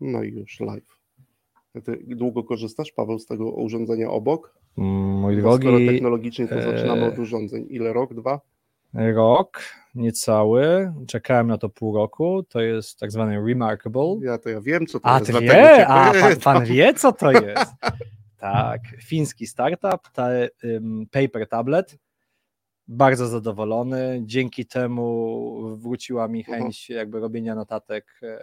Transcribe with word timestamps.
No 0.00 0.22
i 0.22 0.32
już 0.32 0.60
live. 0.60 1.00
Ty 1.84 1.98
długo 2.06 2.44
korzystasz, 2.44 2.92
Paweł, 2.92 3.18
z 3.18 3.26
tego 3.26 3.50
urządzenia 3.50 4.10
obok? 4.10 4.54
Mm, 4.78 4.90
Mój 5.20 5.36
Bo 5.36 5.42
drogi, 5.42 5.62
skoro 5.66 5.78
technologicznie 5.92 6.48
to 6.48 6.62
zaczynamy 6.62 7.02
e, 7.02 7.08
od 7.08 7.18
urządzeń. 7.18 7.66
Ile 7.68 7.92
rok, 7.92 8.14
dwa? 8.14 8.40
rok, 8.94 9.62
niecały, 9.94 10.92
czekałem 11.06 11.46
na 11.46 11.58
to 11.58 11.68
pół 11.68 11.96
roku, 11.96 12.42
to 12.42 12.60
jest 12.60 12.98
tak 12.98 13.12
zwany 13.12 13.46
Remarkable. 13.46 14.16
Ja 14.22 14.38
to 14.38 14.48
ja 14.48 14.60
wiem, 14.60 14.86
co 14.86 15.00
to 15.00 15.06
A 15.06 15.18
jest. 15.18 15.32
ty 15.32 15.40
wie, 15.40 15.86
a 15.88 16.12
pan, 16.12 16.36
pan 16.44 16.64
wie, 16.64 16.94
co 16.94 17.12
to 17.12 17.32
jest. 17.46 17.72
Tak, 18.38 18.80
fiński 19.04 19.46
startup, 19.46 20.08
ta, 20.12 20.28
ym, 20.64 21.06
Paper 21.10 21.48
Tablet. 21.48 21.98
Bardzo 22.88 23.26
zadowolony. 23.28 24.20
Dzięki 24.24 24.66
temu 24.66 25.76
wróciła 25.76 26.28
mi 26.28 26.44
chęć 26.44 26.90
jakby 26.90 27.20
robienia 27.20 27.54
notatek 27.54 28.20
e, 28.22 28.38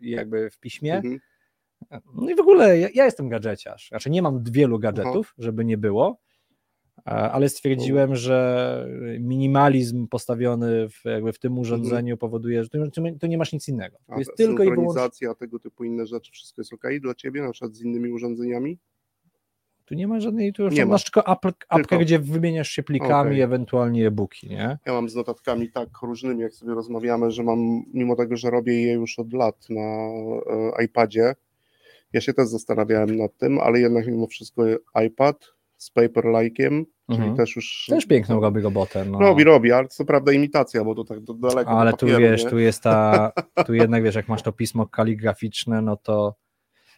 jakby 0.00 0.50
w 0.50 0.58
piśmie. 0.58 0.94
Mhm. 0.94 1.20
No 2.14 2.30
i 2.30 2.34
w 2.34 2.40
ogóle 2.40 2.78
ja, 2.78 2.88
ja 2.94 3.04
jestem 3.04 3.28
gadżeciarz. 3.28 3.88
Znaczy 3.88 4.10
nie 4.10 4.22
mam 4.22 4.42
wielu 4.44 4.78
gadżetów, 4.78 5.34
żeby 5.38 5.64
nie 5.64 5.78
było, 5.78 6.18
a- 7.04 7.30
ale 7.30 7.48
stwierdziłem, 7.48 8.16
że 8.16 8.88
minimalizm 9.20 10.08
postawiony 10.08 10.88
w, 10.88 11.04
jakby 11.04 11.32
w 11.32 11.38
tym 11.38 11.58
urządzeniu 11.58 12.16
powoduje, 12.16 12.64
że 12.64 12.68
tu, 12.70 12.78
tu 13.20 13.26
nie 13.26 13.38
masz 13.38 13.52
nic 13.52 13.68
innego. 13.68 13.96
To 14.06 14.18
jest 14.18 14.30
tylko 14.36 14.62
i 14.62 14.66
wyłącznie. 14.70 15.34
tego 15.34 15.58
typu 15.58 15.84
inne 15.84 16.06
rzeczy, 16.06 16.32
wszystko 16.32 16.60
jest 16.60 16.72
ok 16.72 16.84
dla 17.00 17.14
ciebie, 17.14 17.42
na 17.42 17.52
przykład 17.52 17.74
z 17.74 17.82
innymi 17.82 18.10
urządzeniami? 18.10 18.78
Tu 19.86 19.94
nie 19.94 20.06
ma 20.08 20.20
żadnej, 20.20 20.52
tu 20.52 20.62
już 20.62 20.74
Nie 20.74 20.86
ma. 20.86 20.92
masz 20.92 21.04
tylko 21.04 21.28
apl, 21.28 21.48
apkę, 21.48 21.76
Tylko. 21.76 21.98
gdzie 21.98 22.18
wymieniasz 22.18 22.68
się 22.68 22.82
plikami, 22.82 23.30
Okej. 23.30 23.40
ewentualnie 23.40 24.06
e-booki, 24.06 24.48
nie? 24.48 24.78
Ja 24.86 24.92
mam 24.92 25.08
z 25.08 25.14
notatkami 25.14 25.70
tak 25.70 25.88
różnymi, 26.02 26.40
jak 26.40 26.52
sobie 26.54 26.74
rozmawiamy, 26.74 27.30
że 27.30 27.42
mam, 27.42 27.58
mimo 27.94 28.16
tego, 28.16 28.36
że 28.36 28.50
robię 28.50 28.82
je 28.82 28.92
już 28.92 29.18
od 29.18 29.32
lat 29.32 29.66
na 29.70 29.80
e, 30.78 30.84
iPadzie, 30.84 31.34
ja 32.12 32.20
się 32.20 32.34
też 32.34 32.48
zastanawiałem 32.48 33.16
nad 33.16 33.36
tym, 33.36 33.58
ale 33.60 33.80
jednak 33.80 34.06
mimo 34.06 34.26
wszystko 34.26 34.62
iPad 35.06 35.44
z 35.76 35.90
Paperlike'iem, 35.92 36.84
czyli 37.10 37.18
Mhm. 37.18 37.36
też 37.36 37.56
już... 37.56 37.86
Też 37.90 38.06
piękną 38.06 38.40
robi 38.40 38.60
robotę. 38.60 39.04
No. 39.04 39.18
Robi, 39.18 39.44
robi, 39.44 39.72
ale 39.72 39.88
co 39.88 40.04
prawda 40.04 40.32
imitacja, 40.32 40.84
bo 40.84 40.94
to 40.94 41.04
tak 41.04 41.20
do, 41.20 41.34
daleko 41.34 41.70
Ale 41.70 41.90
do 41.90 41.96
tu 41.96 42.06
papieru, 42.06 42.20
wiesz, 42.22 42.44
nie? 42.44 42.50
tu 42.50 42.58
jest 42.58 42.82
ta, 42.82 43.32
tu 43.66 43.74
jednak 43.74 44.02
wiesz, 44.02 44.14
jak 44.14 44.28
masz 44.28 44.42
to 44.42 44.52
pismo 44.52 44.86
kaligraficzne, 44.86 45.82
no 45.82 45.96
to 45.96 46.34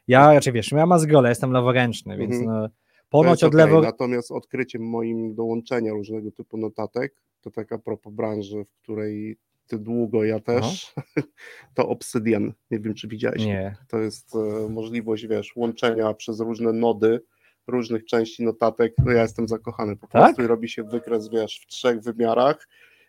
ja 0.09 0.33
raczej 0.34 0.53
wiesz, 0.53 0.73
ja 0.73 0.87
mam 0.87 0.98
zgolę, 0.98 1.28
jestem 1.28 1.53
leworęczny, 1.53 2.17
więc 2.17 2.34
Mhm. 2.34 2.51
no, 2.62 2.69
To 2.69 2.75
ponoć 3.11 3.45
od 3.45 3.55
okej, 3.55 3.67
lewo, 3.67 3.81
Natomiast 3.81 4.31
odkryciem 4.31 4.83
moim 4.83 5.34
dołączenia 5.34 5.92
różnego 5.92 6.31
typu 6.31 6.56
notatek, 6.56 7.14
to 7.41 7.51
tak 7.51 7.73
a 7.73 7.78
propos 7.78 8.12
branży, 8.12 8.64
w 8.64 8.83
której 8.83 9.36
ty 9.67 9.79
długo, 9.79 10.25
ja 10.25 10.41
też, 10.41 10.95
to 11.75 11.89
Obsidian. 11.89 12.53
Nie 12.70 12.81
wiem, 12.81 12.95
czy 12.95 13.09
widziałeś. 13.09 13.45
nie, 13.47 13.77
To 13.89 13.98
jest 13.98 14.34
e, 14.34 14.69
możliwość, 14.69 15.27
wiesz, 15.27 15.56
łączenia 15.56 16.14
przez 16.14 16.41
różne 16.41 16.73
nody 16.73 17.20
różnych 17.67 18.05
części 18.05 18.45
notatek. 18.45 18.95
No 19.05 19.12
ja 19.12 19.23
jestem 19.23 19.48
zakochany 19.48 19.97
po 19.97 20.06
Tak? 20.06 20.23
prostu 20.23 20.42
i 20.42 20.47
robi 20.47 20.69
się 20.69 20.83
wykres, 20.84 21.29
wiesz, 21.29 21.61
w 21.62 21.67
trzech 21.67 22.01
wymiarach, 22.01 22.69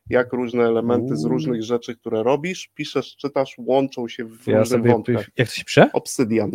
jak 0.09 0.33
różne 0.33 0.63
elementy 0.63 1.15
z 1.15 1.23
różnych 1.25 1.63
rzeczy, 1.63 1.95
które 1.95 2.23
robisz, 2.23 2.71
piszesz, 2.75 3.15
czytasz, 3.15 3.55
łączą 3.57 4.07
się 4.07 4.25
w 4.25 4.47
ja 4.47 4.59
różnych 4.59 4.83
wątkach. 4.83 5.27
jak 5.37 5.47
to 5.47 5.53
się 5.55 5.63
pisze? 5.65 5.89
Obsydian. 5.93 6.51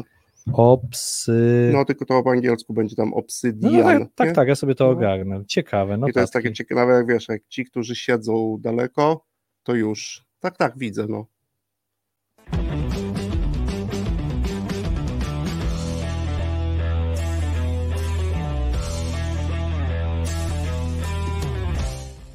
Obsy... 0.52 1.70
No 1.72 1.84
tylko 1.84 2.04
to 2.04 2.22
po 2.22 2.30
angielsku 2.30 2.74
będzie 2.74 2.96
tam 2.96 3.10
No, 3.10 3.16
obsydian. 3.16 3.72
no, 3.72 3.82
tak, 3.82 4.00
nie? 4.00 4.06
tak, 4.14 4.32
tak, 4.32 4.48
ja 4.48 4.54
sobie 4.54 4.74
to 4.74 4.84
No. 4.84 4.90
ogarnę. 4.90 5.44
Ciekawe, 5.46 5.96
no 5.96 6.08
I 6.08 6.12
to 6.12 6.20
jest 6.20 6.32
takie 6.32 6.52
ciekawe, 6.52 6.92
jak 6.92 7.06
wiesz, 7.06 7.28
jak 7.28 7.42
ci, 7.48 7.64
którzy 7.64 7.96
siedzą 7.96 8.56
daleko, 8.60 9.24
to 9.62 9.74
już. 9.74 10.24
Tak, 10.40 10.56
tak, 10.56 10.78
widzę, 10.78 11.06
no. 11.08 11.26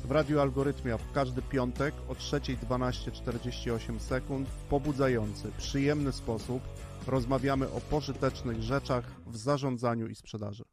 W 0.06 0.12
Radiu 0.12 0.40
Algorytmia 0.40 0.98
w 0.98 1.12
każdy 1.12 1.42
piątek 1.42 1.94
o 2.08 2.14
3.12.48 2.14 4.00
sekund 4.00 4.50
w 4.50 4.64
pobudzający, 4.70 5.52
przyjemny 5.58 6.12
sposób 6.12 6.62
rozmawiamy 7.08 7.70
o 7.72 7.82
pożytecznych 7.82 8.62
rzeczach 8.62 9.04
w 9.28 9.38
zarządzaniu 9.38 10.08
i 10.08 10.16
sprzedaży. 10.16 10.64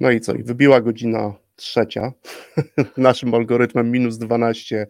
No 0.00 0.10
i 0.10 0.20
co? 0.20 0.34
I 0.34 0.42
wybiła 0.42 0.80
godzina 0.80 1.34
trzecia. 1.56 2.12
Naszym 2.96 3.34
algorytmem 3.34 3.90
minus 3.90 4.18
12, 4.18 4.86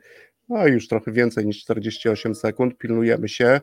a 0.57 0.67
już 0.67 0.89
trochę 0.89 1.13
więcej 1.13 1.47
niż 1.47 1.61
48 1.61 2.35
sekund. 2.35 2.79
Pilnujemy 2.79 3.29
się. 3.29 3.61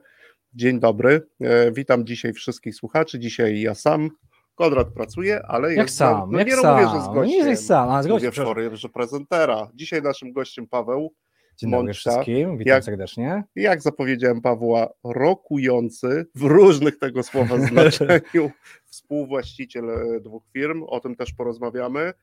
Dzień 0.53 0.79
dobry. 0.79 1.21
E, 1.41 1.71
witam 1.71 2.05
dzisiaj 2.05 2.33
wszystkich 2.33 2.75
słuchaczy. 2.75 3.19
Dzisiaj 3.19 3.61
ja 3.61 3.75
sam. 3.75 4.09
Konrad 4.55 4.87
pracuje, 4.93 5.41
ale 5.45 5.73
Jak 5.73 5.85
jest 5.87 5.97
sam, 5.97 6.31
no 6.31 6.39
jak 6.39 6.47
nie 6.47 6.55
sam. 6.55 6.75
mówię, 6.75 6.85
że 6.91 7.01
z 7.01 7.07
No 7.07 7.13
gościem. 7.13 7.29
nie 7.39 7.49
jesteś 7.49 7.67
sam, 7.67 7.89
a 7.89 8.03
z 8.03 8.07
gościem, 8.07 8.29
Mówię 8.29 8.31
w 8.43 8.45
formie, 8.45 8.69
prezentera. 8.93 9.71
Dzisiaj 9.73 10.01
naszym 10.01 10.33
gościem 10.33 10.67
Paweł. 10.67 11.13
Dzień 11.57 11.71
dobry 11.71 11.93
wszystkim, 11.93 12.57
witam 12.57 12.73
Jak- 12.73 12.83
serdecznie. 12.83 13.43
Jak 13.55 13.81
zapowiedziałem 13.81 14.41
Pawła, 14.41 14.89
rokujący 15.03 16.25
w 16.35 16.41
różnych 16.41 16.99
tego 16.99 17.23
słowa 17.23 17.59
znaczeniu 17.67 18.51
współwłaściciel 18.85 19.89
e, 19.89 20.19
dwóch 20.19 20.43
firm. 20.53 20.83
O 20.83 20.99
tym 20.99 21.15
też 21.15 21.33
porozmawiamy, 21.33 22.13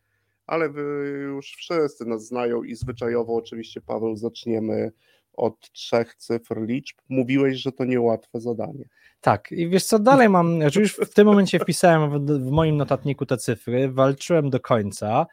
ale 0.46 0.68
wy 0.68 0.82
już 1.22 1.46
wszyscy 1.46 2.04
nas 2.04 2.26
znają 2.26 2.62
i 2.62 2.74
zwyczajowo 2.74 3.34
oczywiście, 3.34 3.80
Paweł, 3.80 4.16
zaczniemy 4.16 4.92
od 5.32 5.72
trzech 5.72 6.14
cyfr 6.14 6.60
liczb. 6.62 6.96
Mówiłeś, 7.08 7.58
że 7.58 7.72
to 7.72 7.84
niełatwe 7.84 8.40
zadanie. 8.40 8.84
Tak, 9.20 9.52
i 9.52 9.68
wiesz 9.68 9.84
co, 9.84 9.98
dalej 9.98 10.28
mam, 10.28 10.56
znaczy 10.56 10.80
już 10.80 10.96
w 10.96 11.14
tym 11.14 11.26
momencie 11.26 11.58
wpisałem 11.58 12.26
w, 12.26 12.30
w 12.30 12.50
moim 12.50 12.76
notatniku 12.76 13.26
te 13.26 13.36
cyfry, 13.36 13.88
walczyłem 13.88 14.50
do 14.50 14.60
końca, 14.60 15.26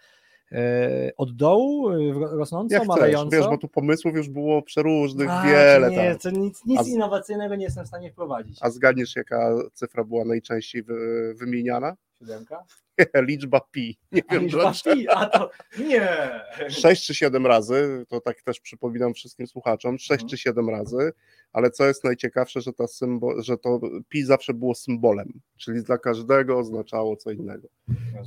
od 1.18 1.36
dołu, 1.36 1.90
e, 1.90 2.14
rosnąco, 2.38 2.74
Jak 2.74 2.84
chcesz, 2.84 2.88
malejąco. 2.88 3.38
wiesz, 3.38 3.46
bo 3.46 3.58
tu 3.58 3.68
pomysłów 3.68 4.16
już 4.16 4.30
było 4.30 4.62
przeróżnych, 4.62 5.30
A, 5.32 5.44
wiele. 5.46 5.90
Nie, 5.92 6.12
tak. 6.14 6.22
to 6.22 6.30
nic, 6.30 6.66
nic 6.66 6.80
A 6.80 6.84
innowacyjnego 6.84 7.56
nie 7.56 7.64
jestem 7.66 7.86
w 7.86 7.88
stanie 7.88 8.12
wprowadzić. 8.12 8.58
A 8.62 8.70
zgadniesz, 8.70 9.16
jaka 9.16 9.56
cyfra 9.74 10.04
była 10.04 10.26
najczęściej 10.26 10.84
wy, 10.84 11.34
wymieniana? 11.38 11.96
Siódemka? 12.20 12.64
Liczba 13.16 13.62
pi. 13.72 13.98
Nie 14.12 14.22
A, 14.28 14.34
wiem, 14.34 14.44
liczba 14.44 14.62
dlaczego. 14.62 14.96
pi, 14.96 15.08
a 15.10 15.26
to 15.26 15.50
nie! 15.80 16.08
6 16.70 17.06
czy 17.06 17.16
7 17.16 17.48
razy, 17.48 18.06
to 18.10 18.22
tak 18.22 18.42
też 18.42 18.60
przypominam 18.60 19.14
wszystkim 19.14 19.48
słuchaczom, 19.48 19.98
6 19.98 20.12
Mhm. 20.12 20.30
czy 20.30 20.38
7 20.38 20.70
razy, 20.70 21.12
ale 21.54 21.72
co 21.72 21.86
jest 21.88 22.04
najciekawsze, 22.04 22.62
że, 22.62 22.74
ta 22.74 22.84
że 23.40 23.58
to 23.58 23.80
pi 24.10 24.24
zawsze 24.24 24.54
było 24.54 24.76
symbolem, 24.76 25.34
czyli 25.58 25.84
dla 25.84 25.98
każdego 25.98 26.58
oznaczało 26.60 27.16
co 27.16 27.32
innego. 27.32 27.68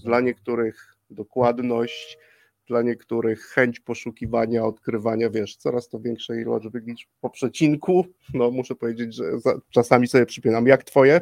Dla 0.05 0.21
niektórych 0.21 0.95
dokładność, 1.11 2.19
dla 2.67 2.83
niektórych 2.83 3.41
chęć 3.43 3.81
poszukiwania, 3.81 4.65
odkrywania, 4.65 5.31
wiesz, 5.31 5.57
coraz 5.57 5.89
to 5.89 6.01
większej 6.01 6.45
liczby 6.45 6.81
liczb 6.87 7.09
po 7.21 7.31
przecinku, 7.31 8.07
no 8.35 8.51
muszę 8.51 8.75
powiedzieć, 8.75 9.15
że 9.15 9.39
za, 9.39 9.61
czasami 9.71 10.07
sobie 10.07 10.27
przypominam, 10.27 10.67
jak 10.67 10.85
twoje? 10.85 11.15
E, 11.15 11.21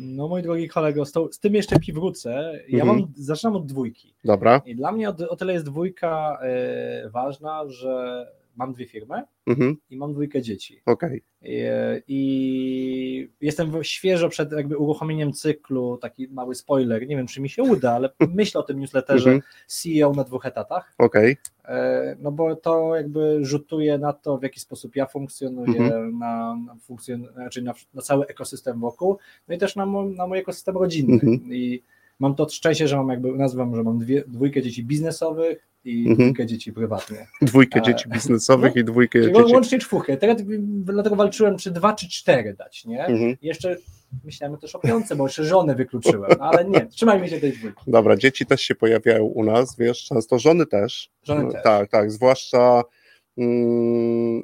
No 0.00 0.28
mój 0.28 0.42
drogi 0.42 0.68
kolego, 0.68 1.04
z, 1.04 1.12
tą, 1.12 1.32
z 1.32 1.38
tym 1.38 1.54
jeszcze 1.54 1.78
pi 1.78 1.92
wrócę. 1.92 2.60
Ja 2.68 2.82
Mhm. 2.84 3.00
mam, 3.00 3.12
zaczynam 3.16 3.56
od 3.56 3.66
dwójki. 3.66 4.14
Dobra, 4.24 4.62
I 4.66 4.76
dla 4.76 4.92
mnie 4.92 5.08
o, 5.08 5.14
o 5.28 5.36
tyle 5.36 5.52
jest 5.52 5.64
dwójka 5.66 6.38
e, 6.42 7.10
ważna, 7.10 7.62
że 7.68 8.26
mam 8.56 8.72
dwie 8.72 8.86
firmy 8.86 9.22
mhm. 9.46 9.76
i 9.90 9.96
mam 9.96 10.12
dwójkę 10.12 10.42
dzieci. 10.42 10.82
okej, 10.86 11.22
I, 11.42 11.60
I 12.08 13.30
jestem 13.40 13.84
świeżo 13.84 14.28
przed 14.28 14.52
jakby 14.52 14.76
uruchomieniem 14.78 15.32
cyklu, 15.32 15.98
taki 15.98 16.28
mały 16.28 16.54
spoiler, 16.54 17.06
nie 17.06 17.16
wiem 17.16 17.26
czy 17.26 17.40
mi 17.40 17.48
się 17.48 17.62
uda, 17.62 17.92
ale 17.92 18.10
myślę 18.34 18.60
o 18.60 18.64
tym 18.64 18.80
newsletterze 18.80 19.30
Mhm. 19.30 19.42
CEO 19.66 20.12
na 20.12 20.24
dwóch 20.24 20.46
etatach, 20.46 20.94
okej, 20.98 21.36
e, 21.64 22.16
no 22.20 22.32
bo 22.32 22.56
to 22.56 22.96
jakby 22.96 23.38
rzutuje 23.44 23.98
na 23.98 24.12
to, 24.12 24.38
w 24.38 24.42
jaki 24.42 24.60
sposób 24.60 24.96
ja 24.96 25.06
funkcjonuję, 25.06 25.80
Mhm. 25.80 26.18
na, 26.18 26.56
na, 26.66 26.76
funkcjon- 26.88 27.32
znaczy 27.32 27.62
na, 27.62 27.74
na 27.94 28.02
cały 28.02 28.26
ekosystem 28.26 28.80
wokół, 28.80 29.18
no 29.48 29.54
i 29.54 29.58
też 29.58 29.76
na, 29.76 29.86
mo, 29.86 30.04
na 30.04 30.26
mój 30.26 30.38
ekosystem 30.38 30.76
rodzinny. 30.76 31.14
Mhm. 31.14 31.52
I 31.52 31.82
mam 32.20 32.34
to 32.34 32.48
szczęście, 32.48 32.88
że 32.88 32.96
mam 32.96 33.08
jakby, 33.08 33.32
nazywam, 33.32 33.76
że 33.76 33.82
mam 33.82 33.98
dwie, 33.98 34.24
dwójkę 34.26 34.62
dzieci 34.62 34.84
biznesowych 34.84 35.68
i 35.84 35.98
Mhm. 36.00 36.16
dwójkę 36.16 36.46
dzieci 36.46 36.72
prywatnie. 36.72 37.26
dwójkę 37.42 37.78
E, 37.78 37.82
dzieci 37.82 38.08
biznesowych 38.08 38.74
no, 38.74 38.80
i 38.80 38.84
dwójkę 38.84 39.22
Czyli 39.22 39.34
dzieci... 39.34 39.52
łącznie 39.54 39.78
czwórkę. 39.78 40.16
Teraz 40.16 40.42
dlatego 40.60 41.16
walczyłem, 41.16 41.58
czy 41.58 41.70
dwa, 41.70 41.92
czy 41.92 42.08
cztery 42.08 42.54
dać, 42.54 42.84
nie? 42.84 43.06
Mhm. 43.06 43.36
Jeszcze 43.42 43.76
myślałem 44.24 44.58
też 44.58 44.74
o 44.74 44.78
piątce, 44.78 45.16
bo 45.16 45.24
jeszcze 45.26 45.44
żonę 45.44 45.74
wykluczyłem, 45.74 46.30
no, 46.38 46.44
ale 46.44 46.64
nie, 46.64 46.86
trzymajmy 46.86 47.28
się 47.28 47.40
tej 47.40 47.52
dwójki. 47.52 47.82
Dobra, 47.86 48.16
dzieci 48.16 48.46
też 48.46 48.60
się 48.60 48.74
pojawiają 48.74 49.24
u 49.24 49.44
nas, 49.44 49.76
wiesz, 49.78 50.04
często 50.04 50.38
żony 50.38 50.66
też. 50.66 51.10
Żony 51.22 51.44
No, 51.44 51.52
też. 51.52 51.62
Tak, 51.62 51.90
tak, 51.90 52.10
zwłaszcza 52.12 52.82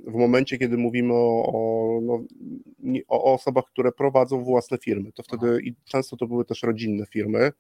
w 0.07 0.15
momencie, 0.15 0.59
kiedy 0.59 0.77
mówimy 0.77 1.13
o, 1.15 1.47
o, 1.47 2.01
no, 2.03 2.25
o 3.09 3.35
osobach, 3.35 3.65
które 3.65 3.93
prowadzą 3.93 4.45
własne 4.45 4.79
firmy, 4.79 5.13
to 5.13 5.23
wtedy 5.23 5.61
i 5.63 5.75
często 5.85 6.17
to 6.17 6.27
były 6.27 6.45
też 6.45 6.63
rodzinne 6.63 7.07
firmy. 7.07 7.53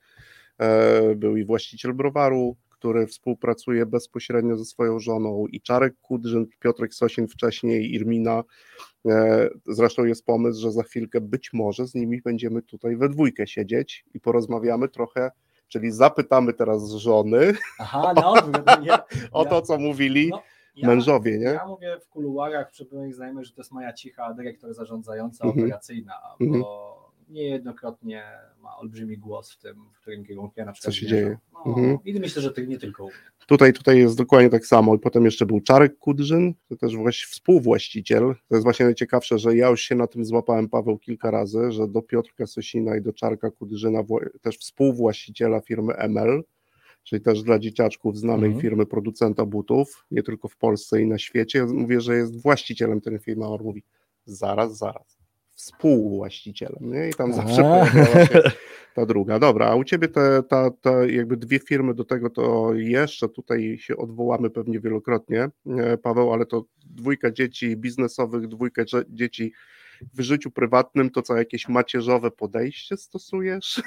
E, 0.58 1.14
Był 1.14 1.36
i 1.36 1.44
właściciel 1.44 1.94
browaru, 1.94 2.56
który 2.70 3.06
współpracuje 3.06 3.86
bezpośrednio 3.86 4.56
ze 4.56 4.64
swoją 4.64 4.98
żoną 4.98 5.46
i 5.46 5.60
Czarek 5.60 5.94
Kudrzyn, 6.00 6.46
Piotrek 6.60 6.94
Sosin 6.94 7.28
wcześniej, 7.28 7.94
Irmina. 7.94 8.42
E, 9.06 9.48
zresztą 9.66 10.04
jest 10.04 10.26
pomysł, 10.26 10.60
że 10.60 10.72
za 10.72 10.82
chwilkę 10.82 11.20
być 11.20 11.52
może 11.52 11.86
z 11.86 11.94
nimi 11.94 12.22
będziemy 12.22 12.62
tutaj 12.62 12.96
we 12.96 13.08
dwójkę 13.08 13.46
siedzieć 13.46 14.04
i 14.14 14.20
porozmawiamy 14.20 14.88
trochę 14.88 15.30
Czyli 15.68 15.92
zapytamy 15.92 16.52
teraz 16.52 16.90
żony 16.90 17.54
Aha, 17.78 18.12
no, 18.16 18.34
ja, 18.82 19.04
o 19.32 19.44
to, 19.44 19.62
co 19.62 19.78
mówili 19.78 20.28
no, 20.28 20.42
ja, 20.74 20.88
mężowie, 20.88 21.38
nie? 21.38 21.44
Ja 21.44 21.66
mówię 21.66 21.98
w 22.00 22.08
kuluarach 22.08 22.70
przy 22.70 22.86
moich 22.92 23.14
znajomych, 23.14 23.44
że 23.44 23.52
to 23.52 23.60
jest 23.60 23.72
moja 23.72 23.92
cicha 23.92 24.34
dyrektor 24.34 24.74
zarządzająca, 24.74 25.44
mhm. 25.44 25.64
operacyjna, 25.64 26.14
bo 26.40 26.44
mhm. 26.44 26.64
niejednokrotnie 27.28 28.24
ma 28.60 28.76
olbrzymi 28.76 29.18
głos 29.18 29.52
w 29.52 29.58
tym, 29.58 29.76
w 29.94 30.00
którym 30.00 30.24
kierunku 30.24 30.54
ja 30.56 30.64
na 30.64 30.72
przykład 30.72 30.94
Co 30.94 31.00
się 31.00 31.06
dzieje. 31.06 31.38
No, 31.52 31.64
mhm. 31.66 31.98
I 32.04 32.20
myślę, 32.20 32.42
że 32.42 32.52
to 32.52 32.60
nie 32.60 32.78
tylko. 32.78 33.08
Tutaj, 33.46 33.72
tutaj 33.72 33.98
jest 33.98 34.16
dokładnie 34.16 34.50
tak 34.50 34.66
samo. 34.66 34.94
I 34.94 34.98
potem 34.98 35.24
jeszcze 35.24 35.46
był 35.46 35.60
Czarek 35.60 35.98
Kudrzyn, 35.98 36.54
to 36.68 36.76
też 36.76 36.96
właśnie 36.96 37.26
współwłaściciel. 37.30 38.34
To 38.48 38.54
jest 38.54 38.64
właśnie 38.64 38.86
najciekawsze, 38.86 39.38
że 39.38 39.56
ja 39.56 39.68
już 39.68 39.80
się 39.80 39.94
na 39.94 40.06
tym 40.06 40.24
złapałem, 40.24 40.68
Paweł, 40.68 40.98
kilka 40.98 41.30
razy, 41.30 41.72
że 41.72 41.88
do 41.88 42.02
Piotrka 42.02 42.46
Sosina 42.46 42.96
i 42.96 43.02
do 43.02 43.12
Czarka 43.12 43.50
Kudrzyna, 43.50 44.02
też 44.40 44.58
współwłaściciela 44.58 45.60
firmy 45.60 45.94
ML, 45.94 46.44
czyli 47.04 47.22
też 47.22 47.42
dla 47.42 47.58
dzieciaczków 47.58 48.18
znanej 48.18 48.46
mhm. 48.46 48.60
firmy 48.62 48.86
producenta 48.86 49.46
butów, 49.46 50.06
nie 50.10 50.22
tylko 50.22 50.48
w 50.48 50.56
Polsce 50.56 51.02
i 51.02 51.06
na 51.06 51.18
świecie. 51.18 51.66
Mówię, 51.66 52.00
że 52.00 52.16
jest 52.16 52.42
właścicielem 52.42 53.00
tej 53.00 53.18
firmy, 53.18 53.44
a 53.44 53.48
on 53.48 53.62
mówi, 53.62 53.82
zaraz, 54.24 54.78
zaraz, 54.78 55.18
współwłaścicielem, 55.50 56.92
nie? 56.92 57.08
I 57.08 57.14
tam 57.14 57.34
zawsze 57.34 57.62
pojawiała 57.62 58.26
się 58.26 58.42
ta 58.94 59.06
druga. 59.06 59.38
Dobra, 59.38 59.66
a 59.66 59.74
u 59.74 59.84
Ciebie 59.84 60.08
te, 60.08 60.42
ta, 60.42 60.70
ta 60.70 61.06
jakby 61.06 61.36
dwie 61.36 61.58
firmy 61.58 61.94
do 61.94 62.04
tego, 62.04 62.30
to 62.30 62.74
jeszcze 62.74 63.28
tutaj 63.28 63.78
się 63.78 63.96
odwołamy 63.96 64.50
pewnie 64.50 64.80
wielokrotnie, 64.80 65.48
Paweł, 66.02 66.32
ale 66.32 66.46
to 66.46 66.64
dwójka 66.86 67.30
dzieci 67.30 67.76
biznesowych, 67.76 68.48
dwójka 68.48 68.82
dzieci 69.08 69.52
w 70.14 70.20
życiu 70.20 70.50
prywatnym 70.50 71.10
to 71.10 71.22
co 71.22 71.36
jakieś 71.36 71.68
macierzowe 71.68 72.30
podejście 72.30 72.96
stosujesz? 72.96 73.82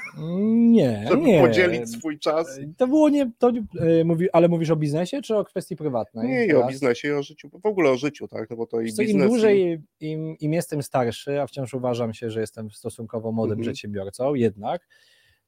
Nie, 0.47 1.05
Żeby 1.09 1.21
nie. 1.21 1.41
podzielić 1.41 1.89
swój 1.89 2.19
czas? 2.19 2.59
To 2.77 2.87
było 2.87 3.09
nie, 3.09 3.31
to, 3.37 3.51
e, 3.79 4.03
mówi, 4.03 4.31
ale 4.31 4.47
mówisz 4.47 4.69
o 4.69 4.75
biznesie 4.75 5.21
czy 5.21 5.35
o 5.37 5.43
kwestii 5.43 5.75
prywatnej? 5.75 6.29
Nie, 6.29 6.45
i 6.45 6.53
o 6.53 6.67
biznesie, 6.67 7.07
i 7.07 7.11
o 7.11 7.23
życiu, 7.23 7.49
w 7.63 7.65
ogóle 7.65 7.89
o 7.89 7.97
życiu, 7.97 8.27
tak, 8.27 8.49
no 8.49 8.55
bo 8.55 8.65
to 8.65 8.81
i 8.81 8.85
biznes... 8.85 9.09
Im 9.09 9.27
dłużej, 9.27 9.81
im, 9.99 10.37
im 10.39 10.53
jestem 10.53 10.83
starszy, 10.83 11.41
a 11.41 11.47
wciąż 11.47 11.73
uważam 11.73 12.13
się, 12.13 12.29
że 12.29 12.41
jestem 12.41 12.71
stosunkowo 12.71 13.31
młodym 13.31 13.59
mhm. 13.59 13.63
przedsiębiorcą, 13.63 14.33
jednak, 14.33 14.87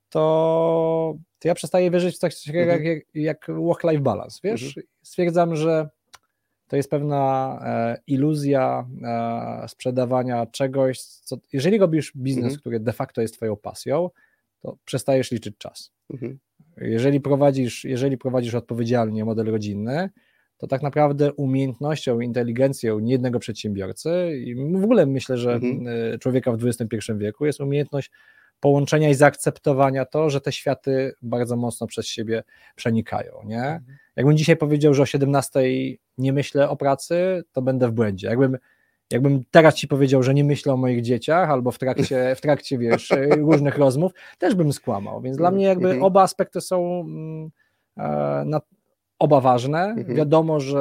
to, 0.09 1.17
to 1.39 1.47
ja 1.47 1.55
przestaję 1.55 1.91
wierzyć 1.91 2.15
w 2.15 2.19
coś 2.19 2.43
takiego 2.43 2.73
mhm. 2.73 2.83
jak, 2.85 3.03
jak 3.13 3.47
work-life 3.47 3.99
balance, 3.99 4.39
wiesz? 4.43 4.63
Mhm. 4.63 4.85
Stwierdzam, 5.01 5.55
że 5.55 5.89
to 6.67 6.75
jest 6.75 6.89
pewna 6.89 7.59
e, 7.63 8.01
iluzja 8.07 8.87
e, 9.03 9.67
sprzedawania 9.67 10.45
czegoś, 10.45 11.01
co, 11.01 11.37
jeżeli 11.53 11.77
robisz 11.77 12.13
biznes, 12.15 12.43
mhm. 12.43 12.59
który 12.59 12.79
de 12.79 12.93
facto 12.93 13.21
jest 13.21 13.33
twoją 13.33 13.55
pasją, 13.55 14.09
to 14.59 14.77
przestajesz 14.85 15.31
liczyć 15.31 15.57
czas. 15.57 15.91
Mhm. 16.13 16.39
Jeżeli, 16.77 17.21
prowadzisz, 17.21 17.83
jeżeli 17.83 18.17
prowadzisz 18.17 18.55
odpowiedzialnie 18.55 19.25
model 19.25 19.45
rodzinny, 19.45 20.09
to 20.57 20.67
tak 20.67 20.81
naprawdę 20.81 21.33
umiejętnością, 21.33 22.19
inteligencją 22.19 22.99
niejednego 22.99 23.39
przedsiębiorcy 23.39 24.37
i 24.45 24.55
w 24.55 24.83
ogóle 24.83 25.05
myślę, 25.05 25.37
że 25.37 25.53
mhm. 25.53 25.87
E, 26.13 26.17
człowieka 26.17 26.51
w 26.51 26.67
XXI 26.67 27.11
wieku 27.17 27.45
jest 27.45 27.59
umiejętność 27.59 28.11
połączenia 28.59 29.09
i 29.09 29.13
zaakceptowania 29.13 30.05
to, 30.05 30.29
że 30.29 30.41
te 30.41 30.51
światy 30.51 31.13
bardzo 31.21 31.55
mocno 31.55 31.87
przez 31.87 32.07
siebie 32.07 32.43
przenikają. 32.75 33.33
Nie? 33.45 33.63
Mhm. 33.63 33.97
Jakbym 34.17 34.37
dzisiaj 34.37 34.57
powiedział, 34.57 34.93
że 34.93 35.03
o 35.03 35.05
17 35.05 35.59
nie 36.17 36.33
myślę 36.33 36.69
o 36.69 36.75
pracy, 36.75 37.43
to 37.51 37.61
będę 37.61 37.87
w 37.87 37.91
błędzie. 37.91 38.27
Jakbym, 38.27 38.57
jakbym 39.11 39.43
teraz 39.51 39.75
ci 39.75 39.87
powiedział, 39.87 40.23
że 40.23 40.33
nie 40.33 40.43
myślę 40.43 40.73
o 40.73 40.77
moich 40.77 41.01
dzieciach, 41.01 41.49
albo 41.49 41.71
w 41.71 41.79
trakcie, 41.79 42.35
w 42.35 42.41
trakcie 42.41 42.77
wiesz, 42.77 43.13
różnych 43.37 43.77
rozmów, 43.77 44.11
też 44.37 44.55
bym 44.55 44.73
skłamał. 44.73 45.21
Więc 45.21 45.37
dla 45.37 45.51
mnie 45.51 45.65
jakby 45.65 45.85
mhm. 45.85 46.03
oba 46.03 46.21
aspekty 46.21 46.61
są 46.61 47.01
mm, 47.01 47.49
e, 47.97 48.43
na, 48.45 48.61
oba 49.19 49.41
ważne. 49.41 49.83
Mhm. 49.83 50.15
Wiadomo, 50.15 50.59
że 50.59 50.79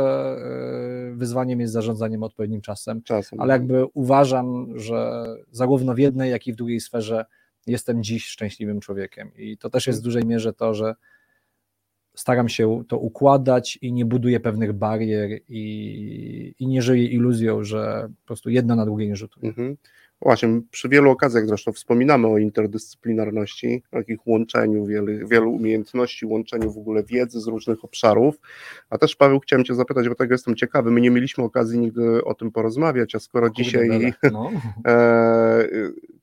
e, 1.12 1.15
wyzwaniem 1.15 1.61
jest 1.61 1.73
zarządzaniem 1.73 2.23
odpowiednim 2.23 2.61
czasem, 2.61 3.03
czasem, 3.03 3.41
ale 3.41 3.53
jakby 3.53 3.85
uważam, 3.85 4.79
że 4.79 5.27
zarówno 5.50 5.94
w 5.94 5.99
jednej, 5.99 6.31
jak 6.31 6.47
i 6.47 6.53
w 6.53 6.56
drugiej 6.56 6.81
sferze 6.81 7.25
jestem 7.67 8.03
dziś 8.03 8.27
szczęśliwym 8.27 8.81
człowiekiem. 8.81 9.31
I 9.37 9.59
to 9.59 9.71
też 9.71 9.87
jest 9.87 10.00
w 10.00 10.05
dużej 10.05 10.27
mierze 10.27 10.53
to, 10.53 10.75
że 10.75 10.94
staram 12.17 12.49
się 12.49 12.83
to 12.89 12.99
układać 12.99 13.79
i 13.83 13.93
nie 13.93 14.05
buduję 14.05 14.41
pewnych 14.41 14.73
barier 14.73 15.31
i, 15.49 16.55
i 16.59 16.67
nie 16.67 16.83
żyję 16.83 17.05
iluzją, 17.05 17.65
że 17.65 18.09
po 18.21 18.27
prostu 18.27 18.51
jedno 18.51 18.77
na 18.77 18.85
drugie 18.85 19.07
nie 19.07 19.17
rzutuje. 19.17 19.49
Mhm. 19.49 19.77
Właśnie, 20.23 20.61
przy 20.71 20.89
wielu 20.89 21.11
okazjach 21.11 21.47
zresztą 21.47 21.73
wspominamy 21.73 22.27
o 22.27 22.39
interdyscyplinarności, 22.39 23.83
o 23.93 23.97
takich 23.97 24.27
łączeniu 24.27 24.87
wielu, 24.87 25.29
wielu 25.29 25.53
umiejętności, 25.53 26.27
łączeniu 26.27 26.73
w 26.73 26.79
ogóle 26.79 27.03
wiedzy 27.03 27.41
z 27.41 27.47
różnych 27.47 27.85
obszarów. 27.85 28.41
A 28.91 28.99
też 28.99 29.17
Paweł, 29.17 29.41
chciałem 29.41 29.65
Cię 29.65 29.75
zapytać, 29.75 30.09
bo 30.09 30.15
tego 30.15 30.35
jestem 30.35 30.57
ciekawy, 30.57 30.91
my 30.91 31.01
nie 31.01 31.11
mieliśmy 31.11 31.45
okazji 31.45 31.79
nigdy 31.79 32.25
o 32.25 32.35
tym 32.35 32.51
porozmawiać, 32.51 33.15
a 33.15 33.19
skoro 33.19 33.47
Kurde 33.47 33.63
dzisiaj, 33.63 33.89
no. 34.33 34.51
e, 34.87 35.69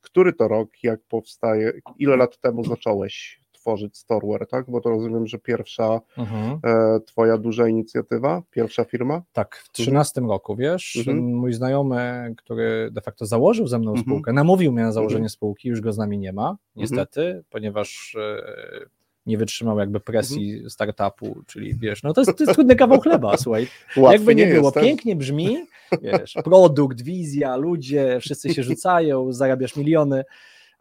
który 0.01 0.34
to 0.34 0.48
rok, 0.48 0.69
jak 0.84 1.00
powstaje, 1.10 1.74
ile 2.00 2.18
lat 2.18 2.38
temu 2.38 2.63
zacząłeś 2.63 3.43
tworzyć 3.63 3.98
Storeware, 3.98 4.48
tak? 4.48 4.65
Bo 4.68 4.81
to 4.81 4.89
rozumiem, 4.89 5.27
że 5.27 5.39
pierwsza 5.39 6.01
mhm. 6.18 6.60
e, 6.63 7.00
twoja 7.00 7.38
duża 7.38 7.68
inicjatywa, 7.68 8.42
pierwsza 8.51 8.83
firma? 8.83 9.21
Tak, 9.33 9.56
w 9.56 9.71
13 9.71 10.21
mhm. 10.21 10.31
roku, 10.31 10.56
wiesz, 10.56 10.95
mhm. 10.98 11.36
mój 11.36 11.54
znajomy, 11.54 12.33
który 12.38 12.89
de 12.92 13.01
facto 13.01 13.25
założył 13.25 13.68
ze 13.68 13.80
mną 13.80 13.92
mhm. 13.92 14.06
spółkę, 14.06 14.33
namówił 14.33 14.71
mnie 14.71 14.83
na 14.83 14.92
założenie 14.92 15.18
mhm. 15.18 15.30
spółki, 15.30 15.69
już 15.69 15.81
go 15.81 15.94
z 15.94 15.98
nami 15.98 16.18
nie 16.18 16.33
ma, 16.33 16.57
niestety, 16.75 17.44
ponieważ 17.50 18.15
e, 18.19 18.86
nie 19.25 19.38
wytrzymał 19.38 19.80
jakby 19.80 20.00
presji 20.00 20.69
startupu, 20.69 21.42
czyli 21.48 21.75
wiesz, 21.75 22.04
no 22.04 22.13
to 22.13 22.21
jest, 22.21 22.38
to 22.38 22.44
jest 22.44 22.54
trudny 22.54 22.75
kawał 22.75 23.00
chleba, 23.00 23.38
słuchaj. 23.44 23.68
Łatwy 23.98 24.13
jakby 24.13 24.36
nie, 24.36 24.45
nie 24.45 24.54
było, 24.54 24.71
pięknie 24.71 25.16
brzmi, 25.16 25.57
wiesz, 26.01 26.33
produkt, 26.44 27.01
wizja, 27.01 27.56
ludzie, 27.56 28.18
wszyscy 28.21 28.54
się 28.54 28.63
rzucają, 28.63 29.33
zarabiasz 29.33 29.75
miliony, 29.75 30.24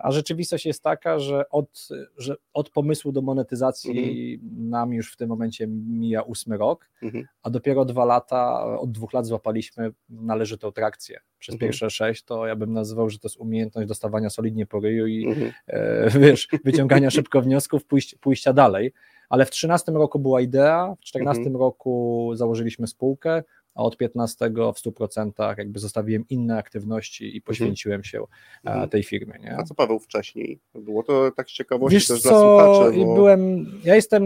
a 0.02 0.12
rzeczywistość 0.12 0.66
jest 0.66 0.82
taka, 0.82 1.18
że 1.18 1.48
od, 1.50 1.88
że 2.16 2.36
od 2.52 2.70
pomysłu 2.70 3.12
do 3.12 3.22
monetyzacji 3.22 4.34
mhm. 4.34 4.70
nam 4.70 4.92
już 4.92 5.12
w 5.12 5.16
tym 5.16 5.28
momencie 5.28 5.66
mija 5.66 6.22
ósmy 6.22 6.56
rok, 6.56 6.90
mhm. 7.02 7.24
a 7.42 7.50
dopiero 7.50 7.84
dwa 7.84 8.04
lata, 8.04 8.64
od 8.78 8.92
dwóch 8.92 9.12
lat 9.12 9.26
złapaliśmy 9.26 9.92
należytą 10.08 10.72
trakcję. 10.72 11.20
Przez 11.38 11.54
mhm. 11.54 11.68
pierwsze 11.68 11.90
sześć 11.90 12.24
to 12.24 12.46
ja 12.46 12.56
bym 12.56 12.72
nazywał, 12.72 13.10
że 13.10 13.18
to 13.18 13.28
jest 13.28 13.40
umiejętność 13.40 13.88
dostawania 13.88 14.30
solidnie 14.30 14.66
po 14.66 14.80
ryju 14.80 15.06
i 15.06 15.26
mhm. 15.26 15.52
e, 15.66 16.10
wiesz, 16.26 16.48
wyciągania 16.64 17.10
szybko 17.10 17.42
wniosków, 17.42 17.84
pójść, 17.84 18.14
pójścia 18.14 18.52
dalej. 18.52 18.92
Ale 19.28 19.46
w 19.46 19.50
13 19.50 19.92
roku 19.92 20.18
była 20.18 20.40
idea, 20.40 20.94
w 21.00 21.04
14 21.04 21.40
mhm. 21.40 21.56
roku 21.56 22.30
założyliśmy 22.34 22.86
spółkę, 22.86 23.42
a 23.74 23.82
od 23.82 23.96
15 23.96 24.50
w 24.50 24.52
100% 24.54 25.58
jakby 25.58 25.78
zostawiłem 25.78 26.24
inne 26.28 26.58
aktywności 26.58 27.24
i 27.24 27.26
mhm. 27.26 27.42
poświęciłem 27.42 28.04
się 28.04 28.18
e, 28.18 28.70
mhm. 28.70 28.88
tej 28.88 29.02
firmie. 29.02 29.38
Nie? 29.40 29.56
A 29.56 29.62
co 29.62 29.74
Paweł 29.74 29.98
wcześniej? 29.98 30.60
Było 30.74 31.02
to 31.02 31.30
tak 31.36 31.50
z 31.50 31.52
ciekawości 31.52 31.94
Wiesz 31.94 32.06
też 32.06 32.20
co, 32.20 32.28
dla 32.28 32.38
słuchaczy. 32.38 32.98
Bo... 32.98 33.14
byłem, 33.14 33.66
ja 33.84 33.94
jestem 33.94 34.22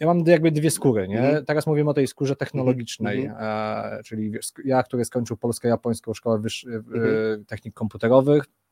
ja 0.00 0.06
mam 0.06 0.24
jakby 0.26 0.50
dwie 0.52 0.70
skóry, 0.70 1.08
nie? 1.08 1.20
Mhm. 1.20 1.44
Teraz 1.44 1.66
mówimy 1.66 1.90
o 1.90 1.94
tej 1.94 2.06
skórze 2.06 2.36
technologicznej, 2.36 3.24
mhm. 3.24 3.98
e, 3.98 4.02
czyli 4.02 4.32
ja, 4.64 4.82
który 4.82 5.04
skończył 5.04 5.36
Polsko-Japońską 5.36 6.14
Szkołę 6.14 6.38
Wyż... 6.38 6.64
Mhm. 6.64 7.44
Technik 7.44 7.74
Komputerowych, 7.74 8.44
E, 8.44 8.67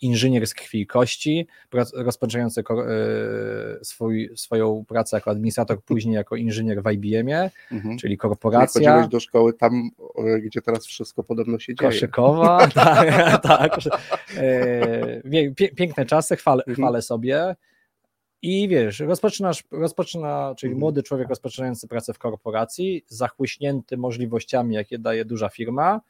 inżynier 0.00 0.46
z 0.46 0.54
krwi 0.54 0.80
i 0.80 0.86
kości, 0.86 1.46
rozpoczynający 1.94 2.60
e, 2.60 3.84
swój, 3.84 4.30
swoją 4.36 4.84
pracę 4.88 5.16
jako 5.16 5.30
administrator, 5.30 5.82
później 5.82 6.14
jako 6.14 6.36
inżynier 6.36 6.82
w 6.82 6.92
IBM-ie, 6.92 7.50
mhm. 7.72 7.98
czyli 7.98 8.16
korporacja. 8.16 8.80
Czyli 8.80 8.86
chodziłeś 8.86 9.08
do 9.08 9.20
szkoły 9.20 9.52
tam, 9.52 9.90
gdzie 10.42 10.62
teraz 10.62 10.86
wszystko 10.86 11.22
podobno 11.22 11.58
się 11.58 11.74
dzieje. 11.74 11.90
Koszykowa, 11.90 12.66
tak, 12.74 13.42
tak. 13.42 13.78
E, 14.36 15.22
piękne 15.76 16.06
czasy, 16.06 16.36
chwalę, 16.36 16.62
mhm. 16.66 16.76
chwalę 16.76 17.02
sobie. 17.02 17.56
I 18.42 18.68
wiesz, 18.68 19.00
rozpoczynasz, 19.00 19.64
rozpoczyna, 19.70 20.54
czyli 20.58 20.70
mhm. 20.70 20.80
młody 20.80 21.02
człowiek 21.02 21.28
rozpoczynający 21.28 21.88
pracę 21.88 22.14
w 22.14 22.18
korporacji, 22.18 23.04
zachłyśnięty 23.08 23.96
możliwościami, 23.96 24.74
jakie 24.74 24.98
daje 24.98 25.24
duża 25.24 25.48
firma 25.48 26.00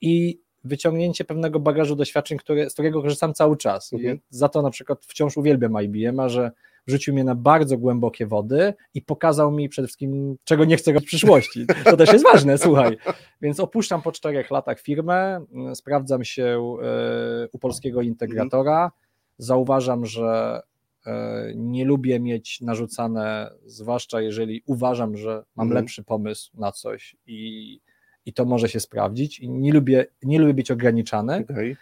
i 0.00 0.40
wyciągnięcie 0.64 1.24
pewnego 1.24 1.60
bagażu 1.60 1.96
doświadczeń, 1.96 2.38
który, 2.38 2.70
z 2.70 2.72
którego 2.72 3.02
korzystam 3.02 3.34
cały 3.34 3.56
czas. 3.56 3.92
Mhm. 3.92 4.18
za 4.30 4.48
to 4.48 4.62
na 4.62 4.70
przykład 4.70 5.04
wciąż 5.04 5.36
uwielbiam 5.36 5.82
IBM, 5.82 6.20
a 6.20 6.28
że 6.28 6.50
wrzucił 6.86 7.14
mnie 7.14 7.24
na 7.24 7.34
bardzo 7.34 7.78
głębokie 7.78 8.26
wody 8.26 8.74
i 8.94 9.02
pokazał 9.02 9.52
mi 9.52 9.68
przede 9.68 9.88
wszystkim, 9.88 10.36
czego 10.44 10.64
nie 10.64 10.76
chcę 10.76 10.92
robić 10.92 11.06
w 11.06 11.08
przyszłości. 11.08 11.66
To 11.84 11.96
też 11.96 12.12
jest 12.12 12.24
ważne, 12.24 12.58
słuchaj. 12.58 12.96
Więc 13.42 13.60
opuszczam 13.60 14.02
po 14.02 14.12
czterech 14.12 14.50
latach 14.50 14.80
firmę, 14.80 15.44
sprawdzam 15.74 16.24
się 16.24 16.76
e, 16.82 17.48
u 17.52 17.58
polskiego 17.58 18.02
integratora, 18.02 18.92
zauważam, 19.38 20.06
że 20.06 20.60
e, 21.06 21.52
nie 21.56 21.84
lubię 21.84 22.20
mieć 22.20 22.60
narzucane, 22.60 23.50
zwłaszcza 23.64 24.20
jeżeli 24.20 24.62
uważam, 24.66 25.16
że 25.16 25.44
mam 25.56 25.66
Mhm. 25.66 25.84
lepszy 25.84 26.04
pomysł 26.04 26.50
na 26.54 26.72
coś 26.72 27.16
i, 27.26 27.80
i 28.26 28.32
to 28.32 28.44
może 28.44 28.68
się 28.68 28.80
sprawdzić. 28.80 29.40
I 29.40 29.48
nie 29.50 29.72
lubię, 29.72 30.06
nie 30.22 30.38
lubię 30.38 30.54
być 30.54 30.70
ograniczany, 30.70 31.44
Okej. 31.50 31.76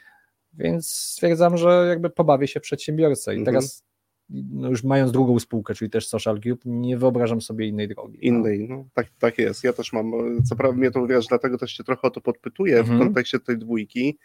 więc 0.53 0.91
stwierdzam, 0.91 1.57
że 1.57 1.87
jakby 1.89 2.11
pobawię 2.11 2.49
się 2.49 2.61
przedsiębiorcę. 2.61 3.35
I 3.35 3.39
Mhm. 3.39 3.55
teraz, 3.55 3.85
no 4.31 4.69
już 4.71 4.85
mając 4.85 5.13
drugą 5.13 5.39
spółkę, 5.39 5.75
czyli 5.75 5.91
też 5.91 6.09
Social 6.09 6.41
Group, 6.41 6.61
nie 6.65 6.99
wyobrażam 6.99 7.41
sobie 7.41 7.67
innej 7.67 7.89
drogi. 7.89 8.19
no. 8.23 8.23
Innej, 8.29 8.67
no 8.69 8.85
tak, 8.95 9.07
tak 9.19 9.39
jest. 9.39 9.65
Ja 9.65 9.73
też 9.73 9.93
mam, 9.93 10.13
co 10.49 10.57
prawda 10.57 10.79
mnie 10.79 10.91
to 10.91 11.07
wiesz, 11.07 11.27
dlatego 11.27 11.59
też 11.59 11.73
się 11.73 11.85
trochę 11.85 12.03
o 12.03 12.11
to 12.11 12.21
podpytuję 12.21 12.79
Mhm. 12.79 12.99
w 12.99 13.03
kontekście 13.03 13.41
tej 13.41 13.59
dwójki, 13.59 14.19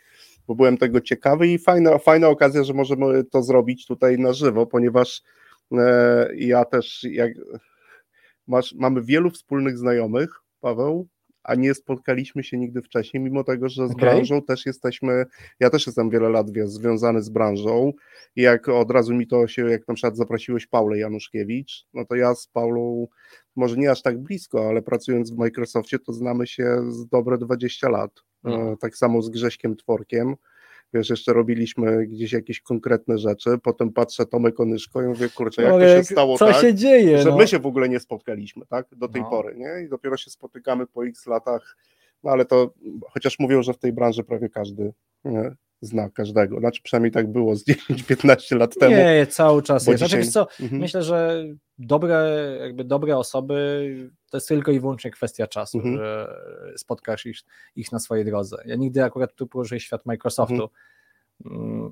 bo 0.48 0.55
byłem 0.55 0.77
tego 0.77 1.01
ciekawy 1.01 1.48
i 1.48 1.58
fajna, 1.60 1.98
fajna 1.98 2.27
okazja, 2.27 2.63
że 2.63 2.74
możemy 2.74 3.24
to 3.24 3.43
zrobić 3.43 3.88
tutaj 3.88 4.17
na 4.20 4.34
żywo, 4.34 4.65
ponieważ 4.65 5.22
e, 5.72 6.29
ja 6.36 6.65
też 6.65 7.03
jak 7.12 7.34
masz, 8.48 8.74
mamy 8.74 9.01
wielu 9.01 9.29
wspólnych 9.32 9.77
znajomych, 9.77 10.29
Paweł, 10.62 11.08
a 11.43 11.55
nie 11.55 11.73
spotkaliśmy 11.73 12.43
się 12.43 12.57
nigdy 12.57 12.81
wcześniej, 12.81 13.23
mimo 13.23 13.43
tego, 13.43 13.69
że 13.69 13.88
z 13.88 13.91
Okej. 13.91 14.01
branżą 14.01 14.41
też 14.41 14.65
jesteśmy, 14.65 15.25
ja 15.59 15.69
też 15.69 15.85
jestem 15.88 16.09
wiele 16.09 16.29
lat 16.29 16.47
związany 16.65 17.21
z 17.21 17.29
branżą 17.29 17.93
i 18.35 18.41
jak 18.41 18.69
od 18.69 18.91
razu 18.91 19.13
mi 19.15 19.27
to 19.27 19.47
się, 19.47 19.69
jak 19.69 19.88
na 19.88 19.93
przykład 19.93 20.17
zaprosiłeś 20.17 20.67
Paulę 20.67 20.97
Januszkiewicz, 20.97 21.85
no 21.93 22.05
to 22.05 22.15
ja 22.15 22.35
z 22.35 22.47
Paulą 22.47 23.07
może 23.55 23.77
nie 23.77 23.91
aż 23.91 24.01
tak 24.01 24.19
blisko, 24.19 24.69
ale 24.69 24.81
pracując 24.81 25.31
w 25.31 25.38
Microsoftie, 25.38 26.00
to 26.00 26.13
znamy 26.13 26.47
się 26.47 26.91
z 26.91 27.07
dobre 27.07 27.38
20 27.38 27.89
lat. 27.89 28.12
E, 28.45 28.75
Tak 28.79 28.97
samo 28.97 29.21
z 29.21 29.29
Grześkiem 29.29 29.75
Tworkiem. 29.75 30.35
Wiesz, 30.93 31.09
jeszcze 31.09 31.33
robiliśmy 31.33 32.07
gdzieś 32.07 32.31
jakieś 32.31 32.62
konkretne 32.62 33.17
rzeczy, 33.17 33.50
potem 33.63 33.93
patrzę 33.93 34.25
Tomek 34.25 34.59
Onyszko 34.59 35.01
i 35.01 35.05
mówię, 35.05 35.29
kurczę, 35.29 35.62
jak 35.62 35.71
to 35.71 35.88
się 35.88 36.03
stało 36.03 36.38
co 36.38 36.47
tak, 36.47 36.62
się 36.62 36.73
dzieje? 36.73 37.17
że 37.17 37.29
no? 37.29 37.38
my 37.38 37.47
się 37.47 37.59
w 37.59 37.65
ogóle 37.65 37.89
nie 37.89 38.00
spotkaliśmy, 38.00 38.65
tak, 38.65 38.88
do 38.95 39.07
tej 39.07 39.21
No. 39.21 39.29
pory, 39.29 39.55
nie? 39.55 39.85
I 39.85 39.89
dopiero 39.89 40.17
się 40.17 40.31
spotykamy 40.31 40.88
po 40.88 41.05
x 41.05 41.27
latach, 41.27 41.77
no 42.23 42.31
ale 42.31 42.45
to, 42.45 42.73
chociaż 43.09 43.39
mówią, 43.39 43.63
że 43.63 43.73
w 43.73 43.77
tej 43.77 43.93
branży 43.93 44.23
prawie 44.23 44.50
każdy 44.50 44.93
nie, 45.25 45.51
zna 45.85 46.09
każdego, 46.09 46.59
znaczy 46.59 46.81
przynajmniej 46.83 47.11
tak 47.11 47.31
było 47.31 47.55
z 47.55 47.65
10-15 47.67 48.57
lat 48.57 48.75
temu. 48.79 48.95
Nie, 48.95 49.27
cały 49.29 49.63
czas 49.63 49.87
jest. 49.87 49.99
Znaczy, 49.99 50.09
dzisiaj- 50.09 50.19
wiesz 50.23 50.33
co, 50.33 50.47
Mhm. 50.61 50.81
myślę, 50.81 51.03
że 51.03 51.45
dobre, 51.77 52.35
jakby 52.59 52.83
dobre 52.83 53.17
osoby 53.17 53.87
to 54.31 54.37
jest 54.37 54.47
tylko 54.47 54.71
i 54.71 54.79
wyłącznie 54.79 55.11
kwestia 55.11 55.47
czasu, 55.47 55.77
Mhm. 55.77 55.97
że 55.97 56.35
spotkasz 56.77 57.25
ich, 57.25 57.37
ich 57.75 57.91
na 57.91 57.99
swojej 57.99 58.25
drodze. 58.25 58.57
Ja 58.65 58.75
nigdy 58.75 59.03
akurat 59.03 59.35
tu 59.35 59.47
poruszyłem 59.47 59.79
świat 59.79 60.05
Microsoftu. 60.05 60.69
Mhm. 61.45 61.61
Mm, 61.71 61.91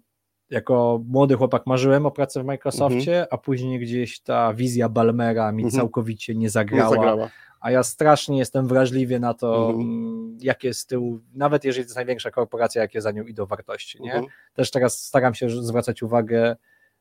Jako 0.49 1.01
młody 1.07 1.35
chłopak 1.35 1.67
marzyłem 1.67 2.05
o 2.05 2.11
pracy 2.11 2.41
w 2.41 2.45
Microsoftie, 2.45 3.27
a 3.33 3.37
później 3.37 3.79
gdzieś 3.79 4.19
ta 4.19 4.53
wizja 4.53 4.89
Balmera 4.89 5.51
mi 5.51 5.63
Mhm. 5.63 5.81
całkowicie 5.81 6.33
nie 6.35 6.39
Nie 6.39 6.49
zagrała, 6.49 6.89
zagrała. 6.95 7.29
A 7.61 7.71
ja 7.71 7.83
strasznie 7.83 8.37
jestem 8.37 8.67
wrażliwy 8.67 9.19
na 9.19 9.33
to, 9.33 9.69
Mhm. 9.69 9.81
mm, 9.81 10.37
jakie 10.41 10.73
z 10.73 10.85
tyłu, 10.85 11.19
nawet 11.33 11.63
jeżeli 11.63 11.85
to 11.85 11.87
jest 11.87 11.95
największa 11.95 12.31
korporacja, 12.31 12.81
jakie 12.81 13.01
za 13.01 13.11
nią 13.11 13.23
idą 13.23 13.45
wartości. 13.45 14.01
Nie? 14.01 14.13
Mhm. 14.13 14.31
też 14.53 14.71
teraz 14.71 15.05
staram 15.05 15.33
się 15.33 15.49
zwracać 15.49 16.03
uwagę 16.03 16.55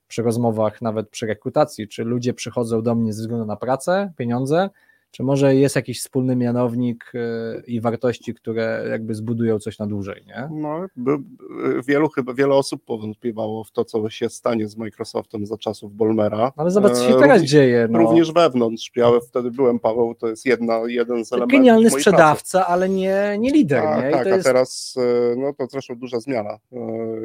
przy 0.09 0.23
rozmowach, 0.23 0.83
nawet 0.83 1.09
przy 1.09 1.27
rekrutacji, 1.27 1.89
czy 1.89 2.05
ludzie 2.05 2.35
przychodzą 2.35 2.83
do 2.83 2.95
mnie 2.95 3.13
ze 3.13 3.23
względu 3.23 3.47
na 3.47 3.57
pracę, 3.57 4.13
pieniądze, 4.17 4.71
czy 5.11 5.23
może 5.23 5.55
jest 5.55 5.77
jakiś 5.77 6.01
wspólny 6.01 6.37
mianownik 6.37 7.13
y, 7.15 7.63
i 7.67 7.81
wartości, 7.81 8.35
które 8.35 8.87
jakby 8.91 9.15
zbudują 9.15 9.59
coś 9.59 9.79
na 9.79 9.87
dłużej, 9.87 10.23
nie? 10.27 10.49
No, 10.53 10.87
by, 10.97 11.19
by- 11.19 11.83
wielu 11.87 12.09
chyba, 12.09 12.35
wiele 12.35 12.55
osób 12.55 12.85
powątpiewało 12.85 13.65
w 13.65 13.71
to, 13.73 13.85
co 13.85 14.11
się 14.11 14.29
stanie 14.29 14.69
z 14.69 14.77
Microsoftem 14.77 15.47
za 15.47 15.57
czasów 15.59 15.95
Bolmera. 15.95 16.53
Ale 16.57 16.71
zobacz, 16.71 16.93
co 16.93 17.09
się 17.09 17.17
E, 17.17 17.21
teraz 17.21 17.43
dzieje. 17.43 17.89
No. 17.91 17.99
Również 17.99 18.33
wewnątrz. 18.33 18.91
Ja 18.97 19.11
wtedy 19.29 19.51
byłem, 19.51 19.79
Paweł, 19.79 20.15
to 20.15 20.29
jest 20.29 20.47
jedna, 20.47 20.81
jeden 20.87 21.25
z 21.25 21.33
elementów 21.33 21.53
Genialny 21.59 21.81
mojej 21.81 21.91
pracy. 21.91 22.01
sprzedawca, 22.11 22.67
ale 22.67 22.89
nie, 22.89 23.37
nie 23.39 23.51
lider, 23.51 23.83
Tak, 23.83 24.05
nie? 24.05 24.11
Tak, 24.11 24.27
a 24.27 24.31
jest... 24.31 24.45
teraz 24.45 24.95
e, 25.33 25.37
no 25.37 25.53
to 25.55 25.67
zresztą 25.67 25.95
duża 25.95 26.21
zmiana 26.21 26.59
e, 26.73 26.79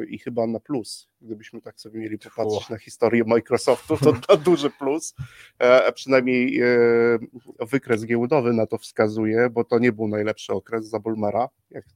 i 0.08 0.18
chyba 0.18 0.46
na 0.46 0.60
plus, 0.60 1.08
gdybyśmy 1.20 1.60
tak 1.60 1.80
sobie 1.80 2.00
mieli 2.00 2.18
popatrzeć 2.18 2.62
Uch. 2.62 2.70
na 2.70 2.78
historię 2.78 3.22
Microsoftu, 3.26 3.96
to 3.96 4.12
na 4.28 4.36
duży 4.36 4.70
plus, 4.70 5.14
a 5.88 5.92
przynajmniej 5.92 6.60
e, 6.60 6.66
wykres 7.76 8.04
giełdowy 8.04 8.52
na 8.52 8.66
to 8.66 8.78
wskazuje, 8.78 9.50
bo 9.50 9.64
to 9.64 9.78
nie 9.78 9.92
był 9.92 10.08
najlepszy 10.08 10.52
okres 10.52 10.88
za 10.88 11.00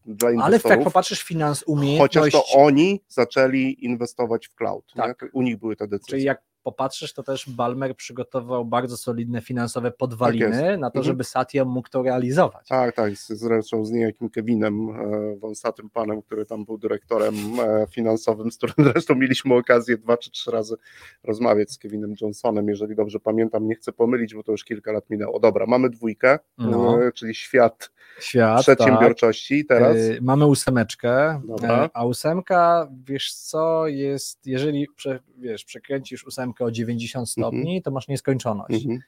dla 0.06 0.30
Ale 0.42 0.60
jak 0.64 0.84
popatrzysz 0.84 1.22
finans, 1.22 1.58
Chociaż 1.58 1.72
umiejętność, 1.72 2.32
to 2.32 2.44
oni 2.58 3.00
zaczęli 3.08 3.76
inwestować 3.84 4.48
w 4.48 4.54
cloud. 4.54 4.92
Tak. 4.94 5.22
Nie? 5.22 5.28
U 5.32 5.42
nich 5.42 5.56
były 5.58 5.76
te 5.76 5.88
decyzje. 5.88 6.10
czyli 6.10 6.24
jak 6.24 6.42
popatrzysz, 6.62 7.12
to 7.12 7.22
też 7.22 7.50
Balmer 7.50 7.96
przygotował 7.96 8.64
bardzo 8.64 8.96
solidne 8.96 9.40
finansowe 9.40 9.90
podwaliny 9.90 10.50
Tak 10.62 10.80
na 10.80 10.90
to, 10.90 10.98
Mhm. 10.98 11.04
żeby 11.04 11.24
Satya 11.24 11.64
mógł 11.66 11.88
to 11.88 12.02
realizować. 12.02 12.68
Tak, 12.68 12.94
tak, 12.96 13.12
zresztą 13.16 13.84
z 13.84 13.90
niejakim 13.90 14.30
Kevinem 14.30 14.90
e, 14.90 15.36
Wąsatym 15.36 15.90
Panem, 15.90 16.22
który 16.22 16.46
tam 16.46 16.64
był 16.64 16.78
dyrektorem 16.78 17.34
e, 17.60 17.86
finansowym, 17.90 18.50
z 18.52 18.56
którym 18.56 18.74
zresztą 18.92 19.14
mieliśmy 19.14 19.54
okazję 19.54 19.98
dwa 19.98 20.16
czy 20.16 20.30
trzy 20.30 20.50
razy 20.50 20.76
rozmawiać 21.24 21.70
z 21.70 21.78
Kevinem 21.78 22.14
Johnsonem, 22.20 22.68
jeżeli 22.68 22.94
dobrze 22.96 23.20
pamiętam, 23.20 23.66
nie 23.66 23.74
chcę 23.74 23.92
pomylić, 23.92 24.34
bo 24.34 24.42
to 24.42 24.52
już 24.52 24.64
kilka 24.64 24.92
lat 24.92 25.10
minęło. 25.10 25.40
Dobra, 25.40 25.66
mamy 25.66 25.90
dwójkę, 25.90 26.38
No. 26.58 27.02
e, 27.06 27.12
czyli 27.12 27.34
świat 27.34 27.90
Świat, 28.20 28.66
tak. 28.66 28.76
przedsiębiorczości 28.76 29.64
teraz. 29.66 29.96
Y, 29.96 30.18
Mamy 30.22 30.46
ósemeczkę, 30.46 31.40
Dobra. 31.44 31.90
a 31.94 32.04
ósemka, 32.06 32.88
wiesz 33.04 33.32
co, 33.34 33.86
jest, 33.88 34.46
jeżeli 34.46 34.86
prze, 34.96 35.20
wiesz, 35.38 35.64
przekręcisz 35.64 36.26
ósemkę 36.26 36.49
o 36.60 36.70
90 36.70 37.30
stopni, 37.30 37.82
to 37.82 37.90
masz 37.90 38.08
nieskończoność. 38.08 38.74
Mhm. 38.84 39.00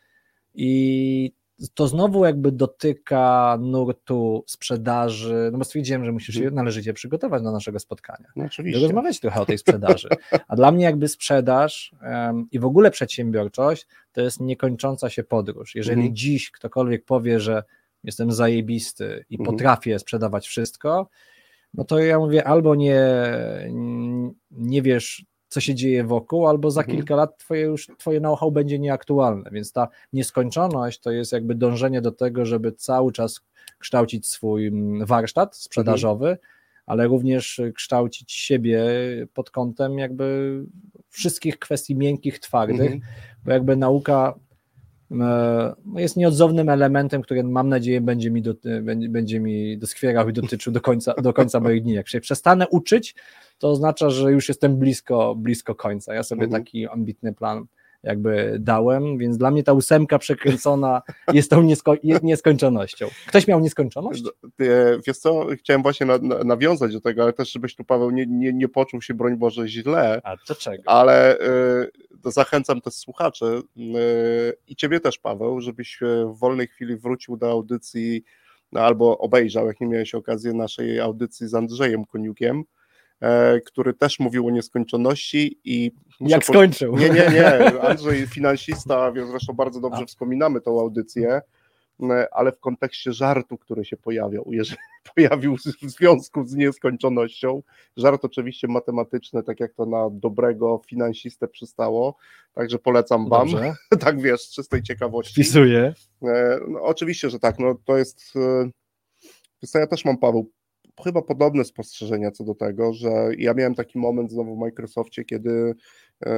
I 0.54 1.32
to 1.74 1.88
znowu 1.88 2.24
jakby 2.24 2.52
dotyka 2.52 3.58
nurtu 3.60 4.44
sprzedaży, 4.46 5.48
no 5.52 5.58
bo 5.58 5.64
stwierdziłem, 5.64 6.04
że 6.04 6.12
musisz 6.12 6.34
się 6.34 6.40
Mhm. 6.40 6.54
należycie 6.54 6.92
przygotować 6.92 7.42
do 7.42 7.52
naszego 7.52 7.78
spotkania. 7.78 8.28
No 8.36 8.44
I 8.44 8.46
oczywiście. 8.46 8.80
rozmawiać 8.82 9.20
trochę 9.20 9.40
o 9.40 9.46
tej 9.46 9.58
sprzedaży. 9.58 10.08
A 10.48 10.56
dla 10.56 10.72
mnie 10.72 10.84
jakby 10.84 11.08
sprzedaż 11.08 11.94
em, 12.02 12.46
i 12.52 12.58
w 12.58 12.64
ogóle 12.64 12.90
przedsiębiorczość 12.90 13.86
to 14.12 14.20
jest 14.20 14.40
niekończąca 14.40 15.10
się 15.10 15.24
podróż. 15.24 15.74
Jeżeli 15.74 16.00
Mhm. 16.00 16.16
dziś 16.16 16.50
ktokolwiek 16.50 17.04
powie, 17.04 17.40
że 17.40 17.62
jestem 18.04 18.32
zajebisty 18.32 19.24
i 19.30 19.34
Mhm. 19.38 19.56
potrafię 19.56 19.98
sprzedawać 19.98 20.46
wszystko, 20.46 21.08
no 21.74 21.84
to 21.84 21.98
ja 21.98 22.18
mówię 22.18 22.44
albo 22.46 22.74
nie, 22.74 23.00
nie 24.50 24.82
wiesz, 24.82 25.24
co 25.52 25.60
się 25.60 25.74
dzieje 25.74 26.04
wokół, 26.04 26.46
albo 26.46 26.70
za 26.70 26.80
Mhm. 26.80 26.96
kilka 26.98 27.16
lat 27.16 27.38
twoje 27.38 27.60
już 27.60 27.86
twoje 27.98 28.18
know-how 28.20 28.52
będzie 28.52 28.78
nieaktualne, 28.78 29.50
więc 29.52 29.72
ta 29.72 29.88
nieskończoność 30.12 31.00
to 31.00 31.10
jest 31.10 31.32
jakby 31.32 31.54
dążenie 31.54 32.00
do 32.00 32.12
tego, 32.12 32.44
żeby 32.46 32.72
cały 32.72 33.12
czas 33.12 33.40
kształcić 33.78 34.26
swój 34.26 34.66
mm, 34.66 35.06
warsztat 35.06 35.56
sprzedażowy, 35.56 36.38
ale 36.86 37.06
również 37.06 37.60
kształcić 37.74 38.32
siebie 38.32 38.82
pod 39.34 39.50
kątem 39.50 39.98
jakby 39.98 40.58
wszystkich 41.08 41.58
kwestii 41.58 41.96
miękkich, 41.96 42.38
twardych, 42.38 42.80
Mhm. 42.92 43.00
bo 43.44 43.52
jakby 43.52 43.76
nauka 43.76 44.34
jest 45.96 46.16
nieodzownym 46.16 46.68
elementem, 46.68 47.22
który 47.22 47.44
mam 47.44 47.68
nadzieję 47.68 48.00
będzie 48.00 48.30
mi, 48.30 48.42
do, 48.42 48.54
będzie, 49.08 49.40
mi 49.40 49.78
doskwierał 49.78 50.28
i 50.28 50.32
dotyczył 50.32 50.72
do 50.72 50.80
końca, 50.80 51.14
do 51.14 51.32
końca 51.32 51.60
moich 51.60 51.82
dni. 51.82 51.92
Jak 51.92 52.08
się 52.08 52.20
przestanę 52.20 52.68
uczyć, 52.68 53.14
to 53.58 53.70
oznacza, 53.70 54.10
że 54.10 54.32
już 54.32 54.48
jestem 54.48 54.76
blisko, 54.76 55.34
blisko 55.34 55.74
końca. 55.74 56.14
Ja 56.14 56.22
sobie 56.22 56.44
Mhm. 56.44 56.62
taki 56.64 56.86
ambitny 56.88 57.32
plan 57.34 57.64
jakby 58.02 58.56
dałem, 58.60 59.18
więc 59.18 59.38
dla 59.38 59.50
mnie 59.50 59.62
ta 59.62 59.72
ósemka 59.72 60.18
przekręcona 60.18 61.02
jest 61.34 61.50
tą 61.50 61.62
niesko, 61.62 61.94
nieskończonością. 62.22 63.06
Ktoś 63.26 63.46
miał 63.48 63.60
nieskończoność? 63.60 64.22
E, 64.60 64.98
Wiesz 65.06 65.18
co, 65.18 65.46
chciałem 65.58 65.82
właśnie 65.82 66.06
na, 66.06 66.18
na, 66.18 66.44
nawiązać 66.44 66.92
do 66.92 67.00
tego, 67.00 67.22
ale 67.22 67.32
też 67.32 67.52
żebyś 67.52 67.76
tu 67.76 67.84
Paweł 67.84 68.10
nie, 68.10 68.26
nie, 68.26 68.52
nie 68.52 68.68
poczuł 68.68 69.02
się, 69.02 69.14
broń 69.14 69.36
Boże, 69.36 69.68
źle, 69.68 70.20
A 70.24 70.36
to 70.46 70.54
czego? 70.54 70.82
ale 70.86 71.38
y, 71.40 71.90
zachęcam 72.30 72.80
też 72.80 72.94
słuchaczy 72.94 73.62
i 74.68 74.76
ciebie 74.76 75.00
też, 75.00 75.18
Paweł, 75.18 75.60
żebyś 75.60 76.02
y, 76.02 76.24
w 76.26 76.38
wolnej 76.38 76.66
chwili 76.68 76.96
wrócił 76.96 77.36
do 77.36 77.50
audycji 77.50 78.24
no, 78.72 78.80
albo 78.80 79.18
obejrzał, 79.18 79.66
jak 79.66 79.80
nie 79.80 79.86
miałeś 79.86 80.14
okazji, 80.14 80.54
naszej 80.54 81.00
audycji 81.00 81.48
z 81.48 81.54
Andrzejem 81.54 82.04
Koniukiem, 82.04 82.64
e, 83.20 83.60
który 83.60 83.94
też 83.94 84.18
mówił 84.18 84.46
o 84.46 84.50
nieskończoności 84.50 85.60
i 85.64 85.92
Jak 86.20 86.40
po- 86.40 86.52
skończył? 86.52 86.96
nie, 86.96 87.08
nie, 87.08 87.28
nie. 87.32 87.56
Andrzej, 87.88 88.26
finansista, 88.26 89.12
więc 89.12 89.30
zresztą 89.30 89.52
bardzo 89.52 89.80
dobrze 89.80 90.02
A. 90.02 90.06
wspominamy 90.06 90.60
tą 90.60 90.80
audycję, 90.80 91.28
e, 91.30 91.42
ale 92.32 92.52
w 92.52 92.60
kontekście 92.60 93.12
żartu, 93.12 93.58
który 93.58 93.84
się 93.84 93.96
pojawiał, 93.96 94.44
jeżeli 94.50 94.80
pojawił 95.14 95.56
w 95.56 95.90
związku 95.90 96.44
z 96.44 96.54
nieskończonością. 96.54 97.62
Żart 97.96 98.24
oczywiście 98.24 98.68
matematyczny, 98.68 99.42
tak 99.42 99.60
jak 99.60 99.74
to 99.74 99.86
na 99.86 100.10
dobrego 100.10 100.80
finansistę 100.86 101.48
przystało, 101.48 102.16
także 102.54 102.78
polecam 102.78 103.28
wam, 103.28 103.50
Dobrze, 103.50 103.74
tak 104.06 104.20
wiesz, 104.20 104.40
z 104.40 104.54
czystej 104.54 104.82
ciekawości. 104.82 105.32
wpisuję. 105.32 105.94
E, 106.22 106.60
No, 106.68 106.82
oczywiście, 106.82 107.30
że 107.30 107.38
tak, 107.38 107.58
no 107.58 107.74
to 107.84 107.98
jest, 107.98 108.22
e, 108.36 108.70
wiesz 109.62 109.74
ja 109.74 109.86
też 109.86 110.04
mam, 110.04 110.18
Paweł, 110.18 110.50
chyba 111.04 111.22
podobne 111.22 111.64
spostrzeżenia 111.64 112.30
co 112.30 112.44
do 112.44 112.54
tego, 112.54 112.92
że 112.92 113.10
ja 113.38 113.54
miałem 113.54 113.74
taki 113.74 113.98
moment 113.98 114.30
znowu 114.32 114.56
w 114.56 114.58
Microsoftie, 114.58 115.24
kiedy 115.24 115.74
e, 116.26 116.32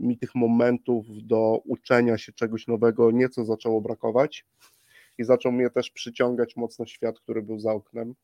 mi 0.00 0.18
tych 0.18 0.34
momentów 0.34 1.06
do 1.26 1.60
uczenia 1.64 2.18
się 2.18 2.32
czegoś 2.32 2.66
nowego 2.66 3.10
nieco 3.10 3.44
zaczęło 3.44 3.80
brakować 3.80 4.46
i 5.20 5.24
zaczął 5.24 5.52
mnie 5.52 5.70
też 5.70 5.90
przyciągać 5.90 6.56
mocno 6.56 6.86
świat, 6.86 7.20
który 7.20 7.42
był 7.42 7.58
za 7.58 7.72
oknem. 7.72 8.14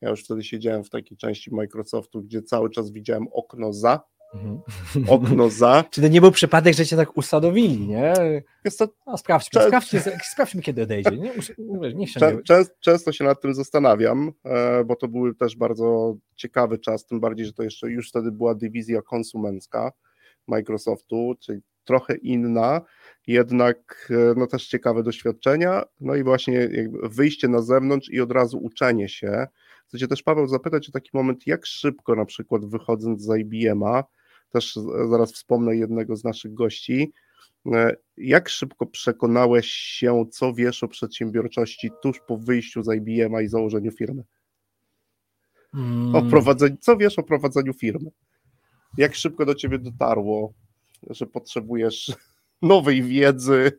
Ja 0.00 0.10
już 0.10 0.24
wtedy 0.24 0.42
siedziałem 0.42 0.84
w 0.84 0.90
takiej 0.90 1.16
części 1.16 1.54
Microsoftu, 1.54 2.22
gdzie 2.22 2.42
cały 2.42 2.70
czas 2.70 2.90
widziałem 2.90 3.26
okno 3.32 3.72
za, 3.72 4.00
Mhm. 4.34 4.60
okno 5.08 5.50
za. 5.50 5.84
Czy 5.90 6.00
to 6.02 6.08
nie 6.08 6.20
był 6.20 6.30
przypadek, 6.30 6.74
że 6.74 6.86
cię 6.86 6.96
tak 6.96 7.16
usadowili, 7.16 7.86
nie? 7.86 8.12
Jest 8.64 8.78
to 8.78 8.88
No, 9.06 9.18
sprawdźmy, 9.18 9.62
sprawdźmy, 9.66 10.00
sprawdźmy, 10.32 10.62
kiedy 10.62 10.82
odejdzie. 10.82 11.10
Nie, 11.10 11.32
Czę, 12.20 12.34
nie... 12.34 12.42
czę, 12.42 12.64
często 12.80 13.12
się 13.12 13.24
nad 13.24 13.40
tym 13.40 13.54
zastanawiam, 13.54 14.32
e, 14.44 14.84
bo 14.84 14.96
to 14.96 15.08
był 15.08 15.34
też 15.34 15.56
bardzo 15.56 16.14
ciekawy 16.36 16.78
czas, 16.78 17.06
tym 17.06 17.20
bardziej, 17.20 17.46
że 17.46 17.52
to 17.52 17.62
jeszcze 17.62 17.90
już 17.90 18.08
wtedy 18.08 18.32
była 18.32 18.54
dywizja 18.54 19.02
konsumencka 19.02 19.92
Microsoftu, 20.48 21.34
czyli 21.40 21.60
trochę 21.84 22.16
inna, 22.16 22.80
jednak 23.26 24.08
e, 24.10 24.34
no 24.36 24.46
też 24.46 24.68
ciekawe 24.68 25.02
doświadczenia, 25.02 25.82
no 26.00 26.14
i 26.14 26.22
właśnie 26.22 26.54
jakby 26.54 27.08
wyjście 27.08 27.48
na 27.48 27.62
zewnątrz 27.62 28.10
i 28.10 28.20
od 28.20 28.32
razu 28.32 28.58
uczenie 28.58 29.08
się. 29.08 29.46
Chcę 29.88 29.98
cię 29.98 30.08
też 30.08 30.22
Paweł 30.22 30.46
zapytać 30.46 30.88
o 30.88 30.92
taki 30.92 31.10
moment, 31.14 31.46
jak 31.46 31.66
szybko 31.66 32.14
na 32.14 32.24
przykład 32.24 32.64
wychodząc 32.64 33.22
z 33.22 33.38
IBM-a, 33.38 34.04
też 34.50 34.78
zaraz 35.10 35.32
wspomnę 35.32 35.76
jednego 35.76 36.16
z 36.16 36.24
naszych 36.24 36.54
gości, 36.54 37.12
E, 37.66 37.96
Jak 38.16 38.48
szybko 38.48 38.86
przekonałeś 38.86 39.66
się, 39.66 40.24
co 40.30 40.54
wiesz 40.54 40.82
o 40.82 40.88
przedsiębiorczości 40.88 41.90
tuż 42.02 42.20
po 42.26 42.36
wyjściu 42.36 42.82
z 42.82 42.94
IBM-a 42.94 43.42
i 43.42 43.48
założeniu 43.48 43.90
firmy? 43.90 44.22
Mm, 45.74 46.14
O 46.14 46.22
prowadzeniu, 46.22 46.76
co 46.80 46.96
wiesz 46.96 47.18
o 47.18 47.22
prowadzeniu 47.22 47.72
firmy? 47.72 48.10
Jak 48.98 49.14
szybko 49.14 49.46
do 49.46 49.54
ciebie 49.54 49.78
dotarło, 49.78 50.52
że 51.10 51.26
potrzebujesz 51.26 52.12
nowej 52.62 53.02
wiedzy, 53.02 53.72